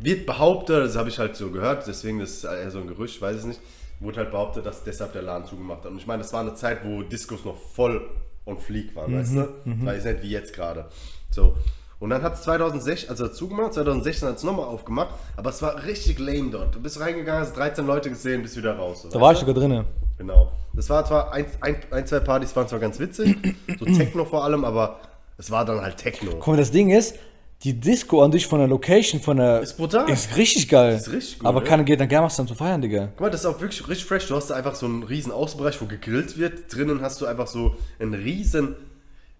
wird 0.00 0.26
behauptet, 0.26 0.84
das 0.84 0.96
habe 0.96 1.08
ich 1.08 1.18
halt 1.18 1.36
so 1.36 1.50
gehört, 1.50 1.86
deswegen 1.86 2.20
ist 2.20 2.44
eher 2.44 2.70
so 2.70 2.80
ein 2.80 2.88
Gerücht, 2.88 3.20
weiß 3.22 3.40
ich 3.40 3.44
nicht, 3.44 3.60
wurde 4.00 4.18
halt 4.18 4.30
behauptet, 4.30 4.66
dass 4.66 4.82
deshalb 4.84 5.12
der 5.12 5.22
Laden 5.22 5.46
zugemacht 5.46 5.84
hat. 5.84 5.90
Und 5.90 5.98
ich 5.98 6.06
meine, 6.06 6.22
das 6.22 6.32
war 6.32 6.40
eine 6.40 6.54
Zeit, 6.54 6.84
wo 6.84 7.02
Discos 7.02 7.44
noch 7.44 7.56
voll 7.56 8.08
on 8.46 8.58
fleek 8.58 8.94
waren, 8.96 9.14
weißt 9.18 9.34
du? 9.34 9.48
War 9.84 9.94
jetzt 9.94 10.04
nicht 10.04 10.22
wie 10.22 10.30
jetzt 10.30 10.52
gerade. 10.52 10.86
So. 11.30 11.56
Und 12.00 12.10
dann 12.10 12.22
hat 12.22 12.34
es 12.34 12.42
2016, 12.42 13.10
also 13.10 13.28
zugemacht, 13.28 13.74
2016 13.74 14.28
hat 14.28 14.36
es 14.36 14.44
nochmal 14.44 14.66
aufgemacht, 14.66 15.14
aber 15.36 15.50
es 15.50 15.60
war 15.62 15.84
richtig 15.84 16.18
lame 16.20 16.50
dort. 16.50 16.74
Du 16.74 16.80
bist 16.80 17.00
reingegangen, 17.00 17.42
hast 17.42 17.56
13 17.56 17.86
Leute 17.86 18.08
gesehen, 18.08 18.42
bist 18.42 18.56
wieder 18.56 18.76
raus. 18.76 19.02
so, 19.02 19.08
Da 19.08 19.20
war 19.20 19.32
ich 19.32 19.38
sogar 19.38 19.54
drinne. 19.54 19.84
Genau. 20.16 20.52
Das 20.74 20.88
war 20.90 21.04
zwar 21.04 21.32
ein, 21.32 21.46
ein, 21.60 21.76
ein, 21.90 22.06
zwei 22.06 22.20
Partys 22.20 22.54
waren 22.54 22.68
zwar 22.68 22.78
ganz 22.78 23.00
witzig, 23.00 23.36
so 23.78 23.84
Techno 23.96 24.24
vor 24.24 24.44
allem, 24.44 24.64
aber 24.64 25.00
es 25.38 25.50
war 25.50 25.64
dann 25.64 25.80
halt 25.80 25.96
Techno. 25.96 26.32
Guck 26.32 26.46
mal, 26.48 26.56
das 26.56 26.70
Ding 26.70 26.90
ist, 26.90 27.16
die 27.62 27.78
Disco 27.78 28.22
an 28.22 28.30
sich 28.30 28.46
von 28.46 28.58
der 28.58 28.68
Location, 28.68 29.20
von 29.20 29.36
der. 29.38 29.60
Ist 29.60 29.76
brutal. 29.76 30.08
Ist 30.10 30.36
richtig 30.36 30.68
geil. 30.68 30.96
Ist 30.96 31.10
richtig 31.10 31.38
gut, 31.40 31.48
Aber 31.48 31.62
keiner 31.64 31.84
geht 31.84 32.00
dann 32.00 32.08
gerne 32.08 32.26
was 32.26 32.36
dann 32.36 32.46
zu 32.46 32.54
feiern, 32.54 32.80
Digga. 32.82 33.08
Guck 33.12 33.20
mal, 33.20 33.30
das 33.30 33.40
ist 33.40 33.46
auch 33.46 33.60
wirklich 33.60 33.86
richtig 33.88 34.06
fresh. 34.06 34.28
Du 34.28 34.36
hast 34.36 34.50
da 34.50 34.54
einfach 34.54 34.74
so 34.74 34.86
einen 34.86 35.02
riesen 35.02 35.32
Außenbereich, 35.32 35.80
wo 35.80 35.86
gegrillt 35.86 36.38
wird. 36.38 36.74
Drinnen 36.74 37.00
hast 37.00 37.20
du 37.20 37.26
einfach 37.26 37.46
so 37.46 37.76
einen 37.98 38.14
riesen 38.14 38.76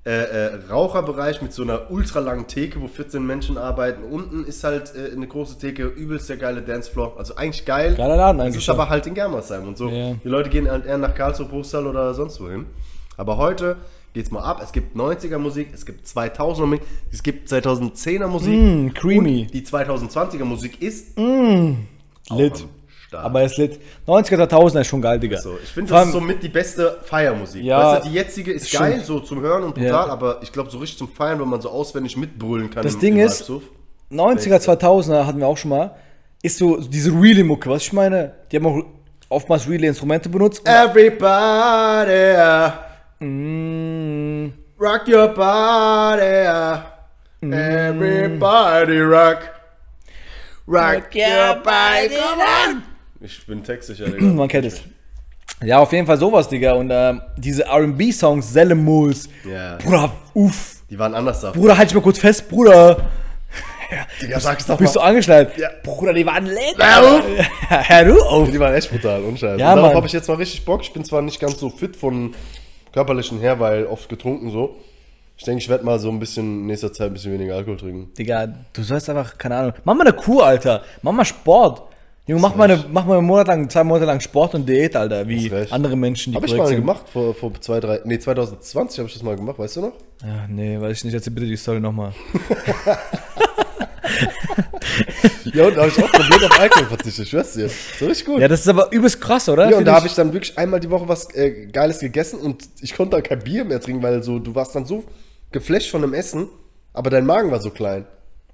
äh, 0.04 0.11
äh, 0.11 0.54
Raucherbereich 0.70 1.42
mit 1.42 1.52
so 1.52 1.62
einer 1.62 1.90
ultralangen 1.90 2.46
Theke, 2.46 2.80
wo 2.80 2.88
14 2.88 3.24
Menschen 3.24 3.58
arbeiten. 3.58 4.02
Unten 4.04 4.44
ist 4.44 4.64
halt 4.64 4.94
äh, 4.96 5.12
eine 5.12 5.26
große 5.26 5.58
Theke, 5.58 5.84
übelst 5.84 6.28
der 6.28 6.38
geile 6.38 6.62
Dancefloor. 6.62 7.18
Also 7.18 7.37
eigentlich 7.37 7.64
geil. 7.66 7.94
Geiler 7.94 8.16
Laden 8.16 8.40
Es 8.40 8.46
eigentlich, 8.46 8.56
ist 8.58 8.66
ja. 8.66 8.74
aber 8.74 8.88
halt 8.88 9.06
in 9.06 9.14
Germersheim 9.14 9.68
und 9.68 9.76
so. 9.78 9.88
Ja. 9.88 10.14
Die 10.14 10.28
Leute 10.28 10.48
gehen 10.48 10.68
halt 10.68 10.87
eher 10.87 10.98
nach 10.98 11.14
Karlsruhe, 11.14 11.46
Bruchsal 11.46 11.87
oder 11.87 12.14
sonst 12.14 12.40
wohin. 12.40 12.66
Aber 13.16 13.37
heute 13.37 13.76
geht's 14.14 14.31
mal 14.31 14.42
ab. 14.42 14.61
Es 14.62 14.73
gibt 14.73 14.97
90er 14.97 15.38
Musik, 15.38 15.68
es 15.73 15.85
gibt 15.87 16.07
2000er 16.07 16.66
Musik, 16.66 16.83
es 17.12 17.23
gibt 17.23 17.49
2010er 17.51 18.27
Musik. 18.27 18.53
Mm, 18.55 18.88
creamy. 18.94 19.47
Die 19.47 19.62
2020er 19.62 20.44
Musik 20.44 20.81
ist 20.83 21.16
Lit. 21.18 21.77
am 22.31 22.49
Start. 23.07 23.25
Aber 23.25 23.40
er 23.40 23.47
ist 23.47 23.57
lit. 23.57 23.81
90er, 24.07 24.47
2000er 24.49 24.81
ist 24.83 24.87
schon 24.88 25.01
geil, 25.01 25.18
Digga. 25.18 25.38
So, 25.40 25.57
ich 25.62 25.71
finde, 25.71 25.90
das 25.92 26.07
ist 26.09 26.12
somit 26.12 26.42
die 26.42 26.49
beste 26.51 26.99
Feiermusik. 27.05 27.62
Ja, 27.64 27.94
weißt 27.94 28.05
du, 28.05 28.09
die 28.11 28.14
jetzige 28.16 28.53
ist 28.53 28.68
stimmt. 28.68 28.83
geil, 28.83 29.03
so 29.05 29.21
zum 29.21 29.40
Hören 29.40 29.62
und 29.62 29.75
brutal, 29.75 29.90
Ja. 30.09 30.12
aber 30.12 30.40
ich 30.42 30.53
glaube, 30.53 30.71
so 30.71 30.77
richtig 30.79 30.99
zum 30.99 31.09
Feiern, 31.09 31.40
wenn 31.40 31.49
man 31.49 31.61
so 31.62 31.71
auswendig 31.71 32.16
mitbrüllen 32.18 32.68
kann. 32.68 32.83
Das 32.83 32.94
im- 32.94 33.01
Ding 33.01 33.14
im 33.16 33.25
ist- 33.27 33.38
Halbsuff. 33.38 33.62
90er, 34.11 34.61
2000er 34.61 35.27
hatten 35.27 35.38
wir 35.38 35.47
auch 35.47 35.57
schon 35.57 35.71
mal. 35.71 35.94
Ist 36.42 36.59
so 36.59 36.77
diese 36.77 37.11
reale 37.12 37.44
Mucke, 37.44 37.71
was 37.71 37.83
ich 37.83 37.92
meine? 37.94 38.35
Die 38.53 38.57
haben 38.57 38.66
auch 38.66 38.83
oftmals 39.31 39.66
reale 39.68 39.87
Instrumente 39.88 40.29
benutzt. 40.29 40.62
Everybody, 40.68 42.37
Mm, 43.20 44.52
rock 44.78 45.09
your 45.09 45.28
body. 45.28 46.46
Everybody 47.42 49.00
rock. 49.00 49.42
Rock 50.66 51.14
your 51.14 51.57
body, 51.64 52.09
come 52.14 52.40
on. 52.40 52.83
Ich 53.20 53.44
bin 53.46 53.64
textsicher, 53.64 54.07
Digga. 54.07 54.24
man 54.35 54.48
kennt 54.48 54.66
es. 54.66 54.83
Ja, 55.64 55.78
auf 55.81 55.92
jeden 55.92 56.07
Fall 56.07 56.18
sowas, 56.18 56.48
Digga. 56.48 56.74
Und 56.74 56.90
ähm, 56.92 57.20
diese 57.37 57.64
RB-Songs, 57.66 58.52
Sellemus. 58.52 59.28
Ja. 59.44 59.76
Bruder, 59.78 60.12
uff. 60.35 60.76
Die 60.88 60.98
waren 60.98 61.14
anders 61.14 61.40
da. 61.40 61.50
Bruder, 61.50 61.76
halt 61.76 61.88
dich 61.90 61.94
mal 61.96 62.02
kurz 62.02 62.18
fest, 62.18 62.48
Bruder. 62.48 63.09
Digga, 64.22 64.38
sag's 64.38 64.66
doch 64.66 64.78
Bist 64.78 64.94
du 64.94 65.00
mal. 65.00 65.07
angeschnallt? 65.07 65.57
Ja. 65.57 65.70
Bruder, 65.83 66.12
die 66.12 66.24
waren 66.24 66.44
lit. 66.46 66.76
Hör 66.78 67.16
auf. 67.16 67.22
Du. 68.46 68.52
Die 68.52 68.61
waren 68.61 68.74
echt 68.74 68.90
brutal, 68.90 69.22
unscheiße. 69.22 69.59
Ja, 69.59 69.72
und 69.72 69.78
darauf 69.78 69.94
habe 69.94 70.07
ich 70.07 70.12
jetzt 70.12 70.28
mal 70.28 70.37
richtig 70.37 70.64
Bock. 70.64 70.83
Ich 70.83 70.92
bin 70.92 71.04
zwar 71.04 71.22
nicht 71.22 71.40
ganz 71.40 71.59
so 71.59 71.70
fit 71.70 71.96
von 71.96 72.35
körperlichen 72.98 73.38
her, 73.38 73.61
weil 73.61 73.87
oft 73.87 74.08
getrunken 74.08 74.50
so. 74.50 74.74
Ich 75.37 75.44
denke, 75.44 75.62
ich 75.62 75.68
werde 75.68 75.84
mal 75.84 76.00
so 76.00 76.11
ein 76.11 76.18
bisschen 76.18 76.62
in 76.62 76.66
nächster 76.66 76.92
Zeit 76.92 77.06
ein 77.08 77.12
bisschen 77.12 77.32
weniger 77.32 77.54
Alkohol 77.54 77.76
trinken. 77.76 78.12
Digga, 78.18 78.48
du 78.72 78.82
sollst 78.82 79.08
einfach, 79.08 79.38
keine 79.38 79.54
Ahnung. 79.56 79.72
Mach 79.84 79.94
mal 79.94 80.04
eine 80.06 80.12
Kur, 80.16 80.44
Alter. 80.44 80.82
Mach 81.02 81.12
mal 81.12 81.24
Sport. 81.24 81.82
Junge, 82.26 82.42
mach 82.42 82.56
mal, 82.56 82.64
eine, 82.70 82.84
mach 82.90 83.06
mal 83.06 83.18
einen 83.18 83.26
Monat 83.26 83.46
lang, 83.46 83.70
zwei 83.70 83.84
Monate 83.84 84.04
lang 84.04 84.20
Sport 84.20 84.54
und 84.56 84.68
Diät, 84.68 84.96
Alter. 84.96 85.26
Wie 85.28 85.50
andere 85.70 85.96
Menschen, 85.96 86.32
die 86.32 86.37
Habe 86.37 86.46
ich 86.46 86.56
mal 86.56 86.66
sind. 86.66 86.78
gemacht 86.80 87.08
vor, 87.08 87.34
vor 87.34 87.52
zwei, 87.61 87.78
drei, 87.80 88.00
nee, 88.04 88.18
2020 88.18 88.98
habe 88.98 89.08
ich 89.08 89.14
das 89.14 89.22
mal 89.22 89.37
gemacht, 89.37 89.58
weißt 89.61 89.76
du 89.76 89.80
noch? 89.82 89.92
Ja, 90.22 90.46
nee, 90.48 90.78
weiß 90.78 90.98
ich 90.98 91.04
nicht. 91.04 91.14
Erzähl 91.14 91.32
bitte 91.32 91.46
die 91.46 91.56
Story 91.56 91.78
nochmal. 91.78 92.12
Ja, 95.52 95.66
und 95.66 95.76
da 95.76 95.82
habe 95.82 95.90
ich 95.90 96.02
auch 96.02 96.12
komplett 96.12 96.44
auf 96.44 96.61
Alkohol 96.61 96.87
verzichtet, 96.87 97.24
ich 97.24 97.30
schwör's 97.30 97.52
dir. 97.52 97.70
So 97.98 98.06
richtig 98.06 98.26
gut. 98.26 98.40
Ja, 98.40 98.48
das 98.48 98.61
ist 98.61 98.68
aber 98.68 98.92
übelst 98.92 99.20
krass, 99.20 99.48
oder? 99.48 99.64
Ja, 99.64 99.68
und 99.70 99.76
Find 99.76 99.88
da 99.88 99.94
habe 99.94 100.06
ich 100.06 100.14
dann 100.14 100.32
wirklich 100.32 100.56
einmal 100.58 100.80
die 100.80 100.90
Woche 100.90 101.08
was 101.08 101.34
äh, 101.34 101.66
Geiles 101.66 102.00
gegessen 102.00 102.38
und 102.40 102.68
ich 102.80 102.94
konnte 102.94 103.16
dann 103.16 103.22
kein 103.22 103.40
Bier 103.40 103.64
mehr 103.64 103.80
trinken, 103.80 104.02
weil 104.02 104.22
so, 104.22 104.38
du 104.38 104.54
warst 104.54 104.74
dann 104.74 104.87
so 104.87 105.04
geflasht 105.52 105.90
von 105.90 106.02
dem 106.02 106.14
Essen, 106.14 106.48
aber 106.92 107.11
dein 107.11 107.26
Magen 107.26 107.50
war 107.50 107.61
so 107.61 107.70
klein. 107.70 108.06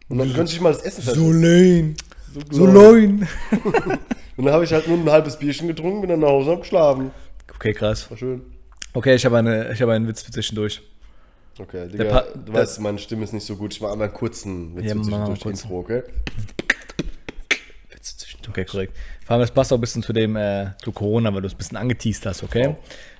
Und 0.08 0.18
dann 0.18 0.32
konnte 0.34 0.52
ich 0.52 0.60
mal 0.60 0.72
das 0.72 0.82
Essen 0.82 1.02
So 1.02 1.32
lame. 1.32 1.94
So 2.50 2.66
lein. 2.66 3.28
Und 4.36 4.44
dann 4.46 4.54
habe 4.54 4.64
ich 4.64 4.72
halt 4.72 4.88
nur 4.88 4.98
ein 4.98 5.10
halbes 5.10 5.38
Bierchen 5.38 5.68
getrunken, 5.68 6.00
bin 6.00 6.10
dann 6.10 6.20
nach 6.20 6.28
Hause 6.28 6.50
und 6.50 6.56
hab 6.56 6.62
geschlafen. 6.62 7.10
Okay, 7.54 7.72
krass. 7.72 8.10
War 8.10 8.18
schön. 8.18 8.42
Okay, 8.92 9.14
ich 9.14 9.24
habe 9.24 9.38
eine, 9.38 9.72
ich 9.72 9.80
habe 9.80 9.92
einen 9.92 10.08
Witz 10.08 10.22
für 10.22 10.32
zwischendurch. 10.32 10.82
Okay, 11.58 11.88
Digga, 11.88 12.24
du 12.34 12.52
weißt, 12.52 12.80
meine 12.80 12.98
Stimme 12.98 13.24
ist 13.24 13.32
nicht 13.32 13.46
so 13.46 13.56
gut. 13.56 13.72
Ich 13.72 13.80
mache 13.80 13.92
einmal 13.92 14.08
einen 14.08 14.16
kurzen 14.16 14.76
Witz 14.76 14.86
Ja, 14.86 14.94
mach 14.96 15.06
mal 15.06 15.24
durch 15.26 15.40
kurz. 15.40 15.62
Intro, 15.62 15.78
okay? 15.78 16.02
Witz 17.90 18.16
zwischendurch. 18.16 18.50
Okay, 18.50 18.64
korrekt. 18.64 18.96
Vor 19.24 19.34
allem, 19.34 19.40
das 19.40 19.52
passt 19.52 19.72
auch 19.72 19.78
ein 19.78 19.80
bisschen 19.80 20.02
zu 20.02 20.12
dem, 20.12 20.34
äh, 20.36 20.70
zu 20.82 20.90
Corona, 20.90 21.32
weil 21.32 21.42
du 21.42 21.46
es 21.46 21.54
ein 21.54 21.58
bisschen 21.58 21.76
angeteased 21.76 22.26
hast, 22.26 22.42
okay? 22.42 22.74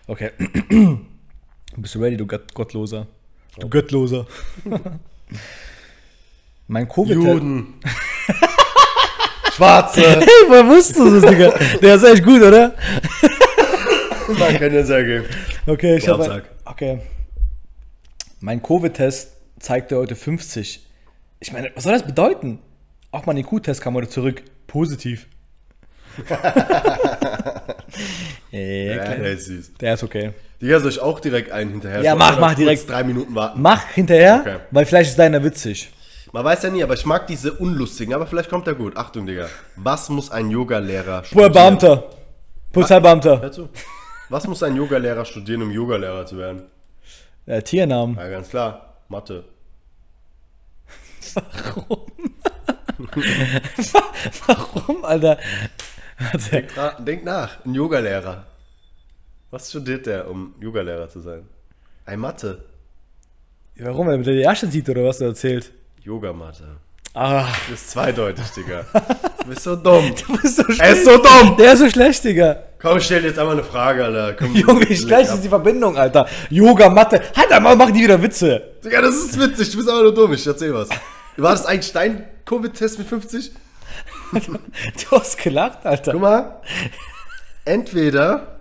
Okay. 0.09 0.33
Bist 1.77 1.94
du 1.94 2.01
ready, 2.01 2.16
du 2.16 2.27
Gott 2.27 2.53
Gottloser? 2.55 3.07
Du 3.59 3.68
Göttloser. 3.68 4.27
mein 6.66 6.88
Covid. 6.88 7.14
Juden. 7.14 7.75
Schwarze. 9.53 10.01
Hey, 10.01 10.27
woher 10.49 10.66
wusstest 10.66 10.99
du 10.99 11.20
das, 11.20 11.31
Digga? 11.31 11.51
Der 11.83 11.94
ist 11.94 12.03
echt 12.03 12.25
gut, 12.25 12.42
oder? 12.42 12.75
Man 14.27 14.59
kann 14.59 14.75
ja 14.75 14.85
sagen. 14.85 15.25
Okay, 15.66 15.99
ich 15.99 16.09
habe. 16.09 16.42
Okay. 16.64 16.99
Mein 18.44 18.62
Covid-Test 18.62 19.33
zeigte 19.59 19.96
heute 19.96 20.14
50. 20.14 20.87
Ich 21.40 21.50
meine, 21.54 21.70
was 21.74 21.85
soll 21.85 21.94
das 21.94 22.02
bedeuten? 22.02 22.59
Auch 23.11 23.24
mein 23.24 23.38
IQ-Test 23.38 23.80
kam 23.80 23.94
heute 23.94 24.11
zurück. 24.11 24.42
Positiv. 24.66 25.28
ja, 26.28 26.37
klar. 28.98 29.16
der 29.16 29.33
ist 29.33 29.46
süß. 29.46 29.72
Der 29.80 29.94
ist 29.94 30.02
okay. 30.02 30.35
Digga, 30.61 30.78
soll 30.78 30.90
ich 30.90 31.00
auch 31.00 31.20
direkt 31.20 31.52
einen 31.52 31.70
hinterher 31.70 32.02
Ja, 32.02 32.14
mach, 32.14 32.38
mach 32.38 32.54
direkt. 32.54 32.87
drei 32.87 33.02
Minuten 33.02 33.35
warten. 33.35 33.62
Mach 33.62 33.83
hinterher, 33.92 34.40
Okay. 34.42 34.57
weil 34.72 34.85
vielleicht 34.85 35.09
ist 35.09 35.18
deiner 35.18 35.42
witzig. 35.42 35.90
Man 36.30 36.44
weiß 36.44 36.64
ja 36.64 36.70
nie, 36.70 36.83
aber 36.83 36.92
ich 36.92 37.07
mag 37.07 37.26
diese 37.26 37.50
unlustigen, 37.54 38.12
aber 38.12 38.26
vielleicht 38.26 38.50
kommt 38.50 38.66
er 38.66 38.74
gut. 38.74 38.94
Achtung, 38.98 39.24
Digga. 39.24 39.48
Was 39.76 40.11
muss 40.11 40.30
ein 40.30 40.50
Yogalehrer 40.50 41.22
Bruder, 41.33 41.48
Beamter. 41.48 42.11
Polizeibeamter. 42.72 43.40
Hör 43.40 43.52
zu. 43.52 43.70
Was 44.28 44.46
muss 44.46 44.62
ein 44.62 44.76
Yogalehrer 44.76 45.24
studieren, 45.24 45.62
um 45.62 45.70
Yogalehrer 45.70 46.26
zu 46.26 46.37
werden? 46.37 46.64
Äh, 47.46 47.62
Tiernamen. 47.62 48.16
Ja, 48.16 48.28
ganz 48.28 48.48
klar. 48.48 48.94
Mathe. 49.09 49.44
Warum, 54.46 55.04
Alter? 55.04 55.38
Warte. 56.18 56.64
Na, 56.76 56.90
denk 57.00 57.24
nach. 57.24 57.64
Ein 57.64 57.74
Yogalehrer. 57.74 58.44
Was 59.50 59.68
studiert 59.70 60.07
der, 60.07 60.30
um 60.30 60.54
Yogalehrer 60.61 61.09
zu 61.09 61.20
sein? 61.20 61.48
Ein 62.07 62.20
Mathe. 62.20 62.64
Warum? 63.78 64.07
Weil 64.07 64.22
der 64.22 64.35
die 64.35 64.46
Asche 64.46 64.66
sieht 64.68 64.88
oder 64.88 65.04
was 65.04 65.18
du 65.18 65.24
erzählt? 65.24 65.72
Yogamatte. 66.02 66.76
Ah, 67.14 67.46
Du 67.66 67.72
bist 67.72 67.90
zweideutig, 67.90 68.44
Digga. 68.50 68.85
Du 69.40 69.46
bist 69.48 69.62
so 69.62 69.76
dumm. 69.76 70.14
du 70.26 70.37
bist 70.37 70.57
so 70.57 70.62
Er 70.62 70.68
ist 70.68 70.76
schlecht. 70.76 71.04
so 71.04 71.16
dumm. 71.22 71.57
Der 71.57 71.72
ist 71.72 71.78
so 71.80 71.90
schlecht, 71.90 72.24
Digga. 72.24 72.62
Komm, 72.85 72.99
ich 72.99 73.05
stell 73.05 73.23
dir 73.23 73.29
jetzt 73.29 73.38
einmal 73.38 73.55
eine 73.55 73.64
Frage, 73.64 74.05
Alter. 74.05 74.35
Komm, 74.35 74.55
Junge, 74.55 74.87
wie 74.87 74.94
schlecht 74.94 75.31
ist 75.33 75.40
die 75.40 75.49
Verbindung, 75.49 75.97
Alter. 75.97 76.29
Yoga, 76.51 76.90
Mathe. 76.90 77.23
Halt 77.35 77.51
einmal, 77.51 77.77
machen 77.77 77.94
die 77.94 78.03
wieder 78.03 78.23
Witze. 78.23 78.75
Digga, 78.85 79.01
das 79.01 79.14
ist 79.14 79.40
witzig. 79.40 79.70
Du 79.70 79.79
bist 79.79 79.88
aber 79.88 80.03
nur 80.03 80.12
dumm. 80.12 80.35
Ich 80.35 80.47
erzähl 80.47 80.75
was. 80.75 80.90
War 81.38 81.53
das 81.53 81.64
eigentlich 81.64 81.94
dein 81.94 82.27
Covid-Test 82.44 82.99
mit 82.99 83.09
50? 83.09 83.53
Du 84.33 85.16
hast 85.18 85.38
gelacht, 85.38 85.87
Alter. 85.87 86.12
Guck 86.12 86.20
mal. 86.20 86.61
Entweder 87.64 88.59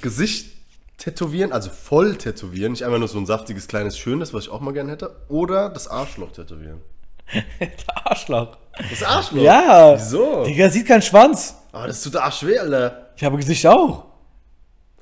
Gesicht 0.00 0.56
tätowieren, 0.96 1.52
also 1.52 1.68
voll 1.68 2.16
tätowieren, 2.16 2.72
nicht 2.72 2.84
einfach 2.84 2.98
nur 2.98 3.08
so 3.08 3.18
ein 3.18 3.26
saftiges, 3.26 3.68
kleines, 3.68 3.98
schönes, 3.98 4.32
was 4.32 4.44
ich 4.44 4.50
auch 4.50 4.60
mal 4.60 4.72
gerne 4.72 4.92
hätte, 4.92 5.14
oder 5.28 5.68
das 5.68 5.86
Arschloch 5.88 6.32
tätowieren. 6.32 6.80
Der 7.60 8.06
Arschloch. 8.06 8.56
Das 8.88 9.02
Arschloch? 9.02 9.42
Ja. 9.42 9.96
Wieso? 9.96 10.44
Digga, 10.44 10.70
sieht 10.70 10.86
keinen 10.86 11.02
Schwanz. 11.02 11.56
Aber 11.74 11.88
das 11.88 12.02
tut 12.02 12.14
arsch 12.14 12.44
weh, 12.46 12.56
Alter. 12.56 13.08
Ich 13.16 13.24
habe 13.24 13.36
Gesicht 13.36 13.66
auch. 13.66 14.04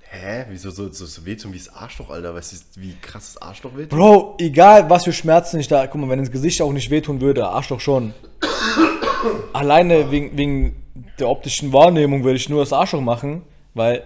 Hä? 0.00 0.46
Wieso 0.48 0.70
so, 0.70 0.90
so, 0.90 1.04
so 1.04 1.24
wehtun 1.26 1.52
wie 1.52 1.58
das 1.58 1.68
Arschloch, 1.68 2.08
Alter? 2.08 2.35
Weißt 2.35 2.52
du, 2.52 2.80
wie 2.80 2.94
krass 3.00 3.35
das 3.35 3.42
Arschloch 3.42 3.72
wehtut? 3.76 3.90
Bro, 3.90 4.37
egal 4.40 4.88
was 4.88 5.04
für 5.04 5.12
Schmerzen 5.12 5.61
ich 5.61 5.68
da. 5.68 5.87
Guck 5.87 6.00
mal, 6.00 6.08
wenn 6.08 6.18
ins 6.18 6.30
Gesicht 6.30 6.62
auch 6.62 6.72
nicht 6.72 6.90
wehtun 6.90 7.20
würde, 7.20 7.46
Arschloch 7.46 7.80
schon. 7.80 8.14
Alleine 9.52 10.11
wegen, 10.11 10.37
wegen 10.37 10.82
der 11.18 11.28
optischen 11.28 11.72
Wahrnehmung 11.74 12.24
würde 12.24 12.37
ich 12.37 12.48
nur 12.48 12.61
das 12.61 12.72
Arschloch 12.72 13.02
machen, 13.02 13.42
weil, 13.74 14.02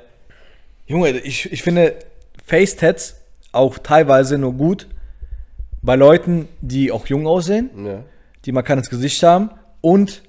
Junge, 0.87 1.11
ich, 1.11 1.51
ich 1.53 1.63
finde 1.63 1.95
Face-Tats 2.45 3.17
auch 3.53 3.79
teilweise 3.79 4.39
nur 4.39 4.55
gut 4.55 4.89
bei 5.83 5.95
Leuten, 5.95 6.49
die 6.61 6.91
auch 6.91 7.07
jung 7.07 7.27
aussehen, 7.29 7.71
Ja. 7.85 8.03
die 8.45 8.51
man 8.53 8.65
kann 8.65 8.79
ins 8.79 8.91
Gesicht 8.91 9.23
haben 9.23 9.51
und 9.81 10.23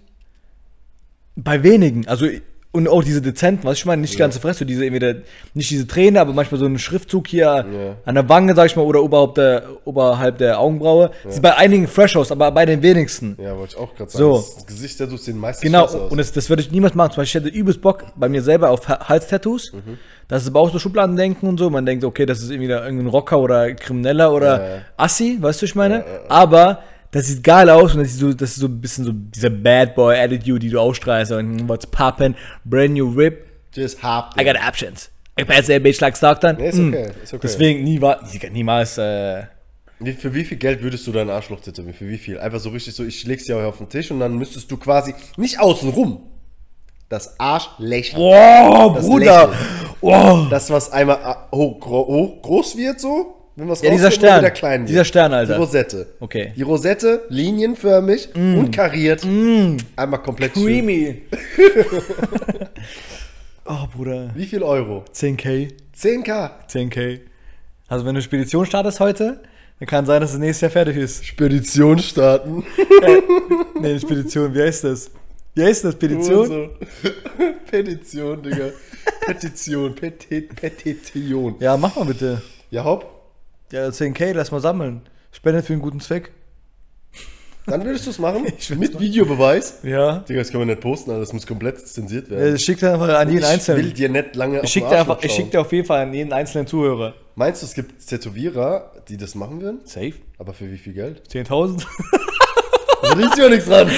bei 1.37 1.63
wenigen. 1.63 2.05
Also 2.07 2.25
Und 2.73 2.87
auch 2.89 3.01
diese 3.03 3.21
dezenten, 3.23 3.63
was 3.65 3.77
ich 3.79 3.85
meine, 3.85 4.01
nicht 4.01 4.13
die 4.13 4.17
ganze 4.19 4.39
Fresse, 4.39 4.63
diese 4.65 4.85
entweder, 4.85 5.15
nicht 5.55 5.71
diese 5.71 5.87
Träne, 5.87 6.19
aber 6.19 6.33
manchmal 6.33 6.59
so 6.59 6.65
ein 6.67 6.77
Schriftzug 6.77 7.27
hier 7.27 7.45
Ja. 7.45 7.65
an 8.05 8.13
der 8.15 8.27
Wange, 8.29 8.53
sag 8.53 8.67
ich 8.67 8.75
mal, 8.75 8.83
oder 8.83 9.01
oberhalb 9.01 9.33
der, 9.35 9.63
oberhalb 9.85 10.37
der 10.37 10.59
Augenbraue. 10.59 11.09
Sieht 11.27 11.41
bei 11.41 11.55
einigen 11.55 11.87
fresh 11.87 12.15
aus, 12.17 12.31
aber 12.31 12.51
bei 12.51 12.65
den 12.67 12.83
wenigsten. 12.83 13.35
Ja, 13.41 13.57
wollte 13.57 13.73
ich 13.75 13.79
auch 13.81 13.95
gerade 13.95 14.11
sagen. 14.11 14.23
So. 14.25 14.45
Das 14.57 14.65
Gesicht, 14.67 14.99
der 14.99 15.07
sieht 15.09 15.35
meistens 15.35 15.63
Genau, 15.63 15.85
aus. 15.85 15.95
und 15.95 16.17
das, 16.17 16.31
das 16.33 16.49
würde 16.49 16.61
ich 16.61 16.69
niemals 16.69 16.93
machen. 16.93 17.13
Zum 17.13 17.21
Beispiel, 17.21 17.41
ich 17.41 17.47
hätte 17.47 17.57
übelst 17.57 17.81
Bock 17.81 18.03
bei 18.15 18.29
mir 18.29 18.43
selber 18.43 18.69
auf 18.69 18.87
Ha- 18.89 19.07
Hals-Tattoos. 19.09 19.73
Mhm. 19.73 19.97
Das 20.27 20.43
ist 20.43 20.49
aber 20.49 20.59
auch 20.59 20.71
so 20.71 20.77
Schubladendenken 20.77 21.47
und 21.49 21.57
so. 21.57 21.69
Man 21.71 21.85
denkt, 21.85 22.03
okay, 22.03 22.27
das 22.27 22.41
ist 22.43 22.51
irgendwie 22.51 22.67
da 22.67 22.83
irgendein 22.83 23.07
Rocker 23.07 23.39
oder 23.39 23.73
Krimineller 23.73 24.31
oder 24.33 24.57
Ja, 24.61 24.75
ja. 24.75 24.81
Assi, 24.97 25.37
weißt 25.41 25.61
du, 25.61 25.65
ich 25.65 25.73
meine? 25.73 26.03
Aber 26.27 26.83
das 27.11 27.27
sieht 27.27 27.43
geil 27.43 27.69
aus 27.69 27.93
und 27.93 27.99
das 28.01 28.09
ist 28.09 28.19
so, 28.19 28.33
das 28.33 28.51
ist 28.51 28.55
so 28.57 28.67
ein 28.67 28.81
bisschen 28.81 29.05
so 29.05 29.11
dieser 29.13 29.49
Bad 29.49 29.95
Boy 29.95 30.17
Attitude, 30.19 30.59
die 30.59 30.69
du 30.69 30.79
ausstrahlst. 30.79 31.31
Und 31.31 31.67
what's 31.69 31.87
poppin', 31.87 32.35
brand 32.65 32.93
new 32.93 33.09
rip, 33.09 33.45
Just 33.73 34.01
hab 34.03 34.39
I 34.39 34.43
got 34.43 34.55
options. 34.55 35.09
I 35.39 35.43
pass 35.43 35.69
a 35.69 35.77
bitch 35.79 35.99
like 36.01 36.17
Stockton. 36.17 36.57
Nee, 36.57 36.69
ist 36.69 36.79
okay, 36.79 37.11
ist 37.23 37.33
okay. 37.33 37.39
Deswegen 37.43 37.83
nie, 37.83 38.01
wa- 38.01 38.19
niemals, 38.51 38.97
äh, 38.97 39.43
Wie, 39.99 40.13
für 40.13 40.33
wie 40.33 40.43
viel 40.43 40.57
Geld 40.57 40.81
würdest 40.81 41.05
du 41.05 41.11
deinen 41.11 41.29
Arschloch 41.29 41.59
tätowieren? 41.61 41.93
Für 41.95 42.07
wie 42.09 42.17
viel? 42.17 42.39
Einfach 42.39 42.59
so 42.59 42.69
richtig 42.69 42.95
so, 42.95 43.03
ich 43.03 43.25
leg's 43.27 43.45
dir 43.45 43.57
auf 43.57 43.77
den 43.77 43.87
Tisch 43.89 44.09
und 44.09 44.19
dann 44.19 44.35
müsstest 44.37 44.71
du 44.71 44.77
quasi 44.77 45.13
nicht 45.37 45.59
außen 45.59 45.89
rum. 45.89 46.23
Das 47.09 47.39
Arschlächeln. 47.39 48.21
Wow, 48.21 48.95
Das 48.95 49.05
Bruder! 49.05 49.47
Lächeln. 49.47 49.57
Wow! 50.01 50.49
Das, 50.49 50.69
was 50.71 50.91
einmal 50.91 51.19
hoch, 51.51 51.79
gro 51.79 52.05
hoch, 52.07 52.41
groß 52.41 52.75
wird, 52.77 52.99
so. 52.99 53.36
Wenn 53.57 53.67
wir's 53.67 53.81
Ja, 53.81 53.89
dieser 53.89 54.11
Stern. 54.11 54.41
wieder 54.41 54.51
klein 54.51 54.81
wird. 54.81 54.89
Dieser 54.89 55.03
Stern, 55.03 55.33
Alter. 55.33 55.55
Die 55.55 55.59
Rosette. 55.59 56.07
Okay. 56.19 56.53
Die 56.55 56.61
Rosette, 56.61 57.23
linienförmig 57.29 58.29
und 58.35 58.69
kariert. 58.71 59.23
Einmal 59.25 60.21
komplett. 60.21 60.53
Creamy. 60.53 61.23
oh, 63.65 63.87
Bruder. 63.95 64.29
Wie 64.35 64.45
viel 64.45 64.61
Euro? 64.61 65.03
10k. 65.11 65.71
10k. 65.99 66.51
10k. 66.69 67.19
Also, 67.87 68.05
wenn 68.05 68.13
du 68.13 68.21
Spedition 68.21 68.63
startest 68.67 68.99
heute, 68.99 69.41
dann 69.79 69.87
kann 69.87 70.05
sein, 70.05 70.21
dass 70.21 70.33
es 70.33 70.37
nächstes 70.37 70.61
Jahr 70.61 70.71
fertig 70.71 70.97
ist. 70.97 71.25
Spedition 71.25 71.97
starten. 71.97 72.63
Nee, 73.81 73.99
Spedition, 73.99 74.53
wie 74.53 74.61
heißt 74.61 74.83
das? 74.83 75.09
Wie 75.55 75.63
heißt 75.63 75.83
das? 75.83 75.93
Spedition? 75.93 76.47
So. 76.47 76.69
Petition, 77.71 78.43
Digga. 78.43 78.69
Petition, 79.25 79.95
Petit, 79.95 80.55
Petition. 80.55 81.55
Ja, 81.59 81.75
mach 81.75 81.95
mal 81.95 82.05
bitte. 82.05 82.39
Ja, 82.69 82.83
hopp. 82.83 83.16
Ja, 83.71 83.87
10k, 83.87 84.33
lass 84.33 84.51
mal 84.51 84.59
sammeln. 84.61 85.01
Spende 85.31 85.61
für 85.61 85.73
einen 85.73 85.81
guten 85.81 85.99
Zweck. 85.99 86.31
Dann 87.65 87.83
würdest 87.83 88.05
du 88.05 88.11
es 88.11 88.19
machen? 88.19 88.45
Ich 88.57 88.69
Mit 88.69 88.97
Videobeweis? 88.97 89.79
Ja. 89.83 90.19
Digga, 90.19 90.39
das 90.39 90.51
können 90.51 90.61
wir 90.61 90.73
nicht 90.73 90.79
posten, 90.81 91.11
Alter. 91.11 91.19
das 91.19 91.33
muss 91.33 91.45
komplett 91.45 91.85
zensiert 91.85 92.29
ja 92.29 92.37
werden. 92.37 92.57
schick 92.59 92.79
dir 92.79 92.93
einfach 92.93 93.09
an 93.09 93.27
jeden 93.27 93.39
ich 93.39 93.43
will 93.45 93.53
Einzelnen. 93.53 93.93
dir 93.93 94.09
nicht 94.09 94.35
lange 94.37 94.61
Ich 94.63 94.69
schick, 94.69 94.87
dir 94.87 94.99
einfach, 94.99 95.21
ich 95.21 95.31
schick 95.33 95.51
dir 95.51 95.59
auf 95.61 95.71
jeden 95.73 95.85
Fall 95.85 96.03
an 96.03 96.13
jeden 96.13 96.31
einzelnen 96.31 96.65
Zuhörer. 96.65 97.13
Meinst 97.35 97.61
du, 97.61 97.65
es 97.65 97.73
gibt 97.73 98.07
Tätowierer, 98.07 98.93
die 99.09 99.17
das 99.17 99.35
machen 99.35 99.61
würden? 99.61 99.81
Safe? 99.83 100.13
Aber 100.37 100.53
für 100.53 100.71
wie 100.71 100.77
viel 100.77 100.93
Geld? 100.93 101.23
10.000? 101.29 101.85
Da 102.99 103.13
ist 103.13 103.37
ja 103.37 103.47
nichts 103.47 103.65
dran. 103.67 103.89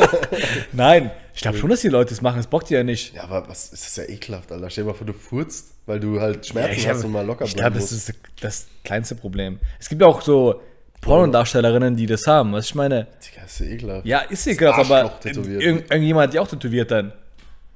Nein. 0.72 1.10
Ich 1.36 1.42
glaube 1.42 1.58
schon, 1.58 1.68
dass 1.68 1.82
die 1.82 1.88
Leute 1.88 2.10
das 2.10 2.22
machen. 2.22 2.38
Das 2.38 2.46
bockt 2.46 2.70
die 2.70 2.74
ja 2.74 2.82
nicht. 2.82 3.14
Ja, 3.14 3.24
aber 3.24 3.46
was 3.46 3.70
ist 3.70 3.84
das 3.84 3.96
ja 3.96 4.04
ekelhaft, 4.04 4.50
Alter. 4.50 4.70
Stell 4.70 4.84
dir 4.84 4.90
mal 4.90 4.96
vor, 4.96 5.06
du 5.06 5.12
furzt, 5.12 5.74
weil 5.84 6.00
du 6.00 6.18
halt 6.18 6.46
Schmerzen 6.46 6.72
ich 6.72 6.88
hast 6.88 7.04
und 7.04 7.12
mal 7.12 7.26
locker 7.26 7.44
Ich 7.44 7.54
bleiben 7.54 7.74
glaube, 7.74 7.86
das 7.86 7.92
ist 7.92 8.14
das 8.40 8.66
kleinste 8.84 9.14
Problem. 9.16 9.60
Es 9.78 9.90
gibt 9.90 10.00
ja 10.00 10.08
auch 10.08 10.22
so 10.22 10.62
Pornodarstellerinnen, 11.02 11.94
die 11.94 12.06
das 12.06 12.26
haben. 12.26 12.54
Was 12.54 12.64
ich 12.64 12.74
meine, 12.74 13.06
Digga, 13.22 13.44
ist 13.44 13.60
ja 13.60 13.66
ekelhaft. 13.66 14.06
ja, 14.06 14.20
ist 14.20 14.46
ekelhaft, 14.46 14.90
aber 14.90 15.20
tätowiert. 15.20 15.62
irgend, 15.62 15.90
irgendjemand 15.90 16.28
hat 16.28 16.34
die 16.34 16.38
auch 16.38 16.48
tätowiert 16.48 16.90
dann. 16.90 17.12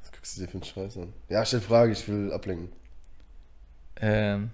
Was 0.03 0.11
guckst 0.11 0.37
du 0.39 0.41
dir 0.41 0.49
für 0.49 0.55
einen 0.55 0.65
Scheiß 0.65 0.97
an? 0.97 1.13
Ja, 1.29 1.45
stell 1.45 1.61
Frage, 1.61 1.93
ich 1.93 2.09
will 2.09 2.33
ablenken. 2.33 2.71
Ähm. 4.01 4.51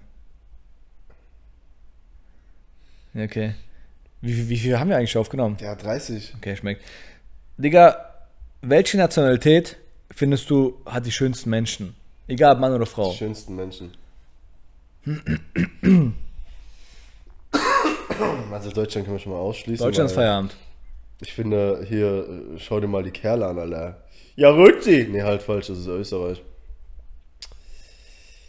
Ja, 3.13 3.23
Okay. 3.23 3.55
Wie, 4.19 4.35
wie, 4.35 4.49
wie 4.49 4.57
viel 4.57 4.77
haben 4.77 4.89
wir 4.89 4.97
eigentlich 4.97 5.11
schon 5.11 5.21
aufgenommen? 5.21 5.57
Ja, 5.61 5.75
30. 5.75 6.33
Okay, 6.37 6.57
schmeckt. 6.57 6.83
Digga, 7.57 8.06
welche 8.61 8.97
Nationalität 8.97 9.77
findest 10.11 10.49
du 10.49 10.81
hat 10.85 11.05
die 11.05 11.11
schönsten 11.11 11.49
Menschen? 11.49 11.95
Egal, 12.27 12.53
ob 12.53 12.59
Mann 12.59 12.73
oder 12.73 12.85
Frau. 12.85 13.11
Die 13.11 13.17
schönsten 13.17 13.55
Menschen. 13.55 13.91
Also 18.51 18.71
Deutschland 18.71 19.05
können 19.05 19.17
wir 19.17 19.21
schon 19.21 19.33
mal 19.33 19.39
ausschließen. 19.39 19.85
Deutschland 19.85 20.09
ist 20.09 20.17
weil 20.17 20.25
Feierabend. 20.25 20.55
Ich 21.21 21.33
finde, 21.33 21.85
hier, 21.87 22.27
äh, 22.55 22.59
schau 22.59 22.79
dir 22.79 22.87
mal 22.87 23.03
die 23.03 23.11
Kerle 23.11 23.45
an, 23.45 23.59
Alter. 23.59 24.01
Ja, 24.35 24.49
Rückzi! 24.49 25.07
Nee, 25.09 25.21
halt 25.21 25.43
falsch, 25.43 25.67
das 25.67 25.79
ist 25.79 25.87
Österreich. 25.87 26.41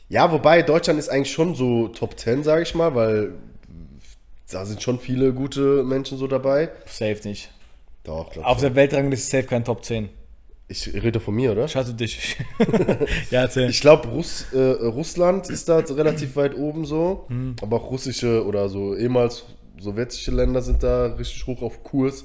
Ja, 0.08 0.32
wobei 0.32 0.62
Deutschland 0.62 0.98
ist 0.98 1.10
eigentlich 1.10 1.32
schon 1.32 1.54
so 1.54 1.88
Top 1.88 2.18
10, 2.18 2.42
sage 2.42 2.62
ich 2.62 2.74
mal, 2.74 2.94
weil 2.94 3.32
da 4.50 4.64
sind 4.64 4.82
schon 4.82 4.98
viele 4.98 5.34
gute 5.34 5.82
Menschen 5.84 6.16
so 6.16 6.26
dabei. 6.26 6.70
Safe 6.86 7.20
nicht. 7.24 7.50
Doch, 8.08 8.30
glaub 8.30 8.46
Auf 8.46 8.56
ich. 8.56 8.62
der 8.62 8.74
Weltrangliste 8.74 9.24
ist 9.24 9.30
safe 9.30 9.44
kein 9.44 9.64
Top 9.64 9.84
10. 9.84 10.08
Ich 10.66 10.92
rede 10.94 11.20
von 11.20 11.34
mir, 11.34 11.52
oder? 11.52 11.68
Schalte 11.68 11.92
dich. 11.92 12.36
ja, 13.30 13.42
erzähl. 13.42 13.68
Ich 13.68 13.80
glaube, 13.80 14.08
Russ, 14.08 14.46
äh, 14.52 14.58
Russland 14.58 15.50
ist 15.50 15.68
da 15.68 15.78
relativ 15.78 16.34
weit 16.36 16.56
oben 16.56 16.86
so. 16.86 17.26
Hm. 17.28 17.56
Aber 17.60 17.76
auch 17.76 17.90
russische 17.90 18.46
oder 18.46 18.68
so 18.70 18.96
ehemals 18.96 19.44
sowjetische 19.78 20.30
Länder 20.30 20.62
sind 20.62 20.82
da 20.82 21.06
richtig 21.06 21.46
hoch 21.46 21.62
auf 21.62 21.82
Kurs. 21.84 22.24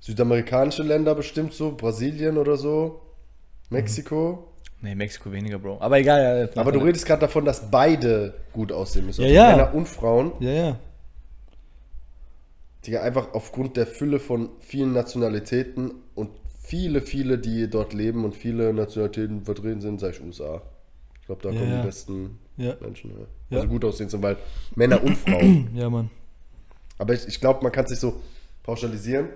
Südamerikanische 0.00 0.82
Länder 0.82 1.14
bestimmt 1.14 1.52
so, 1.52 1.72
Brasilien 1.72 2.38
oder 2.38 2.56
so, 2.56 3.02
Mexiko. 3.70 4.48
nee, 4.80 4.94
Mexiko 4.94 5.30
weniger, 5.30 5.58
Bro. 5.58 5.78
Aber 5.80 5.98
egal, 5.98 6.50
ja. 6.54 6.60
Aber 6.60 6.72
du 6.72 6.80
redest 6.80 7.06
gerade 7.06 7.20
davon, 7.20 7.44
dass 7.44 7.70
beide 7.70 8.34
gut 8.52 8.72
aussehen 8.72 9.06
müssen. 9.06 9.22
Ja, 9.22 9.26
Also 9.26 9.36
ja. 9.36 9.56
Männer 9.56 9.74
und 9.74 9.88
Frauen. 9.88 10.32
Ja, 10.40 10.50
ja. 10.50 10.76
Die 12.86 12.98
einfach 12.98 13.32
aufgrund 13.34 13.76
der 13.76 13.86
Fülle 13.86 14.18
von 14.18 14.48
vielen 14.60 14.92
Nationalitäten 14.92 15.92
und 16.14 16.30
viele, 16.60 17.00
viele, 17.00 17.38
die 17.38 17.68
dort 17.70 17.92
leben 17.92 18.24
und 18.24 18.34
viele 18.34 18.72
Nationalitäten 18.72 19.44
vertreten 19.44 19.80
sind, 19.80 20.00
sag 20.00 20.14
ich 20.14 20.22
USA. 20.22 20.62
Ich 21.20 21.26
glaube, 21.26 21.42
da 21.42 21.50
Ja, 21.50 21.58
kommen 21.60 21.70
ja. 21.72 21.80
die 21.80 21.86
besten 21.86 22.38
Ja. 22.56 22.74
Menschen. 22.80 23.12
Ja. 23.50 23.58
Also 23.58 23.68
gut 23.68 23.84
aussehen 23.84 24.08
sind, 24.08 24.22
weil 24.22 24.36
Männer 24.74 25.02
und 25.02 25.16
Frauen. 25.16 25.68
Ja, 25.74 25.88
Mann. 25.90 26.10
Aber 26.98 27.14
ich, 27.14 27.26
ich 27.26 27.40
glaube, 27.40 27.62
man 27.62 27.72
kann 27.72 27.84
es 27.84 27.90
nicht 27.90 28.00
so 28.00 28.20
pauschalisieren, 28.62 29.28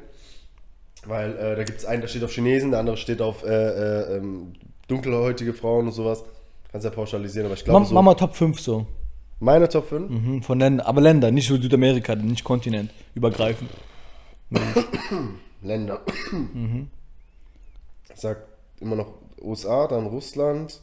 weil 1.06 1.37
äh, 1.37 1.56
da 1.56 1.64
gibt 1.64 1.78
es 1.78 1.85
einen, 1.85 2.00
der 2.00 2.09
steht 2.09 2.24
auf 2.24 2.32
Chinesen, 2.32 2.70
der 2.72 2.80
andere 2.80 2.96
steht 2.96 3.20
auf 3.22 3.44
äh, 3.44 3.48
äh, 3.48 4.16
ähm, 4.16 4.52
dunkelhäutige 4.88 5.52
Frauen 5.52 5.87
und 5.87 5.92
sowas. 5.92 6.24
Kannst 6.70 6.85
ja 6.85 6.90
pauschalisieren, 6.90 7.46
aber 7.46 7.54
ich 7.54 7.64
glaube, 7.64 7.80
Mach, 7.80 7.88
so 7.88 7.94
mach 7.94 8.02
mal 8.02 8.14
Top 8.14 8.35
5 8.35 8.61
so. 8.61 8.87
Meine 9.40 9.68
Top 9.68 9.88
5, 9.88 10.11
Mhm, 10.11 10.42
von 10.42 10.59
Ländern. 10.59 10.87
Aber 10.87 11.01
Länder, 11.01 11.31
nicht 11.31 11.46
so 11.49 11.57
Südamerika, 11.57 12.14
nicht 12.14 12.44
Kontinent. 12.44 12.90
Übergreifend. 13.14 13.70
Länder. 15.62 16.01
Ich 18.14 18.20
sag 18.20 18.38
immer 18.81 18.96
noch 18.96 19.12
USA, 19.40 19.87
dann 19.88 20.07
Russland, 20.07 20.81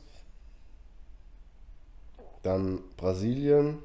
dann 2.44 2.80
Brasilien, 2.98 3.78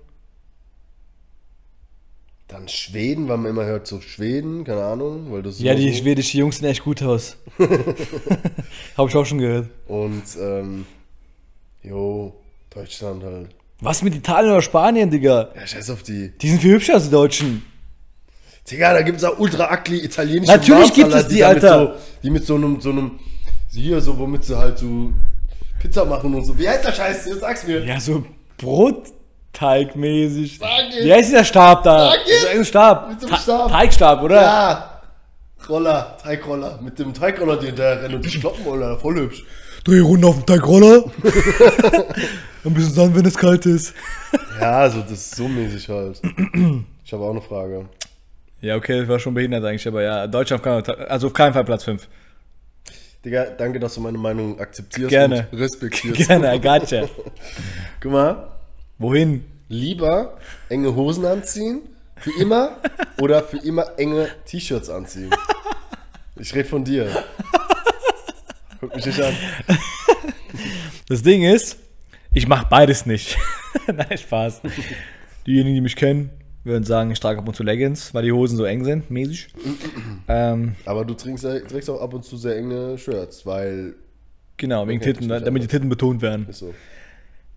dann 2.48 2.66
Schweden, 2.68 3.28
weil 3.28 3.36
man 3.36 3.50
immer 3.50 3.64
hört, 3.66 3.86
so 3.86 4.00
Schweden, 4.00 4.64
keine 4.64 4.82
Ahnung, 4.82 5.30
weil 5.30 5.42
das 5.42 5.54
ist 5.56 5.60
Ja, 5.60 5.74
die 5.74 5.90
so. 5.92 5.98
schwedischen 5.98 6.38
Jungs 6.40 6.58
sehen 6.58 6.68
echt 6.68 6.82
gut 6.82 7.02
aus. 7.02 7.36
Hab 8.96 9.08
ich 9.08 9.14
auch 9.16 9.26
schon 9.26 9.38
gehört. 9.38 9.68
Und, 9.86 10.24
ähm, 10.40 10.86
jo, 11.82 12.34
Deutschland 12.70 13.22
halt. 13.22 13.54
Was 13.80 14.02
mit 14.02 14.14
Italien 14.14 14.52
oder 14.52 14.62
Spanien, 14.62 15.10
Digga? 15.10 15.50
Ja, 15.54 15.66
scheiß 15.66 15.90
auf 15.90 16.02
die. 16.02 16.36
Die 16.38 16.50
sind 16.50 16.60
viel 16.60 16.72
hübscher 16.74 16.94
als 16.94 17.04
die 17.04 17.10
Deutschen. 17.10 17.64
Digga, 18.70 18.92
da 18.92 19.02
gibt's 19.02 19.24
auch 19.24 19.38
ultra 19.38 19.72
ugly 19.72 20.04
italienische 20.04 20.52
Natürlich 20.52 20.92
gibt 20.92 21.12
es 21.14 21.28
die, 21.28 21.38
da 21.38 21.54
mit 21.54 21.64
Alter. 21.64 21.94
So, 21.94 22.00
die 22.22 22.30
mit 22.30 22.44
so 22.44 22.54
einem, 22.56 22.80
so 22.80 22.90
einem, 22.90 23.18
hier, 23.72 24.00
so, 24.00 24.18
womit 24.18 24.44
sie 24.44 24.58
halt 24.58 24.78
so 24.78 25.12
Pizza 25.80 26.04
machen 26.04 26.34
und 26.34 26.44
so. 26.44 26.58
Wie 26.58 26.68
heißt 26.68 26.84
der 26.84 26.92
Scheiß? 26.92 27.26
Jetzt 27.26 27.40
sag's 27.40 27.66
mir. 27.66 27.84
Ja, 27.84 27.98
so 28.00 28.24
Brotteigmäßig. 28.58 30.58
Sag 30.58 30.68
es. 30.98 31.04
Wie 31.04 31.12
heißt 31.12 31.30
dieser 31.30 31.44
Stab 31.44 31.84
da? 31.84 32.10
Sag 32.10 32.18
es. 32.26 32.42
Das 32.42 32.52
ist 32.52 32.58
ein 32.58 32.64
Stab. 32.64 33.08
Mit 33.10 33.20
so 33.20 33.26
einem 33.28 33.36
Ta- 33.36 33.42
Stab. 33.42 33.70
Teigstab, 33.70 34.22
oder? 34.22 34.42
Ja. 34.42 35.00
Roller, 35.68 36.16
Teigroller. 36.22 36.78
Mit 36.82 36.98
dem 36.98 37.14
Teigroller, 37.14 37.56
die 37.58 37.66
hinterher 37.66 38.02
rennen 38.02 38.16
und 38.16 38.24
dich 38.24 38.40
kloppen, 38.40 38.66
Alter. 38.70 38.98
Voll 38.98 39.14
hübsch. 39.16 39.44
Dreh 39.84 40.00
Runde 40.00 40.26
auf 40.26 40.36
dem 40.36 40.46
Teigroller. 40.46 41.04
Ein 42.64 42.74
bisschen 42.74 42.92
Sand, 42.92 43.16
wenn 43.16 43.24
es 43.24 43.36
kalt 43.36 43.64
ist. 43.66 43.94
Ja, 44.60 44.80
also 44.80 45.00
das 45.00 45.12
ist 45.12 45.36
so 45.36 45.48
mäßig 45.48 45.88
halt. 45.88 46.20
Ich 47.04 47.12
habe 47.12 47.24
auch 47.24 47.30
eine 47.30 47.40
Frage. 47.40 47.86
Ja, 48.60 48.76
okay, 48.76 48.98
das 49.00 49.08
war 49.08 49.18
schon 49.18 49.34
behindert 49.34 49.64
eigentlich, 49.64 49.86
aber 49.86 50.02
ja, 50.02 50.26
Deutschland 50.26 50.62
kann, 50.62 50.82
also 50.82 51.28
auf 51.28 51.32
keinen 51.32 51.52
Fall 51.52 51.64
Platz 51.64 51.84
5. 51.84 52.08
Digga, 53.24 53.44
danke, 53.56 53.78
dass 53.80 53.94
du 53.94 54.00
meine 54.00 54.18
Meinung 54.18 54.58
akzeptierst 54.60 55.08
Gerne. 55.10 55.48
und 55.50 55.58
respektierst. 55.60 56.16
Gerne, 56.28 56.54
I 56.54 56.60
gotcha. 56.60 57.08
Guck 58.00 58.12
mal, 58.12 58.48
Wohin? 58.98 59.44
lieber 59.68 60.38
enge 60.68 60.94
Hosen 60.94 61.24
anziehen, 61.24 61.82
für 62.16 62.32
immer, 62.40 62.78
oder 63.20 63.42
für 63.42 63.58
immer 63.58 63.98
enge 63.98 64.28
T-Shirts 64.44 64.90
anziehen. 64.90 65.30
Ich 66.36 66.54
rede 66.54 66.68
von 66.68 66.84
dir. 66.84 67.24
Guck 68.80 68.94
mich 68.94 69.06
nicht 69.06 69.20
an. 69.20 69.34
Das 71.08 71.22
Ding 71.22 71.42
ist, 71.42 71.78
ich 72.34 72.46
mache 72.48 72.66
beides 72.68 73.06
nicht. 73.06 73.38
Nein, 73.86 74.18
Spaß. 74.18 74.60
Diejenigen, 75.46 75.74
die 75.76 75.80
mich 75.80 75.96
kennen, 75.96 76.30
würden 76.64 76.84
sagen, 76.84 77.10
ich 77.10 77.20
trage 77.20 77.38
ab 77.38 77.48
und 77.48 77.54
zu 77.54 77.62
Leggings, 77.62 78.12
weil 78.12 78.24
die 78.24 78.32
Hosen 78.32 78.56
so 78.58 78.64
eng 78.64 78.84
sind, 78.84 79.10
mäßig. 79.10 79.48
ähm, 80.28 80.74
Aber 80.84 81.04
du 81.06 81.14
trägst, 81.14 81.44
ja- 81.44 81.60
trägst 81.60 81.88
auch 81.88 82.00
ab 82.02 82.12
und 82.12 82.24
zu 82.24 82.36
sehr 82.36 82.56
enge 82.56 82.98
Shirts, 82.98 83.46
weil. 83.46 83.94
genau, 84.58 84.86
wegen 84.86 85.00
Okay, 85.00 85.14
Titten, 85.14 85.28
damit 85.28 85.62
die 85.62 85.66
Titten 85.68 85.88
betont 85.88 86.20
werden. 86.20 86.46
Ist 86.48 86.58
so. 86.58 86.74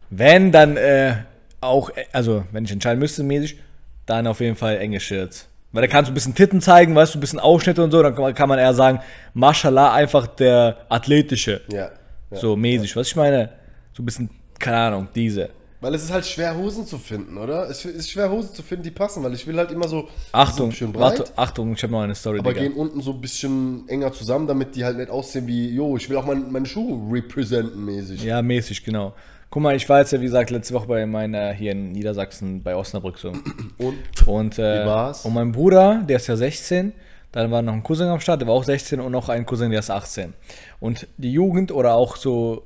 Wenn, 0.09 0.51
dann 0.53 0.77
äh, 0.77 1.15
auch, 1.59 1.89
also 2.13 2.45
wenn 2.51 2.63
ich 2.65 2.71
entscheiden 2.71 2.99
müsste, 2.99 3.23
mäßig, 3.23 3.57
dann 4.05 4.27
auf 4.27 4.39
jeden 4.39 4.55
Fall 4.55 4.77
enge 4.77 4.99
Shirts. 5.01 5.47
Weil 5.71 5.81
da 5.83 5.87
kannst 5.87 6.09
du 6.09 6.11
ein 6.11 6.15
bisschen 6.15 6.35
Titten 6.35 6.59
zeigen, 6.61 6.95
weißt 6.95 7.13
du, 7.15 7.17
ein 7.17 7.21
bisschen 7.21 7.39
Ausschnitte 7.39 7.83
und 7.83 7.91
so, 7.91 8.03
dann 8.03 8.13
kann 8.35 8.49
man- 8.49 8.59
eher 8.59 8.73
sagen, 8.73 8.99
Mashallah, 9.33 9.93
einfach 9.93 10.27
der 10.27 10.77
athletische. 10.89 11.61
Ja. 11.71 11.89
ja. 12.29 12.37
so 12.37 12.55
mäßig. 12.55 12.95
Was 12.95 13.07
ich 13.07 13.15
meine, 13.15 13.49
so 13.93 14.03
ein 14.03 14.05
bisschen, 14.05 14.29
keine 14.59 14.77
Ahnung, 14.77 15.07
diese. 15.15 15.49
Weil 15.79 15.95
es 15.95 16.03
ist 16.03 16.11
halt 16.11 16.25
schwer, 16.27 16.55
Hosen 16.55 16.85
zu 16.85 16.99
finden, 16.99 17.37
oder? 17.39 17.67
Es 17.67 17.83
ist 17.85 18.11
schwer, 18.11 18.29
Hosen 18.29 18.53
zu 18.53 18.61
finden, 18.61 18.83
die 18.83 18.91
passen, 18.91 19.23
weil 19.23 19.33
ich 19.33 19.47
will 19.47 19.57
halt 19.57 19.71
immer 19.71 19.87
so. 19.87 20.07
Achtung, 20.31 20.69
so 20.69 20.77
schön 20.77 20.91
breit, 20.93 21.19
warte, 21.19 21.31
Achtung, 21.35 21.73
ich 21.73 21.81
habe 21.81 21.93
noch 21.93 22.01
eine 22.01 22.13
Story, 22.13 22.37
aber 22.37 22.53
Digga. 22.53 22.67
gehen 22.67 22.73
unten 22.73 23.01
so 23.01 23.13
ein 23.13 23.21
bisschen 23.21 23.89
enger 23.89 24.13
zusammen, 24.13 24.45
damit 24.45 24.75
die 24.75 24.85
halt 24.85 24.97
nicht 24.97 25.09
aussehen 25.09 25.47
wie, 25.47 25.69
jo, 25.73 25.97
ich 25.97 26.07
will 26.07 26.17
auch 26.17 26.25
mein, 26.25 26.51
meine 26.51 26.67
Schuhe 26.67 27.11
representen 27.11 27.83
mäßig. 27.83 28.23
Ja, 28.23 28.43
mäßig, 28.43 28.83
genau. 28.83 29.15
Guck 29.51 29.61
mal, 29.61 29.75
ich 29.75 29.87
war 29.89 29.99
jetzt 29.99 30.13
ja, 30.13 30.19
wie 30.21 30.25
gesagt, 30.25 30.49
letzte 30.49 30.73
Woche 30.73 30.87
bei 30.87 31.05
meiner, 31.05 31.51
hier 31.51 31.73
in 31.73 31.91
Niedersachsen, 31.91 32.63
bei 32.63 32.73
Osnabrück 32.73 33.17
so. 33.17 33.33
Und 33.77 34.27
Und, 34.27 34.57
äh, 34.57 34.83
Wie 34.83 34.87
war's? 34.87 35.25
und 35.25 35.33
mein 35.33 35.51
Bruder, 35.51 36.03
der 36.07 36.15
ist 36.17 36.27
ja 36.27 36.37
16, 36.37 36.93
dann 37.33 37.51
war 37.51 37.61
noch 37.61 37.73
ein 37.73 37.83
Cousin 37.83 38.07
am 38.07 38.21
Start, 38.21 38.39
der 38.41 38.47
war 38.47 38.55
auch 38.55 38.63
16 38.63 38.99
und 39.01 39.11
noch 39.11 39.27
ein 39.29 39.45
Cousin, 39.45 39.69
der 39.69 39.79
ist 39.79 39.89
18. 39.89 40.33
Und 40.79 41.07
die 41.17 41.31
Jugend 41.33 41.71
oder 41.71 41.95
auch 41.95 42.15
so, 42.15 42.63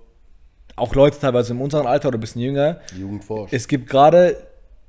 auch 0.76 0.94
Leute 0.94 1.20
teilweise 1.20 1.54
in 1.54 1.60
unserem 1.60 1.88
Alter 1.88 2.10
oder 2.10 2.18
ein 2.18 2.22
bisschen 2.22 2.42
jünger, 2.42 2.80
die 2.96 3.02
Jugend 3.02 3.24
forscht. 3.24 3.54
es 3.54 3.68
gibt 3.68 3.90
gerade 3.90 4.38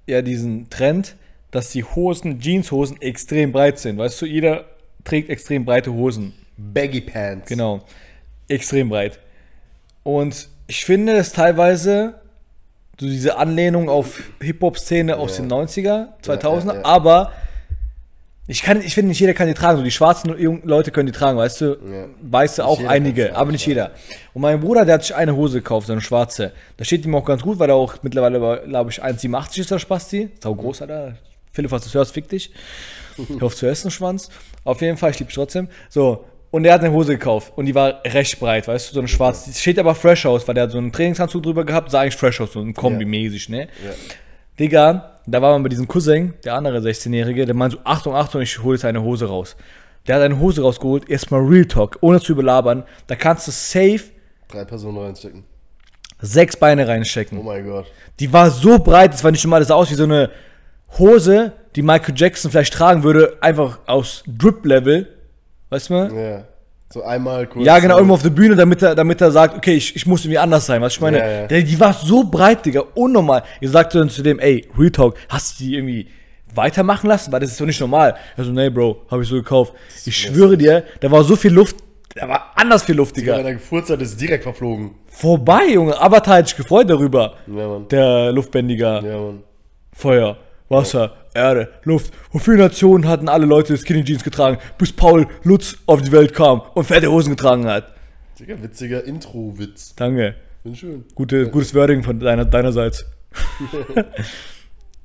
ja 0.07 0.21
diesen 0.23 0.69
Trend, 0.69 1.17
dass 1.51 1.71
die 1.71 1.85
Hosen, 1.85 2.41
Jeanshosen 2.41 3.01
extrem 3.01 3.53
breit 3.53 3.79
sind. 3.79 3.97
Weißt 3.97 4.21
du, 4.21 4.27
jeder 4.27 4.65
trägt 5.05 5.31
extrem 5.31 5.65
breite 5.65 5.93
Hosen. 5.93 6.35
Baggy 6.59 7.01
Pants. 7.01 7.49
Genau. 7.49 7.81
Extrem 8.49 8.89
breit. 8.91 9.19
Und 10.03 10.49
ich 10.67 10.85
finde 10.85 11.13
es 11.17 11.33
teilweise 11.33 12.15
so 12.99 13.07
diese 13.07 13.37
Anlehnung 13.37 13.89
auf 13.89 14.21
Hip-Hop-Szene 14.41 15.17
aus 15.17 15.37
Ja. 15.39 15.45
den 15.45 15.53
90er, 15.53 16.07
2000er, 16.23 16.67
ja, 16.69 16.75
ja. 16.77 16.85
aber 16.85 17.33
ich, 18.49 18.63
kann, 18.63 18.81
ich 18.81 18.95
finde 18.95 19.09
nicht 19.09 19.19
jeder 19.21 19.35
kann 19.35 19.49
die 19.49 19.55
tragen. 19.55 19.77
So 19.79 19.85
die 19.85 19.91
schwarzen 19.91 20.39
jungen 20.39 20.63
Leute 20.65 20.93
können 20.93 21.07
die 21.07 21.13
tragen, 21.13 21.37
weißt 21.37 21.61
du? 21.63 21.77
Weißt 22.23 22.59
du 22.59 22.63
auch 22.63 22.83
einige, 22.85 23.35
aber 23.35 23.51
nicht 23.51 23.67
jeder. 23.67 23.91
Und 24.35 24.43
mein 24.43 24.61
Bruder, 24.61 24.85
der 24.85 24.95
hat 24.95 25.03
sich 25.03 25.15
eine 25.17 25.35
Hose 25.35 25.59
gekauft, 25.59 25.89
so 25.89 25.93
eine 25.93 26.01
schwarze. 26.01 26.53
Da 26.77 26.85
steht 26.85 27.05
ihm 27.05 27.15
auch 27.17 27.25
ganz 27.25 27.43
gut, 27.43 27.59
weil 27.59 27.69
er 27.71 27.75
auch 27.75 27.97
mittlerweile, 28.03 28.63
glaube 28.67 28.91
ich, 28.91 29.03
1,87 29.03 29.61
ist 29.61 29.71
der 29.73 29.79
Spasti. 29.81 30.31
Sau 30.41 30.55
groß, 30.55 30.83
Alter. 30.83 31.17
Philipp, 31.53 31.71
was 31.73 31.91
du 31.91 31.99
hörst, 31.99 32.13
fick 32.13 32.29
dich. 32.29 32.53
Ich 33.19 33.41
hoffe, 33.41 33.57
du 33.59 33.67
essen 33.67 33.91
Schwanz. 33.91 34.29
Auf 34.63 34.81
jeden 34.81 34.97
Fall, 34.97 35.11
ich 35.11 35.19
liebe 35.19 35.29
dich 35.29 35.35
trotzdem. 35.35 35.69
So, 35.89 36.25
und 36.57 36.65
er 36.65 36.73
hat 36.73 36.81
eine 36.81 36.91
Hose 36.91 37.13
gekauft 37.19 37.53
und 37.55 37.67
die 37.67 37.75
war 37.75 38.01
recht 38.07 38.41
breit, 38.41 38.67
weißt 38.67 38.89
du, 38.89 38.95
so 38.95 39.01
eine 39.01 39.09
schwarze. 39.09 39.51
Die 39.51 39.59
steht 39.59 39.79
aber 39.79 39.95
fresh 39.95 40.25
aus, 40.25 40.49
weil 40.49 40.55
der 40.55 40.65
hat 40.65 40.71
so 40.71 40.79
einen 40.79 40.91
Trainingsanzug 40.91 41.43
drüber 41.43 41.67
gehabt, 41.67 41.91
sah 41.91 42.01
eigentlich 42.01 42.17
fresh 42.17 42.41
aus, 42.41 42.53
so 42.55 42.61
ein 42.61 42.73
Kombi-mäßig, 42.73 43.51
ne? 43.51 43.69
Ja. 43.85 43.91
Digga, 44.59 45.19
da 45.27 45.43
war 45.43 45.53
man 45.53 45.63
bei 45.63 45.69
diesem 45.69 45.87
Cousin, 45.87 46.33
der 46.47 46.55
andere 46.55 46.79
16-Jährige, 46.79 47.45
der 47.45 47.55
meint 47.55 47.75
so, 47.75 47.79
Achtung, 47.85 48.15
Achtung, 48.15 48.41
ich 48.41 48.63
hole 48.63 48.77
jetzt 48.77 48.87
eine 48.87 49.03
Hose 49.03 49.27
raus. 49.27 49.55
Der 50.07 50.17
hat 50.17 50.23
eine 50.23 50.39
Hose 50.39 50.63
rausgeholt, 50.63 51.11
erstmal 51.11 51.43
Real 51.43 51.67
Talk, 51.67 51.99
ohne 52.01 52.23
zu 52.23 52.33
überlabern. 52.33 52.85
Da 53.07 53.17
kannst 53.17 53.47
du 53.49 53.51
safe 53.53 54.05
Drei 54.49 54.65
Personen 54.65 54.97
reinstecken. 54.97 55.45
sechs 56.23 56.57
Beine 56.57 56.89
reinstecken. 56.89 57.37
Oh 57.39 57.43
mein 57.43 57.67
Gott. 57.67 57.85
Die 58.19 58.33
war 58.33 58.51
so 58.51 58.79
breit, 58.79 59.13
das 59.13 59.23
war 59.23 59.31
nicht 59.31 59.45
normal, 59.45 59.61
das 59.61 59.69
sah 59.69 59.75
aus 59.75 59.91
wie 59.91 59.95
so 59.95 60.05
eine 60.05 60.31
Hose, 60.99 61.53
die 61.75 61.83
Michael 61.83 62.15
Jackson 62.17 62.51
vielleicht 62.51 62.73
tragen 62.73 63.03
würde, 63.03 63.37
einfach 63.43 63.81
aus 63.87 64.25
Drip-Level. 64.27 65.16
Weißt 65.71 65.91
du 65.91 65.95
mal? 65.95 66.13
Ja. 66.15 66.45
So 66.93 67.03
einmal 67.03 67.47
kurz. 67.49 67.67
Ja, 67.67 67.79
genau, 67.81 67.97
irgendwo 67.97 68.15
auf 68.15 68.23
der 68.23 68.31
Bühne, 68.31 68.55
damit 68.55 68.81
er, 68.81 68.95
damit 68.95 69.21
er 69.21 69.33
sagt, 69.33 69.57
okay, 69.57 69.75
ich, 69.75 69.97
ich 69.97 70.07
muss 70.07 70.25
irgendwie 70.25 70.39
anders 70.39 70.67
sein. 70.67 70.81
Was 70.81 70.93
ich 70.95 71.01
meine, 71.01 71.19
Ja, 71.19 71.31
ja. 71.41 71.47
Der, 71.49 71.63
die 71.63 71.81
war 71.81 71.93
so 71.93 72.23
breit, 72.25 72.65
Digga, 72.65 72.85
unnormal. 72.95 73.43
Ihr 73.61 73.69
sagt 73.71 73.95
dann 73.97 74.09
zu 74.09 74.23
dem, 74.23 74.39
ey, 74.39 74.69
Real 74.79 74.91
Talk, 74.91 75.17
hast 75.29 75.59
du 75.59 75.65
die 75.65 75.75
irgendwie 75.75 76.09
weitermachen 76.55 77.09
lassen? 77.09 77.33
Weil 77.33 77.41
das 77.41 77.51
ist 77.51 77.61
doch 77.61 77.67
nicht 77.67 77.81
normal. 77.81 78.15
Er 78.37 78.45
so, 78.45 78.53
nee, 78.53 78.71
Bro, 78.71 79.03
habe 79.11 79.23
ich 79.25 79.29
so 79.29 79.35
gekauft. 79.35 79.75
Ich 80.05 80.17
schwöre 80.17 80.57
dir, 80.57 80.85
da 81.01 81.11
war 81.11 81.25
so 81.25 81.35
viel 81.35 81.53
Luft, 81.53 81.77
da 82.15 82.29
war 82.29 82.53
anders 82.55 82.85
viel 82.85 82.95
Luft, 82.95 83.17
Digga, 83.17 83.37
wenn 83.37 83.47
er 83.47 83.55
gefurzt 83.55 83.91
hat, 83.91 84.01
ist 84.01 84.19
direkt 84.21 84.45
verflogen. 84.45 84.93
Vorbei, 85.09 85.67
Junge. 85.73 86.01
Avatar 86.01 86.37
hat 86.39 86.49
sich 86.49 86.57
gefreut 86.57 86.89
darüber. 86.89 87.35
Ja, 87.49 87.69
Mann. 87.69 87.89
Der 87.89 88.33
Luftbändiger. 88.33 89.03
Ja, 89.03 89.19
Mann. 89.19 89.43
Feuer, 89.93 90.37
Wasser, 90.69 91.13
Erde, 91.37 91.69
Luft. 91.85 92.13
Wie 92.33 92.39
viele 92.39 92.59
Nationen 92.59 93.07
hatten 93.07 93.29
alle 93.29 93.47
Leute 93.47 93.77
Skinny 93.77 94.05
Jeans 94.05 94.25
getragen, 94.25 94.59
bis 94.79 94.93
Paul 94.93 95.27
Lutz 95.45 95.77
auf 95.87 96.03
die 96.03 96.13
Welt 96.13 96.35
kam 96.35 96.63
und 96.75 96.85
fette 96.85 97.11
Hosen 97.11 97.31
getragen 97.31 97.67
hat? 97.67 97.93
Digga, 98.39 98.61
witziger 98.63 99.05
Intro-Witz. 99.05 99.95
Danke. 99.95 100.35
Bin 100.65 100.75
schön. 100.75 101.05
Gute, 101.15 101.49
gutes 101.49 101.75
Wording 101.75 102.03
von 102.03 102.19
deiner, 102.19 102.45
deinerseits. 102.45 103.07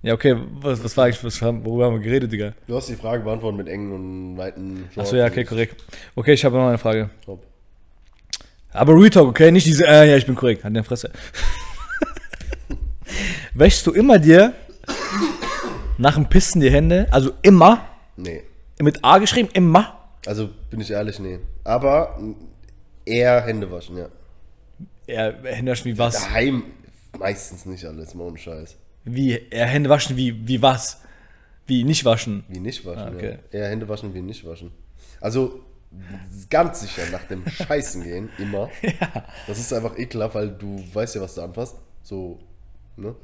ja, 0.02 0.14
okay, 0.14 0.36
was, 0.60 0.84
was 0.84 0.98
war 0.98 1.06
eigentlich, 1.06 1.24
was, 1.24 1.42
haben- 1.42 1.64
worüber 1.64 1.86
haben 1.86 1.96
wir 1.96 2.02
geredet, 2.02 2.32
Digga? 2.32 2.54
Du 2.68 2.76
hast 2.76 2.90
die 2.90 2.96
Frage 2.96 3.24
beantwortet 3.24 3.58
mit 3.58 3.68
engen 3.68 3.92
und 3.94 4.38
weiten 4.38 4.86
Achso, 4.96 5.16
ja, 5.16 5.28
okay, 5.28 5.46
korrekt. 5.46 5.82
Okay, 6.16 6.34
ich 6.34 6.44
habe 6.44 6.58
noch 6.58 6.68
eine 6.68 6.78
Frage. 6.78 7.10
Top. 7.26 7.46
Aber 8.74 8.94
Real 8.96 9.10
Talk, 9.10 9.28
okay? 9.28 9.52
Nicht 9.52 9.66
diese, 9.66 9.86
äh, 9.86 10.10
ja, 10.10 10.18
ich 10.18 10.26
bin 10.26 10.36
korrekt. 10.36 10.64
Halt 10.64 10.76
deine 10.76 10.84
Fresse. 10.84 11.12
Wäschst 13.54 13.86
du 13.86 13.92
immer 13.92 14.18
dir 14.18 14.54
nach 16.02 16.16
dem 16.16 16.28
Pissen 16.28 16.62
die 16.62 16.72
Hände? 16.72 17.08
Also 17.12 17.32
immer? 17.42 17.86
Nee. 18.18 18.44
Mit 18.80 19.04
A 19.04 19.20
geschrieben? 19.20 19.50
Immer? 19.54 19.98
Also, 20.26 20.50
bin 20.70 20.82
ich 20.82 20.92
ehrlich, 20.92 21.20
nee. 21.20 21.40
Aber 21.64 22.20
eher 23.06 23.42
Hände 23.42 23.72
waschen, 23.72 23.98
ja. 23.98 24.08
Ja, 25.08 25.32
Hände 25.44 25.72
waschen 25.72 25.86
wie 25.92 25.98
was? 25.98 26.16
Daheim 26.16 26.64
meistens 27.18 27.66
nicht 27.66 27.86
alles, 27.86 28.14
mal 28.16 28.26
ohne 28.26 28.38
Scheiß. 28.38 28.76
Wie, 29.04 29.40
ja, 29.52 29.66
Hände 29.66 29.90
waschen 29.90 30.16
wie, 30.18 30.48
wie 30.48 30.62
was? 30.62 31.02
Wie 31.68 31.84
nicht 31.84 32.06
waschen? 32.06 32.44
Wie 32.48 32.60
nicht 32.60 32.86
waschen, 32.86 33.00
Ah, 33.04 33.12
okay. 33.16 33.38
ja. 33.52 33.60
Eher 33.60 33.70
Hände 33.70 33.88
waschen 33.88 34.14
wie 34.14 34.22
nicht 34.22 34.46
waschen. 34.46 34.72
Also, 35.20 35.62
ganz 36.50 36.82
sicher 36.82 37.04
nach 37.12 37.24
dem 37.26 37.44
Scheißen 37.50 38.04
gehen, 38.04 38.30
immer. 38.38 38.70
Das 39.48 39.60
ist 39.60 39.74
einfach 39.74 39.98
ekelhaft, 39.98 40.36
weil 40.36 40.50
du 40.50 40.84
weißt 40.94 41.16
ja, 41.16 41.22
was 41.22 41.36
du 41.36 41.42
anfasst. 41.42 41.76
So, 42.04 42.40
ne? 42.98 43.16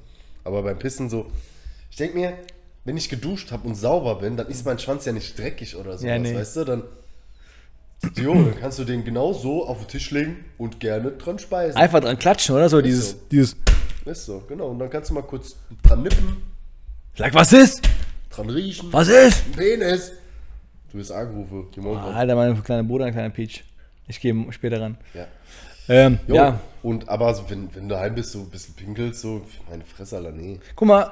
Aber 0.44 0.62
beim 0.64 0.78
Pissen 0.80 1.10
so, 1.10 1.28
ich 1.90 1.98
denke 1.98 2.18
mir, 2.18 2.34
wenn 2.88 2.98
ich 2.98 3.10
geduscht 3.10 3.52
habe 3.52 3.68
und 3.68 3.76
sauber 3.76 4.16
bin, 4.16 4.38
dann 4.38 4.48
ist 4.48 4.66
mein 4.66 4.80
Schwanz 4.80 5.06
ja 5.06 5.12
nicht 5.12 5.38
dreckig 5.38 5.76
oder 5.76 5.92
sowas, 5.98 6.04
Ja, 6.04 6.18
nee. 6.18 6.34
weißt 6.34 6.56
du? 6.56 6.64
Dann, 6.64 6.84
jo, 8.16 8.34
dann 8.34 8.60
kannst 8.60 8.80
du 8.80 8.86
den 8.86 9.04
genau 9.04 9.34
so 9.34 9.68
auf 9.68 9.80
den 9.80 9.88
Tisch 9.90 10.10
legen 10.12 10.46
und 10.58 10.80
gerne 10.80 11.12
dran 11.12 11.38
speisen. 11.38 11.78
Einfach 11.78 12.00
dran 12.00 12.18
klatschen, 12.18 12.56
oder? 12.56 12.70
So 12.70 12.82
dieses, 12.82 13.12
so. 13.12 13.18
dieses, 13.32 13.56
Ist 14.06 14.26
so, 14.26 14.42
genau. 14.48 14.70
Und 14.70 14.80
dann 14.80 14.90
kannst 14.90 15.10
du 15.10 15.14
mal 15.16 15.22
kurz 15.24 15.56
dran 15.84 16.02
nippen, 16.04 16.38
sag, 17.16 17.34
was 17.34 17.52
ist? 17.54 17.82
dran 18.30 18.50
riechen. 18.50 18.88
Was 18.94 19.08
ist? 19.08 19.52
Penis! 19.54 20.12
Du 20.92 20.98
bist 20.98 21.12
angerufen, 21.12 21.68
die 21.76 21.82
Morgen 21.82 21.98
Ah, 22.00 22.14
Alter, 22.14 22.36
mein 22.36 22.64
kleiner 22.64 22.84
Bruder, 22.84 23.06
ein 23.06 23.12
kleiner 23.14 23.32
Peach. 23.32 23.64
Ich 24.08 24.22
gehe 24.22 24.34
später 24.52 24.80
ran. 24.80 24.98
Ja. 25.14 25.28
Ähm, 25.90 26.20
Jo, 26.28 26.36
ja, 26.36 26.60
Und 26.84 27.10
aber 27.10 27.34
so, 27.34 27.44
wenn, 27.50 27.74
wenn 27.76 27.90
du 27.90 27.96
daheim 27.96 28.16
bist, 28.16 28.32
so 28.32 28.40
ein 28.40 28.50
bisschen 28.50 28.74
pinkelst, 28.76 29.20
so, 29.22 29.42
meine 29.70 29.84
Fresse, 29.84 30.18
Alter, 30.18 30.32
nee. 30.32 30.60
guck 30.76 30.88
mal. 30.88 31.12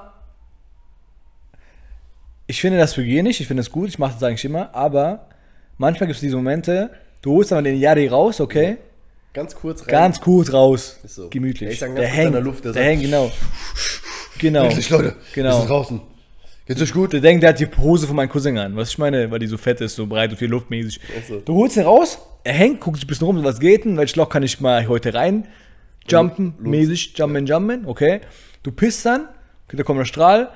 Ich 2.47 2.61
finde 2.61 2.77
das 2.77 2.95
hygienisch, 2.95 3.41
ich 3.41 3.47
finde 3.47 3.61
es 3.61 3.71
gut, 3.71 3.89
ich 3.89 3.97
mache 3.99 4.13
das 4.13 4.23
eigentlich 4.23 4.45
immer, 4.45 4.73
aber 4.75 5.27
manchmal 5.77 6.07
gibt 6.07 6.15
es 6.15 6.21
diese 6.21 6.35
Momente, 6.35 6.91
du 7.21 7.33
holst 7.33 7.51
dann 7.51 7.63
den 7.63 7.79
Yari 7.79 8.07
raus, 8.07 8.39
okay? 8.39 8.77
Ganz 9.33 9.55
kurz 9.55 9.81
rein. 9.81 9.87
Ganz 9.87 10.21
kurz 10.21 10.53
raus. 10.53 10.99
Ist 11.03 11.15
so. 11.15 11.23
Der 11.23 11.29
Gemütlich. 11.31 11.71
ist 11.71 11.81
dann 11.81 11.95
der 11.95 12.03
ganz 12.05 12.13
kurz 12.13 12.17
an 12.17 12.23
hängt, 12.23 12.35
der 12.35 12.41
Luft, 12.41 12.65
der 12.65 12.71
der 12.73 12.83
hängt, 12.83 13.01
genau. 13.01 13.31
Genau. 14.37 14.63
Wirklich, 14.63 14.89
Leute, 14.89 15.15
Genau. 15.33 15.59
sind 15.59 15.69
draußen. 15.69 16.01
Geht's 16.67 16.81
euch 16.81 16.93
gut? 16.93 17.13
Der 17.13 17.21
denkt, 17.21 17.43
der 17.43 17.51
hat 17.51 17.59
die 17.59 17.67
Hose 17.77 18.07
von 18.07 18.15
meinem 18.15 18.29
Cousin 18.29 18.57
an. 18.57 18.75
Was 18.75 18.89
ich 18.89 18.97
meine, 18.97 19.29
weil 19.31 19.39
die 19.39 19.47
so 19.47 19.57
fett 19.57 19.81
ist, 19.81 19.95
so 19.95 20.07
breit 20.07 20.31
und 20.31 20.37
viel 20.37 20.49
luftmäßig. 20.49 20.99
Ist 21.17 21.27
so. 21.27 21.39
Du 21.39 21.55
holst 21.55 21.77
ihn 21.77 21.83
raus, 21.83 22.17
er 22.43 22.53
hängt, 22.53 22.79
guckt 22.81 22.97
sich 22.97 23.05
ein 23.05 23.07
bisschen 23.07 23.27
rum, 23.27 23.43
was 23.43 23.59
geht 23.59 23.85
denn, 23.85 23.97
welches 23.97 24.15
Loch 24.15 24.29
kann 24.29 24.43
ich 24.43 24.59
mal 24.61 24.87
heute 24.87 25.13
rein 25.13 25.45
jumpen, 26.07 26.53
mäßig, 26.59 27.13
jumpen, 27.17 27.45
jumpen, 27.45 27.85
okay. 27.85 28.21
Du 28.63 28.71
pisst 28.71 29.05
dann, 29.05 29.27
okay, 29.67 29.77
da 29.77 29.83
kommt 29.83 29.99
der 29.99 30.05
Strahl, 30.05 30.49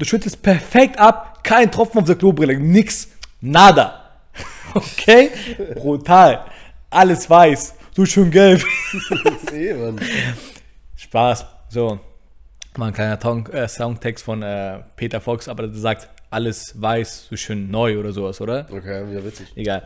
du 0.00 0.06
schüttest 0.06 0.42
perfekt 0.42 0.98
ab, 0.98 1.44
kein 1.44 1.70
Tropfen 1.70 2.00
auf 2.00 2.06
der 2.06 2.16
Klobrille, 2.16 2.58
nix, 2.58 3.08
nada. 3.40 3.96
Okay? 4.72 5.30
Brutal. 5.74 6.44
Alles 6.90 7.28
weiß, 7.28 7.74
so 7.96 8.06
schön 8.06 8.30
gelb. 8.30 8.64
Mann. 9.52 10.00
Spaß. 10.94 11.44
So. 11.68 11.98
Mal 12.76 12.86
ein 12.86 12.92
kleiner 12.92 13.18
Tong, 13.18 13.48
äh, 13.48 13.66
Songtext 13.66 14.24
von 14.24 14.42
äh, 14.42 14.78
Peter 14.94 15.20
Fox, 15.20 15.48
aber 15.48 15.66
der 15.66 15.76
sagt, 15.76 16.08
alles 16.30 16.80
weiß, 16.80 17.26
so 17.30 17.36
schön 17.36 17.68
neu 17.68 17.98
oder 17.98 18.12
sowas, 18.12 18.40
oder? 18.40 18.68
Okay, 18.70 19.12
ja, 19.12 19.24
witzig. 19.24 19.48
Egal. 19.56 19.84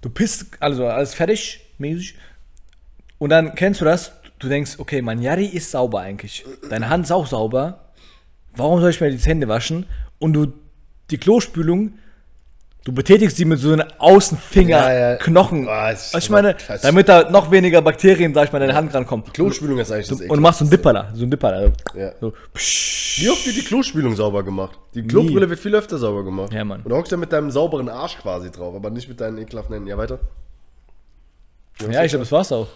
Du 0.00 0.08
pisst, 0.08 0.46
also 0.60 0.86
alles 0.86 1.12
fertig, 1.12 1.60
mäßig. 1.76 2.16
Und 3.18 3.28
dann 3.28 3.54
kennst 3.54 3.82
du 3.82 3.84
das, 3.84 4.12
du 4.38 4.48
denkst, 4.48 4.78
okay, 4.78 5.02
mein 5.02 5.20
Yari 5.20 5.44
ist 5.44 5.70
sauber 5.70 6.00
eigentlich. 6.00 6.46
Deine 6.70 6.88
Hand 6.88 7.04
ist 7.04 7.12
auch 7.12 7.26
sauber. 7.26 7.85
Warum 8.56 8.80
soll 8.80 8.90
ich 8.90 9.00
mir 9.00 9.10
die 9.10 9.18
Hände 9.18 9.48
waschen? 9.48 9.86
Und 10.18 10.32
du, 10.32 10.52
die 11.10 11.18
Klospülung, 11.18 11.94
du 12.84 12.92
betätigst 12.92 13.38
die 13.38 13.44
mit 13.44 13.58
so 13.58 13.72
einem 13.72 13.86
Außenfinger, 13.98 14.92
Ja, 14.92 15.16
ja. 15.16 15.66
Was 15.66 16.14
ich 16.14 16.30
meine, 16.30 16.54
krass. 16.54 16.80
damit 16.80 17.08
da 17.08 17.30
noch 17.30 17.50
weniger 17.50 17.82
Bakterien, 17.82 18.32
sag 18.32 18.44
ich 18.44 18.52
mal, 18.52 18.60
in 18.62 18.68
deine 18.68 18.78
Hand 18.78 18.94
rankommen. 18.94 19.24
Klospülung 19.32 19.78
ist 19.78 19.92
eigentlich 19.92 20.08
das 20.08 20.20
Und 20.20 20.36
du 20.36 20.40
machst 20.40 20.60
so 20.60 20.64
einen 20.64 20.70
Dipper 20.70 20.92
da, 20.92 21.10
so 21.14 21.22
einen 21.22 21.30
Dipper 21.30 21.50
da. 21.50 21.98
Ja. 21.98 22.12
So. 22.20 22.32
Wie 22.54 23.30
oft 23.30 23.46
wird 23.46 23.56
die 23.56 23.64
Klospülung 23.64 24.14
sauber 24.16 24.42
gemacht? 24.42 24.78
Die 24.94 25.02
Klobrille 25.02 25.48
wird 25.48 25.60
viel 25.60 25.74
öfter 25.74 25.98
sauber 25.98 26.24
gemacht. 26.24 26.52
Ja, 26.52 26.64
Mann. 26.64 26.82
Und 26.82 26.90
du 26.90 26.96
hockst 26.96 27.12
ja 27.12 27.18
mit 27.18 27.32
deinem 27.32 27.50
sauberen 27.50 27.88
Arsch 27.88 28.18
quasi 28.18 28.50
drauf, 28.50 28.74
aber 28.74 28.90
nicht 28.90 29.08
mit 29.08 29.20
deinen 29.20 29.38
ekelhaften 29.38 29.74
Händen. 29.74 29.88
Ja, 29.88 29.98
weiter. 29.98 30.18
Ja, 31.90 32.04
ich 32.04 32.10
glaube, 32.10 32.24
das 32.24 32.32
war's 32.32 32.52
auch. 32.52 32.68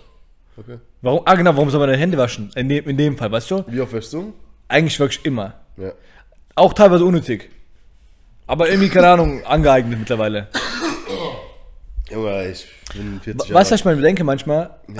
Okay. 0.57 0.79
Warum, 1.01 1.23
ah, 1.25 1.35
genau, 1.35 1.55
warum 1.57 1.71
soll 1.71 1.81
man 1.81 1.89
deine 1.89 2.01
Hände 2.01 2.19
waschen? 2.19 2.51
In 2.55 2.69
dem, 2.69 2.87
in 2.87 2.97
dem 2.97 3.17
Fall, 3.17 3.33
weißt 3.33 3.51
du? 3.51 3.65
Wie 3.67 3.81
oft 3.81 3.93
wäschst 3.93 4.13
du? 4.13 4.35
Eigentlich 4.69 4.99
wirklich 5.01 5.25
immer. 5.25 5.55
Ja. 5.77 5.93
Auch 6.55 6.73
teilweise 6.75 7.05
unnötig. 7.05 7.51
Aber 8.47 8.69
irgendwie, 8.69 8.89
keine 8.89 9.09
Ahnung, 9.09 9.45
angeeignet 9.45 9.99
mittlerweile. 9.99 10.49
Junge, 12.11 12.49
ich 12.51 12.67
bin 12.93 13.21
40 13.21 13.49
Jahre 13.49 13.55
Weißt 13.61 13.71
du, 13.71 13.75
was 13.75 13.81
ich 13.81 13.85
mir 13.85 13.97
denke 13.97 14.25
manchmal? 14.25 14.71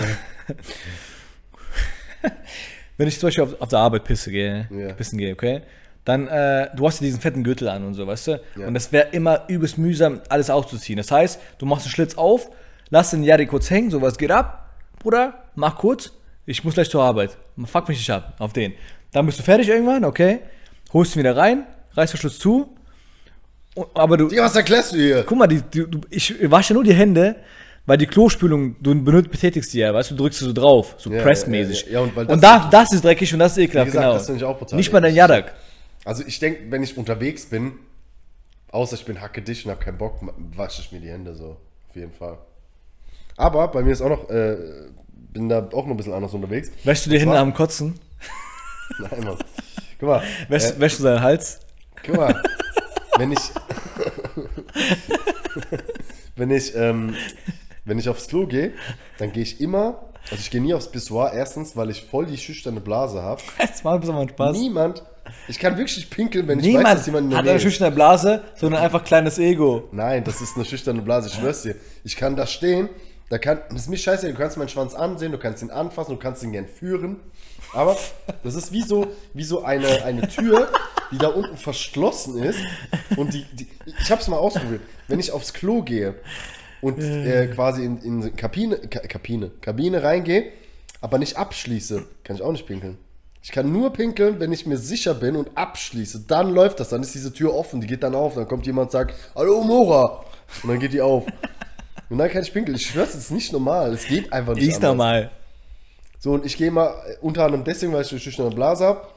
Wenn 2.97 3.09
ich 3.09 3.19
zum 3.19 3.27
Beispiel 3.29 3.45
auf, 3.45 3.61
auf 3.61 3.69
der 3.69 3.79
Arbeit 3.79 4.05
pisse 4.05 4.31
gehe, 4.31 4.69
Ja. 4.71 4.93
pissen 4.93 5.19
gehe, 5.19 5.33
okay? 5.33 5.63
Dann, 6.05 6.29
äh, 6.29 6.69
du 6.77 6.87
hast 6.87 7.01
ja 7.01 7.07
diesen 7.07 7.21
fetten 7.21 7.43
Gürtel 7.45 7.69
an 7.69 7.85
und 7.85 7.95
so, 7.95 8.07
weißt 8.07 8.27
du? 8.29 8.41
Und 8.57 8.75
das 8.75 8.93
wäre 8.93 9.09
immer 9.13 9.45
übelst 9.49 9.79
mühsam, 9.79 10.21
alles 10.29 10.51
auszuziehen. 10.51 10.97
Das 10.99 11.11
heißt, 11.11 11.41
du 11.59 11.67
machst 11.67 11.87
den 11.87 11.91
Schlitz 11.91 12.15
auf, 12.17 12.51
lass 12.91 13.11
den 13.11 13.23
Jari 13.23 13.47
kurz 13.47 13.71
hängen, 13.71 13.91
so 13.91 14.01
was 14.03 14.17
geht 14.19 14.31
ab, 14.31 14.71
Bruder, 14.99 15.45
mach 15.55 15.77
kurz, 15.77 16.13
ich 16.47 16.63
muss 16.65 16.75
gleich 16.75 16.91
zur 16.91 17.03
Arbeit. 17.03 17.37
Fuck 17.67 17.89
mich 17.89 17.99
nicht 17.99 18.11
ab, 18.11 18.35
auf 18.39 18.53
den. 18.53 18.75
Dann 19.13 19.27
bist 19.27 19.39
du 19.39 19.43
fertig 19.43 19.69
irgendwann, 19.69 20.05
okay? 20.05 20.41
Holst 20.93 21.17
ihn 21.17 21.21
wieder 21.21 21.37
rein, 21.37 21.67
Schlitz 21.97 22.39
zu, 22.39 22.75
und, 23.75 23.87
aber 23.95 24.17
du, 24.17 24.29
Digga, 24.29 24.45
was 24.45 24.57
erklärst 24.57 24.93
du 24.93 24.97
hier? 24.97 25.23
Guck 25.25 25.39
mal, 25.39 25.47
die, 25.47 25.63
die, 25.63 25.89
du, 25.89 26.01
ich 26.11 26.35
wasche 26.51 26.75
nur 26.75 26.83
die 26.83 26.95
Hände, 26.95 27.37
weil 27.87 27.99
die 27.99 28.07
Klospülung, 28.07 28.77
du 28.81 28.95
benut, 29.03 29.31
betätigst 29.31 29.73
die 29.73 29.79
ja, 29.79 29.95
weißt 29.95 30.11
du, 30.11 30.15
du 30.17 30.25
drückst 30.25 30.41
sie 30.41 30.45
so 30.47 30.53
drauf, 30.53 30.97
so 30.99 31.11
Ja, 31.13 31.23
pressmäßig. 31.23 31.83
ja, 31.83 31.87
ja, 31.87 31.93
ja, 31.93 32.01
und 32.01 32.17
weil 32.17 32.27
und, 32.27 32.43
das- 32.43 32.63
da, 32.63 32.69
das 32.71 32.93
ist 32.93 33.05
dreckig 33.05 33.33
und 33.33 33.39
das 33.39 33.53
ist 33.53 33.59
ekelhaft, 33.59 33.87
gesagt, 33.93 34.05
genau. 34.05 34.15
das 34.15 34.29
ich 34.29 34.45
auch 34.45 34.59
brutal 34.59 34.77
Nicht 34.77 34.93
mal 34.93 35.01
dein. 35.01 35.15
Jadak. 35.15 35.55
Also 36.05 36.25
ich 36.27 36.39
denke, 36.41 36.71
wenn 36.71 36.83
ich 36.83 36.97
unterwegs 36.97 37.47
bin, 37.47 37.73
außer 38.73 38.97
ich 38.97 39.05
bin 39.05 39.21
hacke 39.21 39.43
dich 39.43 39.65
und 39.65 39.71
habe 39.71 39.83
keinen 39.83 39.99
Bock, 39.99 40.19
wasche 40.57 40.83
ich 40.83 40.91
mir 40.93 41.01
die 41.01 41.11
Hände 41.11 41.35
so. 41.35 41.57
Auf 41.89 41.97
jeden 41.97 42.13
Fall. 42.13 42.39
Aber 43.37 43.69
bei 43.69 43.83
mir 43.83 43.93
ist 43.93 44.01
auch 44.01 44.09
noch, 44.09 44.31
äh, 44.31 44.57
bin 45.33 45.49
da 45.49 45.69
auch 45.73 45.85
noch 45.85 45.91
ein 45.93 45.97
bisschen 45.97 46.13
anders 46.13 46.35
unterwegs. 46.35 46.71
Wäschst 46.85 47.07
du 47.07 47.11
die 47.11 47.21
Hände 47.21 47.39
am 47.39 47.55
Kotzen? 47.55 47.99
Nein, 48.99 49.25
Mann. 49.25 49.39
Guck 50.01 50.09
mal, 50.09 50.23
Wäschst, 50.49 50.77
äh, 50.77 50.81
wäschst 50.81 51.01
du 51.01 51.05
deinen 51.05 51.21
Hals? 51.21 51.61
guck 52.05 52.17
mal, 52.17 52.43
wenn 53.19 53.33
ich, 53.33 53.39
wenn 56.37 56.51
ich, 56.51 56.75
ähm, 56.75 57.15
wenn 57.85 57.99
ich 57.99 58.09
aufs 58.09 58.29
Klo 58.29 58.47
gehe, 58.47 58.73
dann 59.19 59.31
gehe 59.31 59.43
ich 59.43 59.61
immer, 59.61 60.09
also 60.31 60.37
ich 60.37 60.51
gehe 60.51 60.63
nie 60.63 60.73
aufs 60.73 60.91
Pissoir, 60.91 61.33
erstens, 61.35 61.77
weil 61.77 61.91
ich 61.91 62.03
voll 62.03 62.25
die 62.25 62.39
schüchterne 62.39 62.81
Blase 62.81 63.21
habe. 63.23 63.43
Jetzt 63.59 63.85
mal 63.85 63.95
ein 63.95 64.01
bisschen 64.01 64.29
Spaß. 64.31 64.57
Niemand, 64.57 65.03
ich 65.49 65.59
kann 65.59 65.77
wirklich 65.77 66.09
pinkeln, 66.09 66.49
wenn 66.49 66.61
ich 66.61 66.65
weiß, 66.65 66.73
Niemand 66.73 66.99
dass 66.99 67.07
jemand 67.07 67.25
in 67.25 67.31
der 67.31 67.39
hat 67.39 67.45
Nähe 67.45 67.53
eine 67.53 67.61
schüchterne 67.61 67.95
Blase, 67.95 68.43
sondern 68.55 68.83
einfach 68.83 69.05
kleines 69.05 69.39
Ego. 69.39 69.89
Nein, 69.93 70.25
das 70.25 70.41
ist 70.41 70.57
eine 70.57 70.65
schüchterne 70.65 71.03
Blase, 71.03 71.29
ich 71.29 71.35
schwör's 71.35 71.63
dir. 71.63 71.75
Ich 72.05 72.17
kann 72.17 72.37
da 72.37 72.47
stehen, 72.47 72.89
da 73.29 73.37
kann, 73.37 73.61
das 73.71 73.83
ist 73.83 73.89
mir 73.91 73.99
scheiße, 73.99 74.29
du 74.33 74.35
kannst 74.35 74.57
meinen 74.57 74.69
Schwanz 74.69 74.95
ansehen, 74.95 75.31
du 75.31 75.39
kannst 75.39 75.63
ihn 75.63 75.71
anfassen, 75.71 76.13
du 76.13 76.19
kannst 76.19 76.43
ihn 76.43 76.53
gern 76.53 76.67
führen. 76.67 77.21
Aber 77.73 77.97
das 78.43 78.55
ist 78.55 78.73
wie 78.73 78.83
so, 78.83 79.07
wie 79.35 79.45
so 79.45 79.63
eine, 79.63 80.05
eine 80.05 80.29
Tür, 80.29 80.69
die 81.13 81.19
da 81.19 81.29
unten 81.29 81.57
verschlossen 81.57 82.43
ist. 82.43 82.59
Und 83.17 83.35
die, 83.35 83.45
die 83.53 83.69
ich 84.01 84.11
hab's 84.11 84.29
mal 84.29 84.39
ausprobiert. 84.39 84.83
Wenn 85.09 85.21
ich 85.21 85.33
aufs 85.33 85.53
Klo 85.53 85.83
gehe 85.83 86.15
und 86.81 86.99
äh, 86.99 87.49
quasi 87.49 87.85
in, 87.85 87.99
in 87.99 88.37
Kabine, 88.37 88.79
Ka 88.79 89.01
Kabine, 89.01 89.51
Kabine 89.61 90.03
reingehe, 90.03 90.53
aber 91.01 91.19
nicht 91.19 91.37
abschließe, 91.37 92.05
kann 92.25 92.37
ich 92.37 92.43
auch 92.43 92.53
nicht 92.53 92.67
pinkeln. 92.67 92.99
Ich 93.43 93.53
kann 93.53 93.73
nur 93.73 93.93
pinkeln, 93.93 94.39
wenn 94.39 94.53
ich 94.53 94.67
mir 94.67 94.77
sicher 94.77 95.15
bin 95.15 95.35
und 95.35 95.57
abschließe. 95.57 96.25
Dann 96.29 96.53
läuft 96.53 96.79
das, 96.79 96.91
dann 96.91 97.03
ist 97.03 97.15
diese 97.15 97.33
Tür 97.33 97.55
offen, 97.55 97.81
die 97.81 97.87
geht 97.87 98.03
dann 98.03 98.15
auf. 98.15 98.35
Dann 98.35 98.47
kommt 98.47 98.67
jemand 98.67 98.89
und 98.89 98.93
sagt, 98.93 99.15
Hallo 99.35 99.63
Mora. 99.63 100.25
Und 100.63 100.69
dann 100.69 100.79
geht 100.79 100.93
die 100.93 101.01
auf. 101.01 101.25
Und 102.11 102.19
dann 102.19 102.29
kann 102.29 102.43
ich 102.43 102.53
pinkeln. 102.53 102.77
Ich 102.77 102.87
schwör's, 102.87 103.11
es 103.11 103.25
ist 103.25 103.31
nicht 103.31 103.53
normal. 103.53 103.95
Es 103.95 104.07
geht 104.07 104.33
einfach 104.33 104.55
nicht 104.55 104.69
Ist 104.69 104.83
normal. 104.83 105.31
So, 106.21 106.33
und 106.33 106.45
ich 106.47 106.57
gehe 106.57 106.71
mal 106.71 106.95
äh, 107.07 107.17
unter 107.23 107.45
anderem 107.45 107.65
deswegen, 107.65 107.93
weil 107.93 108.03
ich 108.03 108.11
eine 108.13 108.21
schüchterne 108.21 108.55
Blase 108.55 108.85
habe. 108.85 109.09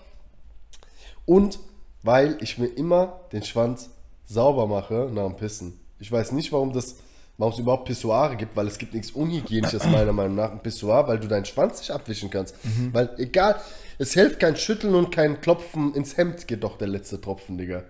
Und 1.26 1.60
weil 2.02 2.38
ich 2.42 2.58
mir 2.58 2.68
immer 2.68 3.20
den 3.32 3.44
Schwanz 3.44 3.90
sauber 4.26 4.68
mache 4.68 5.10
nach 5.14 5.28
dem 5.28 5.36
Pissen. 5.36 5.80
Ich 6.00 6.12
weiß 6.12 6.32
nicht, 6.32 6.52
warum 6.52 6.74
das, 6.74 6.96
warum 7.38 7.54
es 7.54 7.60
überhaupt 7.60 7.86
Pissoire 7.86 8.36
gibt, 8.36 8.56
weil 8.56 8.68
es 8.68 8.78
gibt 8.78 8.94
nichts 8.94 9.12
Unhygienisches 9.12 9.86
meiner 9.86 10.12
Meinung 10.12 10.36
nach, 10.36 10.52
ein 10.52 10.60
Pissoir, 10.60 11.08
weil 11.08 11.20
du 11.20 11.28
deinen 11.28 11.46
Schwanz 11.46 11.80
nicht 11.80 11.92
abwischen 11.92 12.30
kannst. 12.30 12.56
Weil 12.92 13.10
egal, 13.18 13.56
es 14.00 14.14
hilft 14.14 14.40
kein 14.40 14.56
Schütteln 14.56 14.96
und 14.96 15.12
kein 15.12 15.40
Klopfen 15.40 15.94
ins 15.94 16.18
Hemd, 16.18 16.48
geht 16.48 16.64
doch 16.64 16.78
der 16.78 16.88
letzte 16.88 17.22
Tropfen, 17.22 17.58
Digga. 17.58 17.84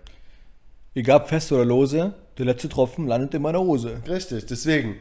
Egal 0.96 1.26
fest 1.26 1.52
oder 1.52 1.66
lose, 1.66 2.14
der 2.38 2.46
letzte 2.46 2.70
Tropfen 2.70 3.08
landet 3.08 3.34
in 3.34 3.42
meiner 3.42 3.60
Hose. 3.60 4.02
Richtig, 4.08 4.46
deswegen. 4.46 4.98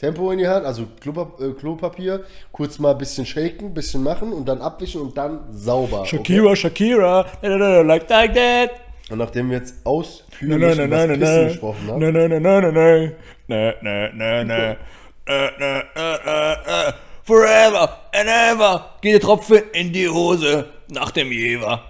Tempo 0.00 0.30
in 0.30 0.38
die 0.38 0.48
Hand, 0.48 0.64
also 0.64 0.84
äh, 0.84 1.52
Klopapier, 1.52 2.24
kurz 2.52 2.78
mal 2.78 2.92
ein 2.92 2.98
bisschen 2.98 3.26
shaken, 3.26 3.74
bisschen 3.74 4.02
machen 4.02 4.32
und 4.32 4.48
dann 4.48 4.62
abwischen 4.62 5.02
und 5.02 5.14
dann 5.14 5.40
sauber. 5.52 6.06
Shakira, 6.06 6.56
Shakira, 6.56 7.26
na, 7.42 7.56
na, 7.58 7.80
like, 7.82 8.08
like 8.08 8.34
that. 8.34 8.70
Und 9.10 9.18
nachdem 9.18 9.50
wir 9.50 9.58
jetzt 9.58 9.74
ausführlich 9.84 10.78
über 10.78 10.88
Pissen 10.88 11.20
na. 11.20 11.44
gesprochen 11.44 11.86
haben, 11.86 11.98
na, 12.00 12.10
na. 12.10 12.28
Na, 12.28 12.40
na, 12.40 12.60
na, 12.60 12.72
na. 12.72 13.10
Na, 13.46 13.74
na, 13.82 14.44
na, 14.44 14.44
na, 14.44 14.76
na. 16.66 16.94
Forever 17.24 17.98
and 18.14 18.28
ever 18.28 18.86
geht 19.02 19.12
der 19.12 19.20
Tropfen 19.20 19.62
in 19.74 19.92
die 19.92 20.08
Hose 20.08 20.64
nach 20.88 21.10
dem 21.10 21.30
Jever. 21.30 21.82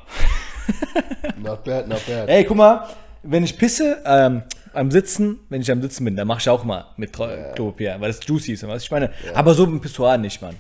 not 1.41 1.63
bad, 1.63 1.87
not 1.87 2.05
bad. 2.09 2.29
Ey, 2.29 2.43
guck 2.43 2.57
mal, 2.57 2.89
wenn 3.23 3.45
ich 3.45 3.57
pisse, 3.57 4.03
ähm, 4.05 4.43
am 4.73 4.91
Sitzen, 4.91 5.41
wenn 5.49 5.61
ich 5.63 5.71
am 5.71 5.81
Sitzen 5.83 6.05
bin, 6.05 6.17
dann 6.17 6.27
mache 6.29 6.41
ich 6.41 6.49
auch 6.49 6.65
mal 6.65 6.87
mit 6.97 7.13
Tro- 7.13 7.53
Klopapier, 7.55 7.97
weil 7.99 8.11
es 8.11 8.21
juicy 8.27 8.53
ist, 8.53 8.63
du, 8.63 8.75
ich 8.75 8.91
meine. 8.91 9.11
Aber 9.35 9.55
so 9.55 9.67
mit 9.67 9.83
Pissoir 9.83 10.17
nicht, 10.19 10.41
Mann. 10.43 10.57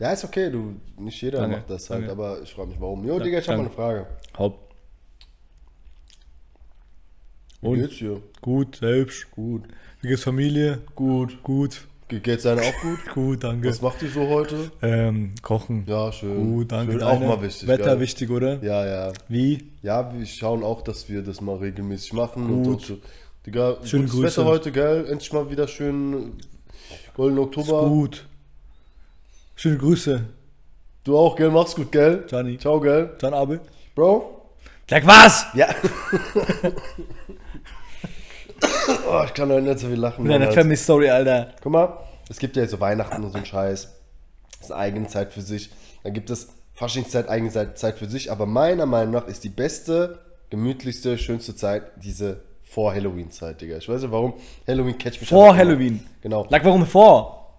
Ja, 0.00 0.12
ist 0.12 0.24
okay, 0.24 0.50
du, 0.50 0.74
nicht 0.98 1.20
jeder 1.22 1.38
Danke, 1.40 1.56
macht 1.58 1.70
das 1.70 1.88
halt, 1.88 2.00
danke. 2.08 2.12
aber 2.12 2.42
ich 2.42 2.52
frage 2.52 2.68
mich 2.68 2.80
warum. 2.80 3.04
Jo, 3.06 3.18
Digga, 3.20 3.38
ich 3.38 3.48
habe 3.48 3.58
mal 3.58 3.64
eine. 3.66 3.74
Frage. 3.74 4.06
Haupt. 4.36 4.74
Wie 7.60 7.66
Und? 7.68 7.74
geht's 7.80 7.96
dir? 7.98 8.20
Gut, 8.42 8.76
selbst. 8.76 9.30
Gut. 9.30 9.62
Wie 10.02 10.08
geht's 10.08 10.22
Familie? 10.24 10.80
Gut. 10.94 11.42
Gut. 11.42 11.86
Ge- 12.08 12.20
Geht's 12.20 12.42
deiner 12.42 12.60
auch 12.60 12.80
gut? 12.82 12.98
Gut, 13.14 13.44
danke. 13.44 13.66
Was 13.70 13.80
macht 13.80 14.02
ihr 14.02 14.10
so 14.10 14.28
heute? 14.28 14.70
Ähm, 14.82 15.32
kochen. 15.40 15.84
Ja, 15.86 16.12
schön. 16.12 16.52
Gut, 16.52 16.70
danke. 16.70 16.92
Schön, 16.92 17.02
auch 17.02 17.18
mal 17.18 17.40
wichtig. 17.40 17.66
Wetter 17.66 17.84
gell? 17.92 18.00
wichtig, 18.00 18.28
oder? 18.28 18.62
Ja, 18.62 18.84
ja. 18.84 19.12
Wie? 19.28 19.70
Ja, 19.80 20.12
wir 20.12 20.26
schauen 20.26 20.62
auch, 20.62 20.82
dass 20.82 21.08
wir 21.08 21.22
das 21.22 21.40
mal 21.40 21.56
regelmäßig 21.56 22.12
machen. 22.12 22.44
Und 22.52 22.62
Gut. 22.64 22.82
so, 22.82 22.98
Digga, 23.46 23.76
Schöne 23.84 24.04
gutes 24.04 24.16
Grüße. 24.16 24.40
Wetter 24.40 24.44
heute, 24.46 24.72
gell? 24.72 25.06
Endlich 25.06 25.30
mal 25.32 25.50
wieder 25.50 25.68
schön 25.68 26.38
golden 27.14 27.38
Oktober. 27.38 27.86
Gut. 27.88 28.26
Schöne 29.54 29.76
Grüße. 29.76 30.24
Du 31.04 31.18
auch, 31.18 31.36
gell? 31.36 31.50
Mach's 31.50 31.74
gut, 31.74 31.92
gell? 31.92 32.24
Gianni. 32.26 32.56
Ciao, 32.56 32.80
gell? 32.80 33.10
Dann 33.18 33.34
Abe. 33.34 33.60
Bro? 33.94 34.48
Sag 34.88 35.06
was? 35.06 35.44
Ja. 35.52 35.68
oh, 39.08 39.24
ich 39.26 39.34
kann 39.34 39.50
heute 39.50 39.62
nicht 39.62 39.78
so 39.78 39.88
viel 39.88 39.96
lachen. 39.96 40.22
Mit 40.22 40.32
deiner 40.32 40.50
Family 40.50 40.76
Story, 40.76 41.10
Alter. 41.10 41.52
Guck 41.62 41.72
mal, 41.72 41.98
es 42.30 42.38
gibt 42.38 42.56
ja 42.56 42.62
jetzt 42.62 42.70
so 42.70 42.80
Weihnachten 42.80 43.22
und 43.22 43.30
so 43.30 43.36
einen 43.36 43.44
Scheiß. 43.44 43.92
Das 44.58 44.68
ist 44.70 44.72
eigene 44.72 45.06
Zeit 45.08 45.34
für 45.34 45.42
sich. 45.42 45.70
Dann 46.02 46.14
gibt 46.14 46.30
es 46.30 46.48
Faschingszeit, 46.72 47.28
eigene 47.28 47.50
Zeit 47.50 47.78
Zeit 47.78 47.98
für 47.98 48.08
sich. 48.08 48.32
Aber 48.32 48.46
meiner 48.46 48.86
Meinung 48.86 49.12
nach 49.12 49.26
ist 49.26 49.44
die 49.44 49.50
beste, 49.50 50.20
gemütlichste, 50.48 51.18
schönste 51.18 51.54
Zeit 51.54 51.82
diese 52.02 52.40
vor 52.74 52.92
Halloween-Zeit, 52.92 53.60
Digga. 53.60 53.76
Ich 53.76 53.88
weiß 53.88 54.02
nicht 54.02 54.10
warum. 54.10 54.34
Halloween 54.66 54.98
catch 54.98 55.20
mich 55.20 55.28
Vor 55.28 55.44
einfach 55.44 55.62
immer. 55.62 55.70
Halloween. 55.70 56.06
Genau. 56.22 56.44
Lag 56.50 56.64
warum 56.64 56.84
vor? 56.84 57.52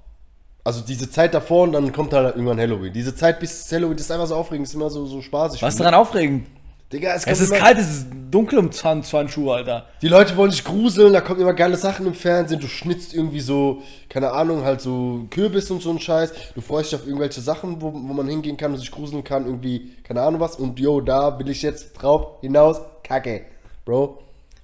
Also 0.61 0.81
diese 0.81 1.09
Zeit 1.09 1.33
davor 1.33 1.63
und 1.63 1.71
dann 1.71 1.91
kommt 1.93 2.11
halt 2.11 2.35
irgendwann 2.35 2.59
Halloween. 2.59 2.91
Diese 2.91 3.15
Zeit 3.15 3.39
bis 3.39 3.71
Halloween, 3.71 3.95
das 3.95 4.07
ist 4.07 4.11
einfach 4.11 4.27
so 4.27 4.35
aufregend, 4.35 4.67
ist 4.67 4.73
immer 4.73 4.89
so, 4.89 5.05
so 5.05 5.21
spaßig. 5.21 5.61
Was 5.61 5.75
ist 5.75 5.79
daran 5.79 5.93
aufregend? 5.93 6.47
Digga, 6.91 7.13
es, 7.13 7.25
Es 7.25 7.39
ist 7.39 7.49
immer, 7.51 7.59
kalt, 7.59 7.77
es 7.77 7.89
ist 7.89 8.07
dunkel 8.29 8.59
um 8.59 8.71
20, 8.71 9.09
20 9.09 9.37
Uhr, 9.37 9.55
Alter. 9.55 9.85
Die 10.01 10.07
Leute 10.09 10.35
wollen 10.35 10.51
sich 10.51 10.65
gruseln, 10.65 11.13
da 11.13 11.21
kommen 11.21 11.39
immer 11.39 11.53
geile 11.53 11.77
Sachen 11.77 12.05
im 12.07 12.13
Fernsehen. 12.13 12.59
Du 12.59 12.67
schnitzt 12.67 13.13
irgendwie 13.13 13.39
so, 13.39 13.81
keine 14.09 14.31
Ahnung, 14.31 14.65
halt 14.65 14.81
so 14.81 15.27
Kürbis 15.29 15.71
und 15.71 15.81
so 15.81 15.91
ein 15.91 15.99
Scheiß. 15.99 16.33
Du 16.55 16.61
freust 16.61 16.91
dich 16.91 16.99
auf 16.99 17.05
irgendwelche 17.05 17.39
Sachen, 17.39 17.81
wo, 17.81 17.93
wo 17.93 17.97
man 17.97 18.27
hingehen 18.27 18.57
kann 18.57 18.73
und 18.73 18.79
sich 18.79 18.91
gruseln 18.91 19.23
kann, 19.23 19.45
irgendwie, 19.45 19.91
keine 20.03 20.21
Ahnung 20.21 20.41
was. 20.41 20.57
Und 20.57 20.77
yo, 20.77 20.99
da 20.99 21.39
will 21.39 21.49
ich 21.49 21.61
jetzt 21.61 21.93
drauf 21.93 22.41
hinaus. 22.41 22.81
Kacke. 23.03 23.45
Bro, 23.85 24.19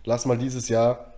lass 0.05 0.25
mal 0.25 0.37
dieses 0.37 0.69
Jahr 0.69 1.13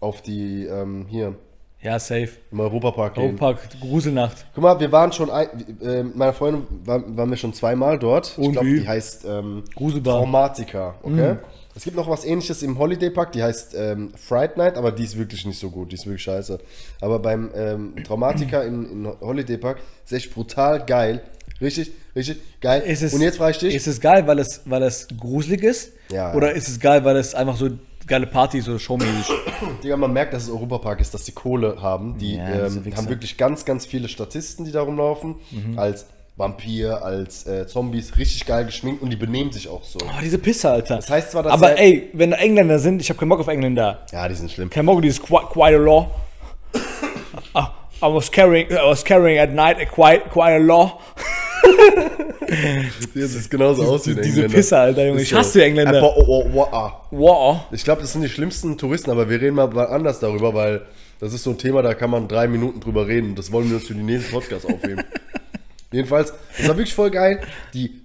auf 0.00 0.22
die, 0.22 0.64
ähm, 0.66 1.06
hier, 1.08 1.34
Ja, 1.82 1.98
safe. 1.98 2.30
Im 2.50 2.60
Europapark 2.60 3.14
gehen. 3.14 3.24
Europapark, 3.24 3.58
Gruselnacht. 3.80 4.46
Guck 4.54 4.62
mal, 4.62 4.80
wir 4.80 4.90
waren 4.90 5.12
schon, 5.12 5.30
ein, 5.30 5.48
äh, 5.80 6.02
meine 6.02 6.32
Freundin 6.32 6.66
war, 6.84 7.00
waren 7.16 7.30
wir 7.30 7.36
schon 7.36 7.52
zweimal 7.52 7.98
dort. 7.98 8.32
Ich 8.32 8.38
Und 8.44 8.52
glaube, 8.52 8.66
wie? 8.66 8.80
die 8.80 8.88
heißt 8.88 9.24
ähm, 9.26 9.62
Gruselbar. 9.74 10.18
Traumatica, 10.18 10.94
okay? 11.02 11.36
Es 11.74 11.84
gibt 11.84 11.94
noch 11.94 12.08
was 12.08 12.24
ähnliches 12.24 12.62
im 12.62 12.78
Holiday 12.78 13.10
Park, 13.10 13.32
die 13.32 13.42
heißt 13.42 13.74
ähm, 13.76 14.10
Fright 14.16 14.56
Night, 14.56 14.78
aber 14.78 14.90
die 14.92 15.04
ist 15.04 15.18
wirklich 15.18 15.44
nicht 15.44 15.58
so 15.60 15.68
gut, 15.70 15.92
die 15.92 15.96
ist 15.96 16.06
wirklich 16.06 16.22
scheiße. 16.22 16.58
Aber 17.02 17.18
beim 17.18 17.50
ähm, 17.54 17.94
Traumatica 18.02 18.62
in, 18.62 19.04
in 19.04 19.12
Holiday 19.20 19.58
Park 19.58 19.78
ist 20.04 20.12
echt 20.12 20.32
brutal 20.32 20.84
geil. 20.86 21.20
Richtig, 21.60 21.92
richtig 22.16 22.38
geil. 22.62 22.82
Es, 22.86 23.12
Und 23.12 23.20
jetzt 23.20 23.36
frage 23.36 23.50
ich 23.52 23.58
dich, 23.58 23.74
Ist 23.74 23.86
es 23.86 24.00
geil, 24.00 24.26
weil 24.26 24.38
es, 24.38 24.62
weil 24.64 24.82
es 24.82 25.06
gruselig 25.20 25.62
ist? 25.62 25.92
Ja. 26.10 26.34
Oder 26.34 26.52
ist 26.54 26.68
es 26.68 26.80
geil, 26.80 27.04
weil 27.04 27.16
es 27.16 27.34
einfach 27.34 27.56
so 27.56 27.68
geile 28.06 28.26
Party, 28.26 28.60
so 28.60 28.78
showmäßig? 28.78 29.34
Digga, 29.82 29.96
man 29.96 30.12
merkt, 30.12 30.32
dass 30.34 30.44
es 30.44 30.50
Europapark 30.50 31.00
ist, 31.00 31.12
dass 31.14 31.24
die 31.24 31.32
Kohle 31.32 31.80
haben. 31.80 32.18
Die 32.18 32.36
Ja, 32.36 32.66
ähm, 32.66 32.84
haben 32.96 33.08
wirklich 33.08 33.36
ganz, 33.36 33.64
ganz 33.64 33.86
viele 33.86 34.08
Statisten, 34.08 34.64
die 34.64 34.72
da 34.72 34.82
rumlaufen. 34.82 35.36
Mhm. 35.50 35.78
Als 35.78 36.06
Vampir, 36.36 37.02
als 37.02 37.46
äh, 37.46 37.66
Zombies, 37.66 38.16
richtig 38.18 38.44
geil 38.44 38.66
geschminkt 38.66 39.02
und 39.02 39.08
die 39.10 39.16
benehmen 39.16 39.52
sich 39.52 39.68
auch 39.68 39.82
so. 39.82 39.98
Oh, 40.02 40.20
diese 40.22 40.38
Pisse, 40.38 40.70
Alter. 40.70 40.96
Das 40.96 41.08
heißt 41.10 41.30
zwar, 41.32 41.42
dass 41.42 41.52
Aber 41.54 41.70
er- 41.70 41.78
ey, 41.78 42.10
wenn 42.12 42.30
da 42.32 42.36
Engländer 42.36 42.78
sind, 42.78 43.00
ich 43.00 43.08
habe 43.08 43.18
keinen 43.18 43.30
Bock 43.30 43.40
auf 43.40 43.48
Engländer. 43.48 44.04
Ja, 44.12 44.28
die 44.28 44.34
sind 44.34 44.50
schlimm. 44.52 44.68
Kein 44.68 44.84
Bock 44.84 44.96
auf 44.96 45.00
dieses 45.02 45.22
qui- 45.22 45.46
quite 45.50 45.76
a 45.76 45.78
law. 45.78 46.10
Ah, 47.54 47.70
I 48.02 48.12
was 48.12 48.30
carrying, 48.30 48.70
I 48.70 48.74
was 48.84 49.02
carrying 49.02 49.38
at 49.38 49.50
night 49.52 49.78
a 49.78 49.86
quite, 49.86 50.28
quite 50.30 50.54
a 50.54 50.58
law. 50.58 51.00
Das 53.14 53.34
ist 53.34 53.50
genauso 53.50 53.82
aus 53.84 54.06
wie 54.06 54.14
diese 54.14 54.28
Engländer. 54.28 54.54
Pisser, 54.54 54.78
Alter, 54.78 55.06
Junge. 55.06 55.16
Ist 55.16 55.24
Ich 55.24 55.30
so. 55.30 55.36
hasse 55.38 55.64
Engländer. 55.64 55.98
Äh, 55.98 56.00
boah, 56.00 56.16
oh, 56.16 56.24
oh, 56.26 56.50
oh, 56.54 56.62
ah. 56.62 57.06
Wow. 57.10 57.60
Ich 57.72 57.82
glaube, 57.84 58.02
das 58.02 58.12
sind 58.12 58.22
die 58.22 58.28
schlimmsten 58.28 58.78
Touristen, 58.78 59.10
aber 59.10 59.28
wir 59.28 59.40
reden 59.40 59.56
mal 59.56 59.76
anders 59.86 60.20
darüber, 60.20 60.54
weil 60.54 60.82
das 61.18 61.32
ist 61.32 61.42
so 61.42 61.50
ein 61.50 61.58
Thema, 61.58 61.82
da 61.82 61.94
kann 61.94 62.10
man 62.10 62.28
drei 62.28 62.46
Minuten 62.46 62.80
drüber 62.80 63.06
reden. 63.06 63.34
Das 63.34 63.50
wollen 63.50 63.68
wir 63.68 63.76
uns 63.76 63.86
für 63.86 63.94
die 63.94 64.02
nächsten 64.02 64.30
Podcasts 64.32 64.66
aufheben. 64.66 65.02
Jedenfalls, 65.92 66.32
das 66.56 66.68
war 66.68 66.76
wirklich 66.76 66.94
voll 66.94 67.10
geil. 67.10 67.40
Die 67.74 68.02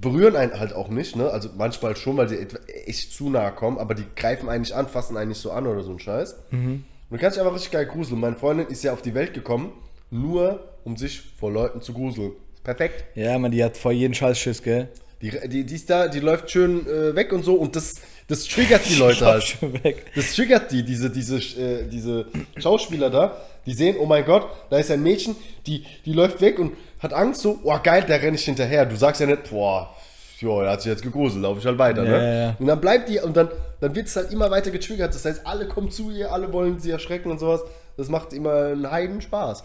berühren 0.00 0.36
einen 0.36 0.58
halt 0.58 0.74
auch 0.74 0.88
nicht, 0.88 1.16
ne? 1.16 1.30
Also 1.30 1.48
manchmal 1.56 1.96
schon, 1.96 2.16
weil 2.16 2.28
sie 2.28 2.46
echt 2.86 3.12
zu 3.12 3.30
nahe 3.30 3.52
kommen, 3.52 3.78
aber 3.78 3.94
die 3.94 4.04
greifen 4.16 4.48
einen 4.48 4.60
nicht 4.62 4.72
an, 4.72 4.88
fassen 4.88 5.16
einen 5.16 5.30
nicht 5.30 5.40
so 5.40 5.50
an 5.50 5.66
oder 5.66 5.82
so 5.82 5.90
ein 5.92 5.98
Scheiß. 5.98 6.36
Und 6.52 6.84
du 7.10 7.18
kannst 7.18 7.36
dich 7.36 7.42
einfach 7.42 7.54
richtig 7.54 7.72
geil 7.72 7.86
gruseln. 7.86 8.20
Meine 8.20 8.36
Freundin 8.36 8.66
ist 8.68 8.82
ja 8.84 8.92
auf 8.92 9.02
die 9.02 9.14
Welt 9.14 9.34
gekommen, 9.34 9.72
nur 10.10 10.60
um 10.84 10.96
sich 10.96 11.22
vor 11.38 11.50
Leuten 11.50 11.80
zu 11.80 11.92
gruseln. 11.94 12.32
Perfekt. 12.64 13.04
Ja, 13.14 13.38
man, 13.38 13.50
die 13.50 13.62
hat 13.62 13.76
vor 13.76 13.92
jeden 13.92 14.14
Scheiß 14.14 14.38
Schiss, 14.38 14.62
gell? 14.62 14.88
Die, 15.20 15.30
die, 15.48 15.64
die 15.64 15.74
ist 15.74 15.88
da, 15.88 16.08
die 16.08 16.20
läuft 16.20 16.50
schön 16.50 16.86
äh, 16.86 17.14
weg 17.14 17.32
und 17.32 17.44
so 17.44 17.54
und 17.54 17.76
das, 17.76 17.94
das 18.28 18.44
triggert 18.44 18.82
die 18.88 18.94
Leute 18.98 19.24
halt. 19.24 19.42
Schon 19.44 19.72
weg. 19.84 20.06
Das 20.14 20.34
triggert 20.34 20.70
die, 20.70 20.82
diese, 20.82 21.08
diese, 21.10 21.36
äh, 21.36 21.88
diese 21.88 22.26
Schauspieler 22.58 23.10
da, 23.10 23.36
die 23.64 23.72
sehen, 23.72 23.96
oh 23.98 24.06
mein 24.06 24.24
Gott, 24.24 24.46
da 24.70 24.78
ist 24.78 24.90
ein 24.90 25.02
Mädchen, 25.02 25.36
die, 25.66 25.84
die 26.04 26.12
läuft 26.12 26.40
weg 26.40 26.58
und 26.58 26.72
hat 26.98 27.12
Angst 27.14 27.42
so, 27.42 27.60
oh 27.62 27.78
geil, 27.82 28.04
da 28.06 28.16
renne 28.16 28.36
ich 28.36 28.44
hinterher. 28.44 28.84
Du 28.86 28.96
sagst 28.96 29.20
ja 29.20 29.26
nicht, 29.26 29.48
boah, 29.50 29.94
jo, 30.40 30.60
er 30.60 30.72
hat 30.72 30.82
sich 30.82 30.90
jetzt 30.90 31.02
gegruselt, 31.02 31.42
laufe 31.42 31.60
ich 31.60 31.66
halt 31.66 31.78
weiter, 31.78 32.04
Ja, 32.04 32.10
ne? 32.10 32.16
ja, 32.16 32.34
ja. 32.48 32.56
Und 32.58 32.66
dann 32.66 32.80
bleibt 32.80 33.08
die, 33.08 33.18
und 33.20 33.36
dann, 33.36 33.48
dann 33.80 33.94
wird 33.94 34.08
es 34.08 34.16
halt 34.16 34.30
immer 34.30 34.50
weiter 34.50 34.70
getriggert. 34.70 35.14
Das 35.14 35.24
heißt, 35.24 35.46
alle 35.46 35.66
kommen 35.68 35.90
zu 35.90 36.10
ihr, 36.10 36.32
alle 36.32 36.52
wollen 36.52 36.80
sie 36.80 36.90
erschrecken 36.90 37.30
und 37.30 37.38
sowas. 37.38 37.62
Das 37.96 38.08
macht 38.08 38.32
immer 38.32 38.52
einen 38.66 38.90
Heiden 38.90 39.20
Spaß. 39.22 39.64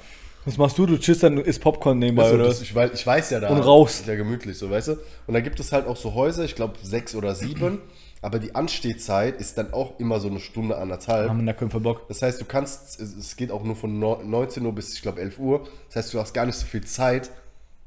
Was 0.50 0.58
machst 0.58 0.78
du? 0.78 0.86
Du 0.86 0.98
chillst 0.98 1.24
dann, 1.24 1.38
isst 1.38 1.62
Popcorn 1.62 2.00
nebenbei, 2.00 2.24
Also, 2.24 2.36
oder? 2.36 2.46
das, 2.46 2.62
ich, 2.62 2.74
weiß, 2.74 2.92
ich 2.94 3.06
weiß 3.06 3.30
ja 3.30 3.40
da. 3.40 3.50
Und 3.50 3.60
raus. 3.60 4.00
Ist 4.02 4.08
ja 4.08 4.16
gemütlich, 4.16 4.58
so, 4.58 4.70
weißt 4.70 4.90
du? 4.90 4.92
Und 5.28 5.34
da 5.34 5.42
gibt 5.42 5.60
es 5.60 5.72
halt 5.72 5.88
auch 5.88 5.96
so 5.96 6.14
Häuser, 6.14 6.44
ich 6.44 6.56
glaube 6.56 6.74
sechs 6.82 7.14
oder 7.16 7.36
sieben, 7.36 7.80
aber 8.22 8.40
die 8.40 8.56
Anstehzeit 8.56 9.40
ist 9.40 9.58
dann 9.58 9.74
auch 9.74 10.00
immer 10.00 10.20
so 10.20 10.28
eine 10.28 10.40
Stunde, 10.40 10.78
anderthalb. 10.78 11.30
Haben 11.30 11.46
wir 11.46 11.54
da 11.54 11.80
Bock. 11.80 12.08
Das 12.08 12.22
heißt, 12.22 12.42
du 12.42 12.46
kannst, 12.46 13.00
es 13.00 13.36
geht 13.38 13.52
auch 13.52 13.64
nur 13.64 13.76
von 13.76 13.98
neu- 14.00 14.24
19 14.24 14.66
Uhr 14.66 14.74
bis, 14.74 14.94
ich 14.94 15.02
glaube, 15.02 15.22
11 15.22 15.40
Uhr. 15.40 15.68
Das 15.88 15.98
heißt, 15.98 16.14
du 16.14 16.20
hast 16.20 16.34
gar 16.34 16.46
nicht 16.46 16.56
so 16.56 16.66
viel 16.66 16.84
Zeit, 16.84 17.30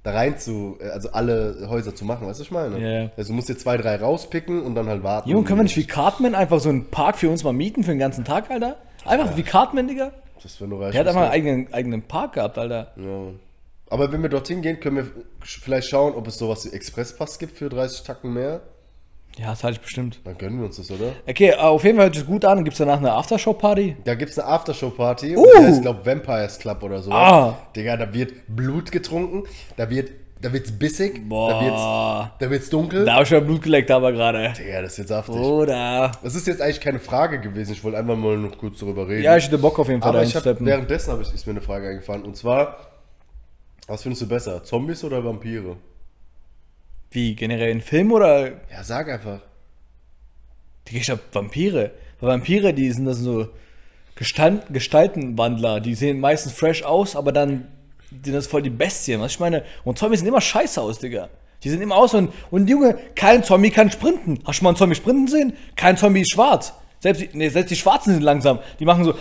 da 0.04 0.12
rein 0.12 0.38
zu, 0.38 0.78
äh, 0.80 0.88
also 0.88 1.10
alle 1.12 1.66
Häuser 1.68 1.94
zu 1.94 2.04
machen, 2.04 2.26
weißt 2.26 2.38
du, 2.38 2.42
was 2.42 2.46
ich 2.46 2.50
meine? 2.50 2.78
Ja, 2.80 3.02
ja. 3.04 3.10
Also 3.16 3.28
du 3.32 3.34
musst 3.36 3.48
dir 3.48 3.56
zwei, 3.56 3.76
drei 3.76 3.96
rauspicken 3.96 4.62
und 4.62 4.74
dann 4.74 4.88
halt 4.88 5.02
warten. 5.02 5.28
Junge, 5.28 5.44
können 5.44 5.58
wir 5.60 5.64
nicht 5.64 5.76
wie 5.76 5.86
Cartman 5.86 6.34
einfach 6.34 6.60
so 6.60 6.68
einen 6.70 6.86
Park 6.86 7.18
für 7.18 7.28
uns 7.30 7.44
mal 7.44 7.52
mieten 7.52 7.84
für 7.84 7.90
den 7.90 7.98
ganzen 8.00 8.24
Tag, 8.24 8.50
Alter? 8.50 8.76
Einfach 9.04 9.36
wie 9.36 9.42
Cartman, 9.42 9.88
Digga? 9.88 10.12
Das 10.42 10.60
wäre 10.60 10.68
nur 10.68 10.80
reich. 10.82 10.92
Der 10.92 11.00
hat 11.00 11.08
einfach 11.08 11.22
einen 11.22 11.32
eigenen, 11.32 11.72
eigenen 11.74 12.02
Park 12.02 12.34
gehabt, 12.34 12.58
Alter. 12.58 12.92
ja. 12.96 13.32
Aber 13.90 14.10
wenn 14.10 14.22
wir 14.22 14.30
dorthin 14.30 14.62
gehen, 14.62 14.80
können 14.80 14.96
wir 14.96 15.06
vielleicht 15.42 15.90
schauen, 15.90 16.14
ob 16.14 16.26
es 16.26 16.38
sowas 16.38 16.64
wie 16.64 16.74
Expresspass 16.74 17.38
gibt 17.38 17.58
für 17.58 17.68
30 17.68 18.04
Tacken 18.04 18.32
mehr. 18.32 18.62
Ja, 19.36 19.50
das 19.50 19.64
halte 19.64 19.76
ich 19.76 19.82
bestimmt. 19.82 20.20
Dann 20.24 20.38
gönnen 20.38 20.58
wir 20.60 20.66
uns 20.66 20.76
das, 20.76 20.90
oder? 20.90 21.12
Okay, 21.26 21.54
auf 21.54 21.84
jeden 21.84 21.96
Fall 21.96 22.06
hört 22.06 22.14
sich 22.14 22.26
gut 22.26 22.46
an. 22.46 22.64
Gibt 22.64 22.72
es 22.72 22.78
danach 22.78 22.96
eine 22.98 23.12
Aftershow-Party? 23.12 23.96
Da 24.04 24.14
gibt 24.14 24.30
es 24.30 24.38
eine 24.38 24.48
Aftershow-Party. 24.48 25.36
Uh. 25.36 25.46
Die 25.58 25.64
heißt, 25.64 25.76
ich 25.76 25.82
glaube, 25.82 26.06
Vampires 26.06 26.58
Club 26.58 26.82
oder 26.82 27.02
so. 27.02 27.12
Ah. 27.12 27.58
Digga, 27.76 27.98
da 27.98 28.14
wird 28.14 28.32
Blut 28.48 28.92
getrunken. 28.92 29.44
Da 29.76 29.90
wird 29.90 30.10
da 30.42 30.52
wird's 30.52 30.72
bissig. 30.72 31.14
Da 31.14 31.28
Boah. 31.28 31.62
wird's, 31.62 32.38
da 32.40 32.50
wird's 32.50 32.70
dunkel. 32.70 33.04
Da 33.04 33.14
habe 33.14 33.22
ich 33.22 33.28
schon 33.28 33.46
Blut 33.46 33.62
geleckt, 33.62 33.90
aber 33.90 34.12
gerade. 34.12 34.52
Digga, 34.58 34.82
das 34.82 34.92
ist 34.92 34.98
jetzt 34.98 35.08
saftig. 35.08 35.36
Oder? 35.36 36.12
Das 36.22 36.34
ist 36.34 36.46
jetzt 36.46 36.60
eigentlich 36.60 36.80
keine 36.80 36.98
Frage 36.98 37.40
gewesen. 37.40 37.72
Ich 37.72 37.82
wollte 37.84 37.98
einfach 37.98 38.16
mal 38.16 38.36
noch 38.36 38.58
kurz 38.58 38.80
darüber 38.80 39.08
reden. 39.08 39.22
Ja, 39.22 39.36
ich 39.36 39.46
hätte 39.46 39.58
Bock 39.58 39.78
auf 39.78 39.88
jeden 39.88 40.02
Fall 40.02 40.10
Aber 40.10 40.18
da 40.18 40.24
ich 40.24 40.34
hab, 40.34 40.44
währenddessen 40.44 41.12
hab 41.12 41.20
ich, 41.20 41.32
ist 41.32 41.46
mir 41.46 41.52
eine 41.52 41.60
Frage 41.60 41.88
eingefallen. 41.88 42.24
Und 42.24 42.36
zwar, 42.36 42.76
was 43.86 44.02
findest 44.02 44.22
du 44.22 44.28
besser? 44.28 44.64
Zombies 44.64 45.04
oder 45.04 45.24
Vampire? 45.24 45.76
Wie, 47.12 47.34
generell 47.36 47.70
in 47.70 47.80
Film 47.80 48.10
oder? 48.12 48.48
Ja, 48.70 48.82
sag 48.82 49.08
einfach. 49.08 49.40
Digga, 50.88 50.98
Ich 50.98 51.06
glaube 51.06 51.22
Vampire. 51.32 51.92
Weil 52.20 52.30
Vampire, 52.30 52.74
die 52.74 52.90
sind 52.90 53.04
das 53.04 53.18
so 53.18 53.48
Gestalten, 54.16 54.72
Gestaltenwandler. 54.72 55.80
Die 55.80 55.94
sehen 55.94 56.20
meistens 56.20 56.52
fresh 56.52 56.82
aus, 56.82 57.14
aber 57.14 57.30
dann 57.32 57.68
sind 58.24 58.34
das 58.34 58.46
voll 58.46 58.62
die 58.62 58.70
Bestien. 58.70 59.20
Was 59.20 59.32
ich 59.32 59.40
meine? 59.40 59.64
Und 59.84 59.98
Zombies 59.98 60.20
sehen 60.20 60.28
immer 60.28 60.40
scheiße 60.40 60.80
aus, 60.80 60.98
Digga. 60.98 61.28
Die 61.64 61.70
sehen 61.70 61.80
immer 61.80 61.96
aus 61.96 62.12
und, 62.14 62.32
und 62.50 62.68
Junge, 62.68 62.98
kein 63.14 63.44
Zombie 63.44 63.70
kann 63.70 63.90
sprinten. 63.90 64.40
Hast 64.44 64.60
du 64.60 64.64
mal 64.64 64.70
einen 64.70 64.76
Zombie 64.76 64.96
sprinten 64.96 65.28
sehen? 65.28 65.52
Kein 65.76 65.96
Zombie 65.96 66.22
ist 66.22 66.32
schwarz. 66.32 66.72
Selbst, 66.98 67.22
die- 67.22 67.30
nee, 67.32 67.48
selbst 67.48 67.70
die 67.70 67.76
Schwarzen 67.76 68.12
sind 68.14 68.22
langsam. 68.22 68.58
Die 68.78 68.84
machen 68.84 69.04
so 69.04 69.10
äh, 69.12 69.14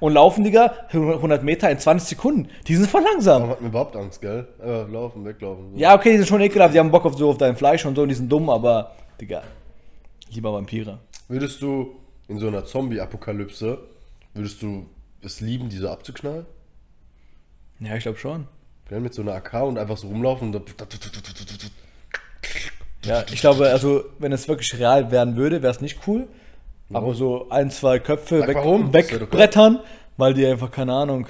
und 0.00 0.12
laufen, 0.14 0.44
Digga, 0.44 0.74
100 0.92 1.42
Meter 1.42 1.70
in 1.70 1.78
20 1.78 2.08
Sekunden. 2.08 2.48
Die 2.66 2.74
sind 2.76 2.88
voll 2.88 3.02
langsam. 3.02 3.42
Man 3.42 3.50
hat 3.50 3.60
mir 3.60 3.68
überhaupt 3.68 3.96
Angst, 3.96 4.20
gell? 4.20 4.46
Äh, 4.62 4.82
laufen, 4.90 5.24
weglaufen. 5.24 5.72
So. 5.72 5.78
Ja, 5.78 5.94
okay, 5.96 6.10
die 6.12 6.16
sind 6.18 6.26
schon 6.28 6.40
ekelhaft. 6.40 6.74
Die 6.74 6.78
haben 6.78 6.90
Bock 6.90 7.04
auf 7.04 7.16
so 7.16 7.30
auf 7.30 7.38
dein 7.38 7.56
Fleisch 7.56 7.84
und 7.86 7.94
so 7.96 8.02
und 8.02 8.08
die 8.08 8.14
sind 8.14 8.28
dumm, 8.30 8.48
aber, 8.50 8.92
Digga, 9.20 9.42
lieber 10.32 10.52
Vampire. 10.52 10.98
Würdest 11.28 11.60
du 11.62 11.96
in 12.28 12.38
so 12.38 12.46
einer 12.48 12.64
Zombie-Apokalypse, 12.64 13.78
würdest 14.34 14.62
du 14.62 14.86
es 15.22 15.40
lieben, 15.40 15.68
die 15.68 15.76
so 15.78 15.88
abzuknallen? 15.88 16.46
Ja, 17.80 17.96
ich 17.96 18.02
glaube 18.02 18.18
schon. 18.18 18.46
Ja, 18.90 19.00
mit 19.00 19.14
so 19.14 19.22
einer 19.22 19.34
AK 19.34 19.54
und 19.62 19.78
einfach 19.78 19.96
so 19.96 20.08
rumlaufen 20.08 20.54
und 20.54 20.62
Ja, 23.04 23.24
ich 23.32 23.40
glaube, 23.40 23.68
also, 23.70 24.04
wenn 24.18 24.32
es 24.32 24.48
wirklich 24.48 24.78
real 24.78 25.10
werden 25.10 25.36
würde, 25.36 25.62
wäre 25.62 25.72
es 25.72 25.80
nicht 25.80 26.06
cool. 26.06 26.28
Aber 26.92 27.14
so 27.14 27.48
ein, 27.50 27.70
zwei 27.70 28.00
Köpfe 28.00 28.40
Sag 28.40 28.48
weg, 28.48 28.56
warum? 28.56 28.92
Wegbrettern, 28.92 29.78
weil 30.16 30.34
die 30.34 30.44
einfach, 30.44 30.72
keine 30.72 30.92
Ahnung, 30.92 31.26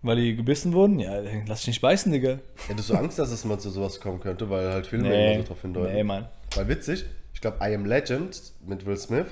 weil 0.00 0.16
die 0.16 0.36
gebissen 0.36 0.72
wurden. 0.72 0.98
Ja, 0.98 1.20
lass 1.46 1.60
dich 1.60 1.68
nicht 1.68 1.80
beißen, 1.82 2.10
Digga. 2.10 2.38
Hättest 2.66 2.90
du 2.90 2.94
Angst, 2.94 3.18
dass 3.18 3.30
es 3.30 3.44
mal 3.44 3.58
zu 3.58 3.70
sowas 3.70 4.00
kommen 4.00 4.20
könnte, 4.20 4.48
weil 4.48 4.72
halt 4.72 4.86
Filme 4.86 5.14
immer 5.14 5.42
so 5.42 5.48
drauf 5.48 5.60
hindeuten? 5.60 5.92
nee, 5.92 6.02
Mann. 6.02 6.28
Weil 6.54 6.68
witzig, 6.68 7.04
ich 7.34 7.40
glaube, 7.42 7.58
I 7.60 7.74
Am 7.74 7.84
Legend 7.84 8.40
mit 8.66 8.86
Will 8.86 8.96
Smith, 8.96 9.26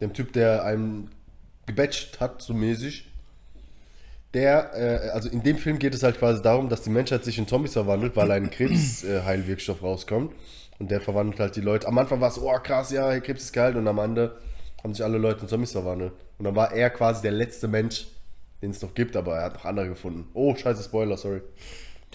dem 0.00 0.14
Typ, 0.14 0.32
der 0.32 0.64
einen 0.64 1.10
gebatcht 1.66 2.18
hat, 2.20 2.40
so 2.40 2.54
mäßig, 2.54 3.08
der, 4.34 4.72
äh, 4.74 5.08
also 5.10 5.28
in 5.28 5.42
dem 5.42 5.56
Film 5.56 5.78
geht 5.78 5.94
es 5.94 6.02
halt 6.02 6.18
quasi 6.18 6.42
darum, 6.42 6.68
dass 6.68 6.82
die 6.82 6.90
Menschheit 6.90 7.24
sich 7.24 7.38
in 7.38 7.46
Zombies 7.46 7.72
verwandelt, 7.72 8.14
weil 8.16 8.30
ein 8.30 8.50
Krebsheilwirkstoff 8.50 9.80
äh, 9.80 9.84
rauskommt. 9.84 10.34
Und 10.78 10.90
der 10.90 11.00
verwandelt 11.00 11.40
halt 11.40 11.56
die 11.56 11.60
Leute. 11.60 11.88
Am 11.88 11.98
Anfang 11.98 12.20
war 12.20 12.28
es, 12.28 12.40
oh 12.40 12.52
krass, 12.62 12.92
ja, 12.92 13.18
Krebs 13.20 13.44
ist 13.44 13.52
geil. 13.52 13.76
Und 13.76 13.88
am 13.88 13.98
Ende 13.98 14.38
haben 14.82 14.94
sich 14.94 15.04
alle 15.04 15.18
Leute 15.18 15.42
in 15.42 15.48
Zombies 15.48 15.72
verwandelt. 15.72 16.12
Und 16.38 16.44
dann 16.44 16.54
war 16.54 16.72
er 16.72 16.90
quasi 16.90 17.22
der 17.22 17.32
letzte 17.32 17.66
Mensch, 17.66 18.06
den 18.62 18.70
es 18.70 18.80
noch 18.80 18.94
gibt, 18.94 19.16
aber 19.16 19.36
er 19.36 19.44
hat 19.46 19.54
noch 19.54 19.64
andere 19.64 19.88
gefunden. 19.88 20.28
Oh, 20.34 20.54
scheiße 20.54 20.84
Spoiler, 20.84 21.16
sorry. 21.16 21.40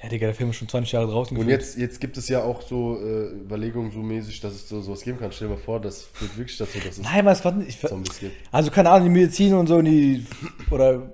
Ja, 0.01 0.09
Digga, 0.09 0.27
der 0.27 0.35
Film 0.35 0.49
ist 0.49 0.57
schon 0.57 0.69
20 0.69 0.91
Jahre 0.93 1.07
draußen. 1.07 1.37
Und 1.37 1.49
jetzt, 1.49 1.77
jetzt 1.77 1.99
gibt 1.99 2.17
es 2.17 2.27
ja 2.29 2.41
auch 2.41 2.61
so 2.61 2.99
äh, 3.01 3.31
Überlegungen 3.41 3.91
so 3.91 3.99
mäßig, 3.99 4.39
dass 4.41 4.53
es 4.53 4.67
so 4.67 4.81
sowas 4.81 5.01
geben 5.01 5.19
kann. 5.19 5.31
Stell 5.31 5.49
dir 5.49 5.55
mal 5.55 5.59
vor, 5.59 5.79
das 5.79 6.03
führt 6.03 6.37
wirklich 6.37 6.57
dazu, 6.57 6.77
dass 6.79 6.97
es 6.97 7.03
Nein, 7.03 7.25
was 7.25 7.43
ich, 7.67 7.79
Zombies 7.79 8.19
gibt. 8.19 8.35
Also, 8.51 8.71
keine 8.71 8.89
Ahnung, 8.89 9.09
die 9.09 9.13
Medizin 9.13 9.53
und 9.53 9.67
so, 9.67 9.81
die, 9.81 10.25
oder 10.71 11.13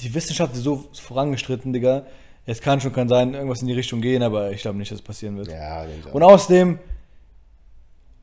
die 0.00 0.14
Wissenschaft 0.14 0.54
ist 0.54 0.62
so 0.64 0.88
vorangestritten, 0.92 1.72
Digga. 1.72 2.04
Es 2.46 2.60
kann 2.60 2.80
schon 2.80 2.92
kann 2.92 3.08
sein, 3.08 3.32
irgendwas 3.34 3.62
in 3.62 3.68
die 3.68 3.74
Richtung 3.74 4.00
gehen, 4.00 4.22
aber 4.22 4.50
ich 4.52 4.60
glaube 4.62 4.76
nicht, 4.76 4.90
dass 4.90 4.98
es 4.98 5.04
passieren 5.04 5.36
wird. 5.36 5.48
Ja. 5.48 5.86
Und 6.12 6.22
außerdem, 6.22 6.78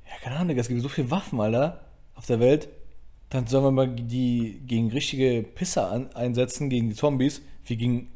ja, 0.05 0.11
keine 0.21 0.35
Ahnung, 0.35 0.49
Digga, 0.49 0.61
es 0.61 0.67
gibt 0.67 0.81
so 0.81 0.89
viele 0.89 1.09
Waffen, 1.09 1.39
Alter, 1.39 1.81
auf 2.15 2.25
der 2.27 2.39
Welt. 2.39 2.69
Dann 3.29 3.47
sollen 3.47 3.63
wir 3.63 3.71
mal 3.71 3.87
die 3.87 4.61
gegen 4.67 4.91
richtige 4.91 5.43
Pisser 5.43 5.89
an, 5.89 6.13
einsetzen, 6.13 6.69
gegen 6.69 6.89
die 6.89 6.95
Zombies, 6.95 7.41
wie 7.65 7.77
gegen 7.77 8.09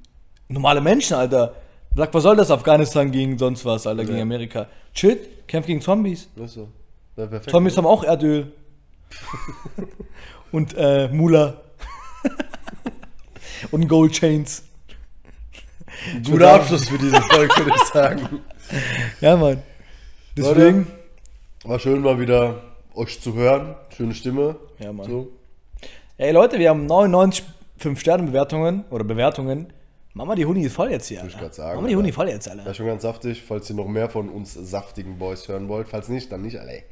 normale 0.50 0.82
Menschen, 0.82 1.16
Alter. 1.16 1.56
Sag, 1.96 2.14
was 2.14 2.24
soll 2.24 2.36
das 2.36 2.52
Afghanistan 2.52 3.10
gegen 3.12 3.38
sonst 3.38 3.64
was, 3.64 3.88
Alter, 3.88 4.04
gegen 4.04 4.18
Ja. 4.18 4.24
Amerika? 4.24 4.68
Shit, 4.94 5.48
kämpft 5.48 5.68
gegen 5.68 5.82
Zombies. 5.82 6.30
Das 6.36 6.54
so. 6.54 6.68
Ja, 7.16 7.26
perfekt. 7.28 7.50
Zombies 7.50 7.78
haben 7.78 7.86
auch 7.86 8.04
Erdöl. 8.04 8.52
Und 10.52 10.74
äh, 10.78 11.08
Mula. 11.08 11.62
Und 13.72 13.88
Gold 13.88 14.14
Chains. 14.14 14.64
Guter 16.24 16.54
Abschluss 16.56 16.90
für 16.90 16.98
diese 16.98 17.22
Folge, 17.22 17.56
würde 17.58 17.72
ich 17.76 17.84
sagen. 17.90 18.40
Ja, 19.22 19.36
Mann. 19.36 19.62
Deswegen. 20.36 20.80
Leute, 20.80 20.88
war 21.64 21.80
schön 21.80 22.02
mal 22.02 22.20
wieder 22.20 22.62
euch 22.94 23.22
zu 23.22 23.34
hören. 23.34 23.76
Schöne 23.96 24.14
Stimme. 24.14 24.58
Ja, 24.80 24.92
Mann. 24.92 25.08
So. 25.08 25.32
Ey, 26.18 26.32
Leute, 26.32 26.60
wir 26.60 26.70
haben 26.70 26.86
99 26.86 27.46
5-Sterne-Bewertungen 27.80 28.86
oder 28.90 29.04
Bewertungen. 29.04 29.74
Mach 30.14 30.26
mal 30.26 30.36
die 30.36 30.46
Huni 30.46 30.70
voll 30.70 30.92
jetzt 30.92 31.08
hier. 31.08 31.18
ich 31.18 31.24
Alter. 31.24 31.40
grad 31.40 31.56
sagen, 31.56 31.76
Mach 31.76 31.82
mal 31.84 31.88
die. 31.90 31.96
Huni 31.96 32.12
voll 32.12 32.30
jetzt, 32.30 32.48
Alter. 32.50 32.66
War 32.66 32.74
schon 32.74 32.86
ganz 32.86 33.02
saftig. 33.02 33.44
Falls 33.46 33.70
ihr 33.70 33.76
noch 33.76 33.88
mehr 33.88 34.10
von 34.10 34.30
uns 34.30 34.54
saftigen 34.54 35.18
Boys 35.18 35.48
hören 35.48 35.68
wollt. 35.68 35.90
Falls 35.90 36.08
nicht, 36.08 36.32
dann 36.32 36.42
nicht 36.42 36.58
alle. 36.60 36.84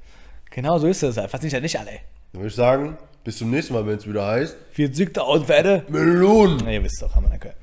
Genau 0.52 0.78
so 0.78 0.88
ist 0.88 1.04
es. 1.04 1.16
Fast 1.16 1.44
nicht, 1.44 1.60
nicht 1.62 1.80
alle. 1.80 1.92
Dann 2.34 2.42
würde 2.42 2.48
ich 2.50 2.56
sagen, 2.56 2.98
bis 3.24 3.38
zum 3.38 3.52
nächsten 3.52 3.74
Mal, 3.74 3.86
wenn 3.88 3.98
es 3.98 4.08
wieder 4.08 4.26
heißt. 4.26 4.56
40.000 4.76 5.46
Pferde. 5.46 5.84
Melonen! 5.88 6.62
Na, 6.64 6.72
ihr 6.72 6.84
wisst 6.84 7.02
doch, 7.02 7.16
haben 7.16 7.26
wir 7.26 7.30
danke. 7.30 7.54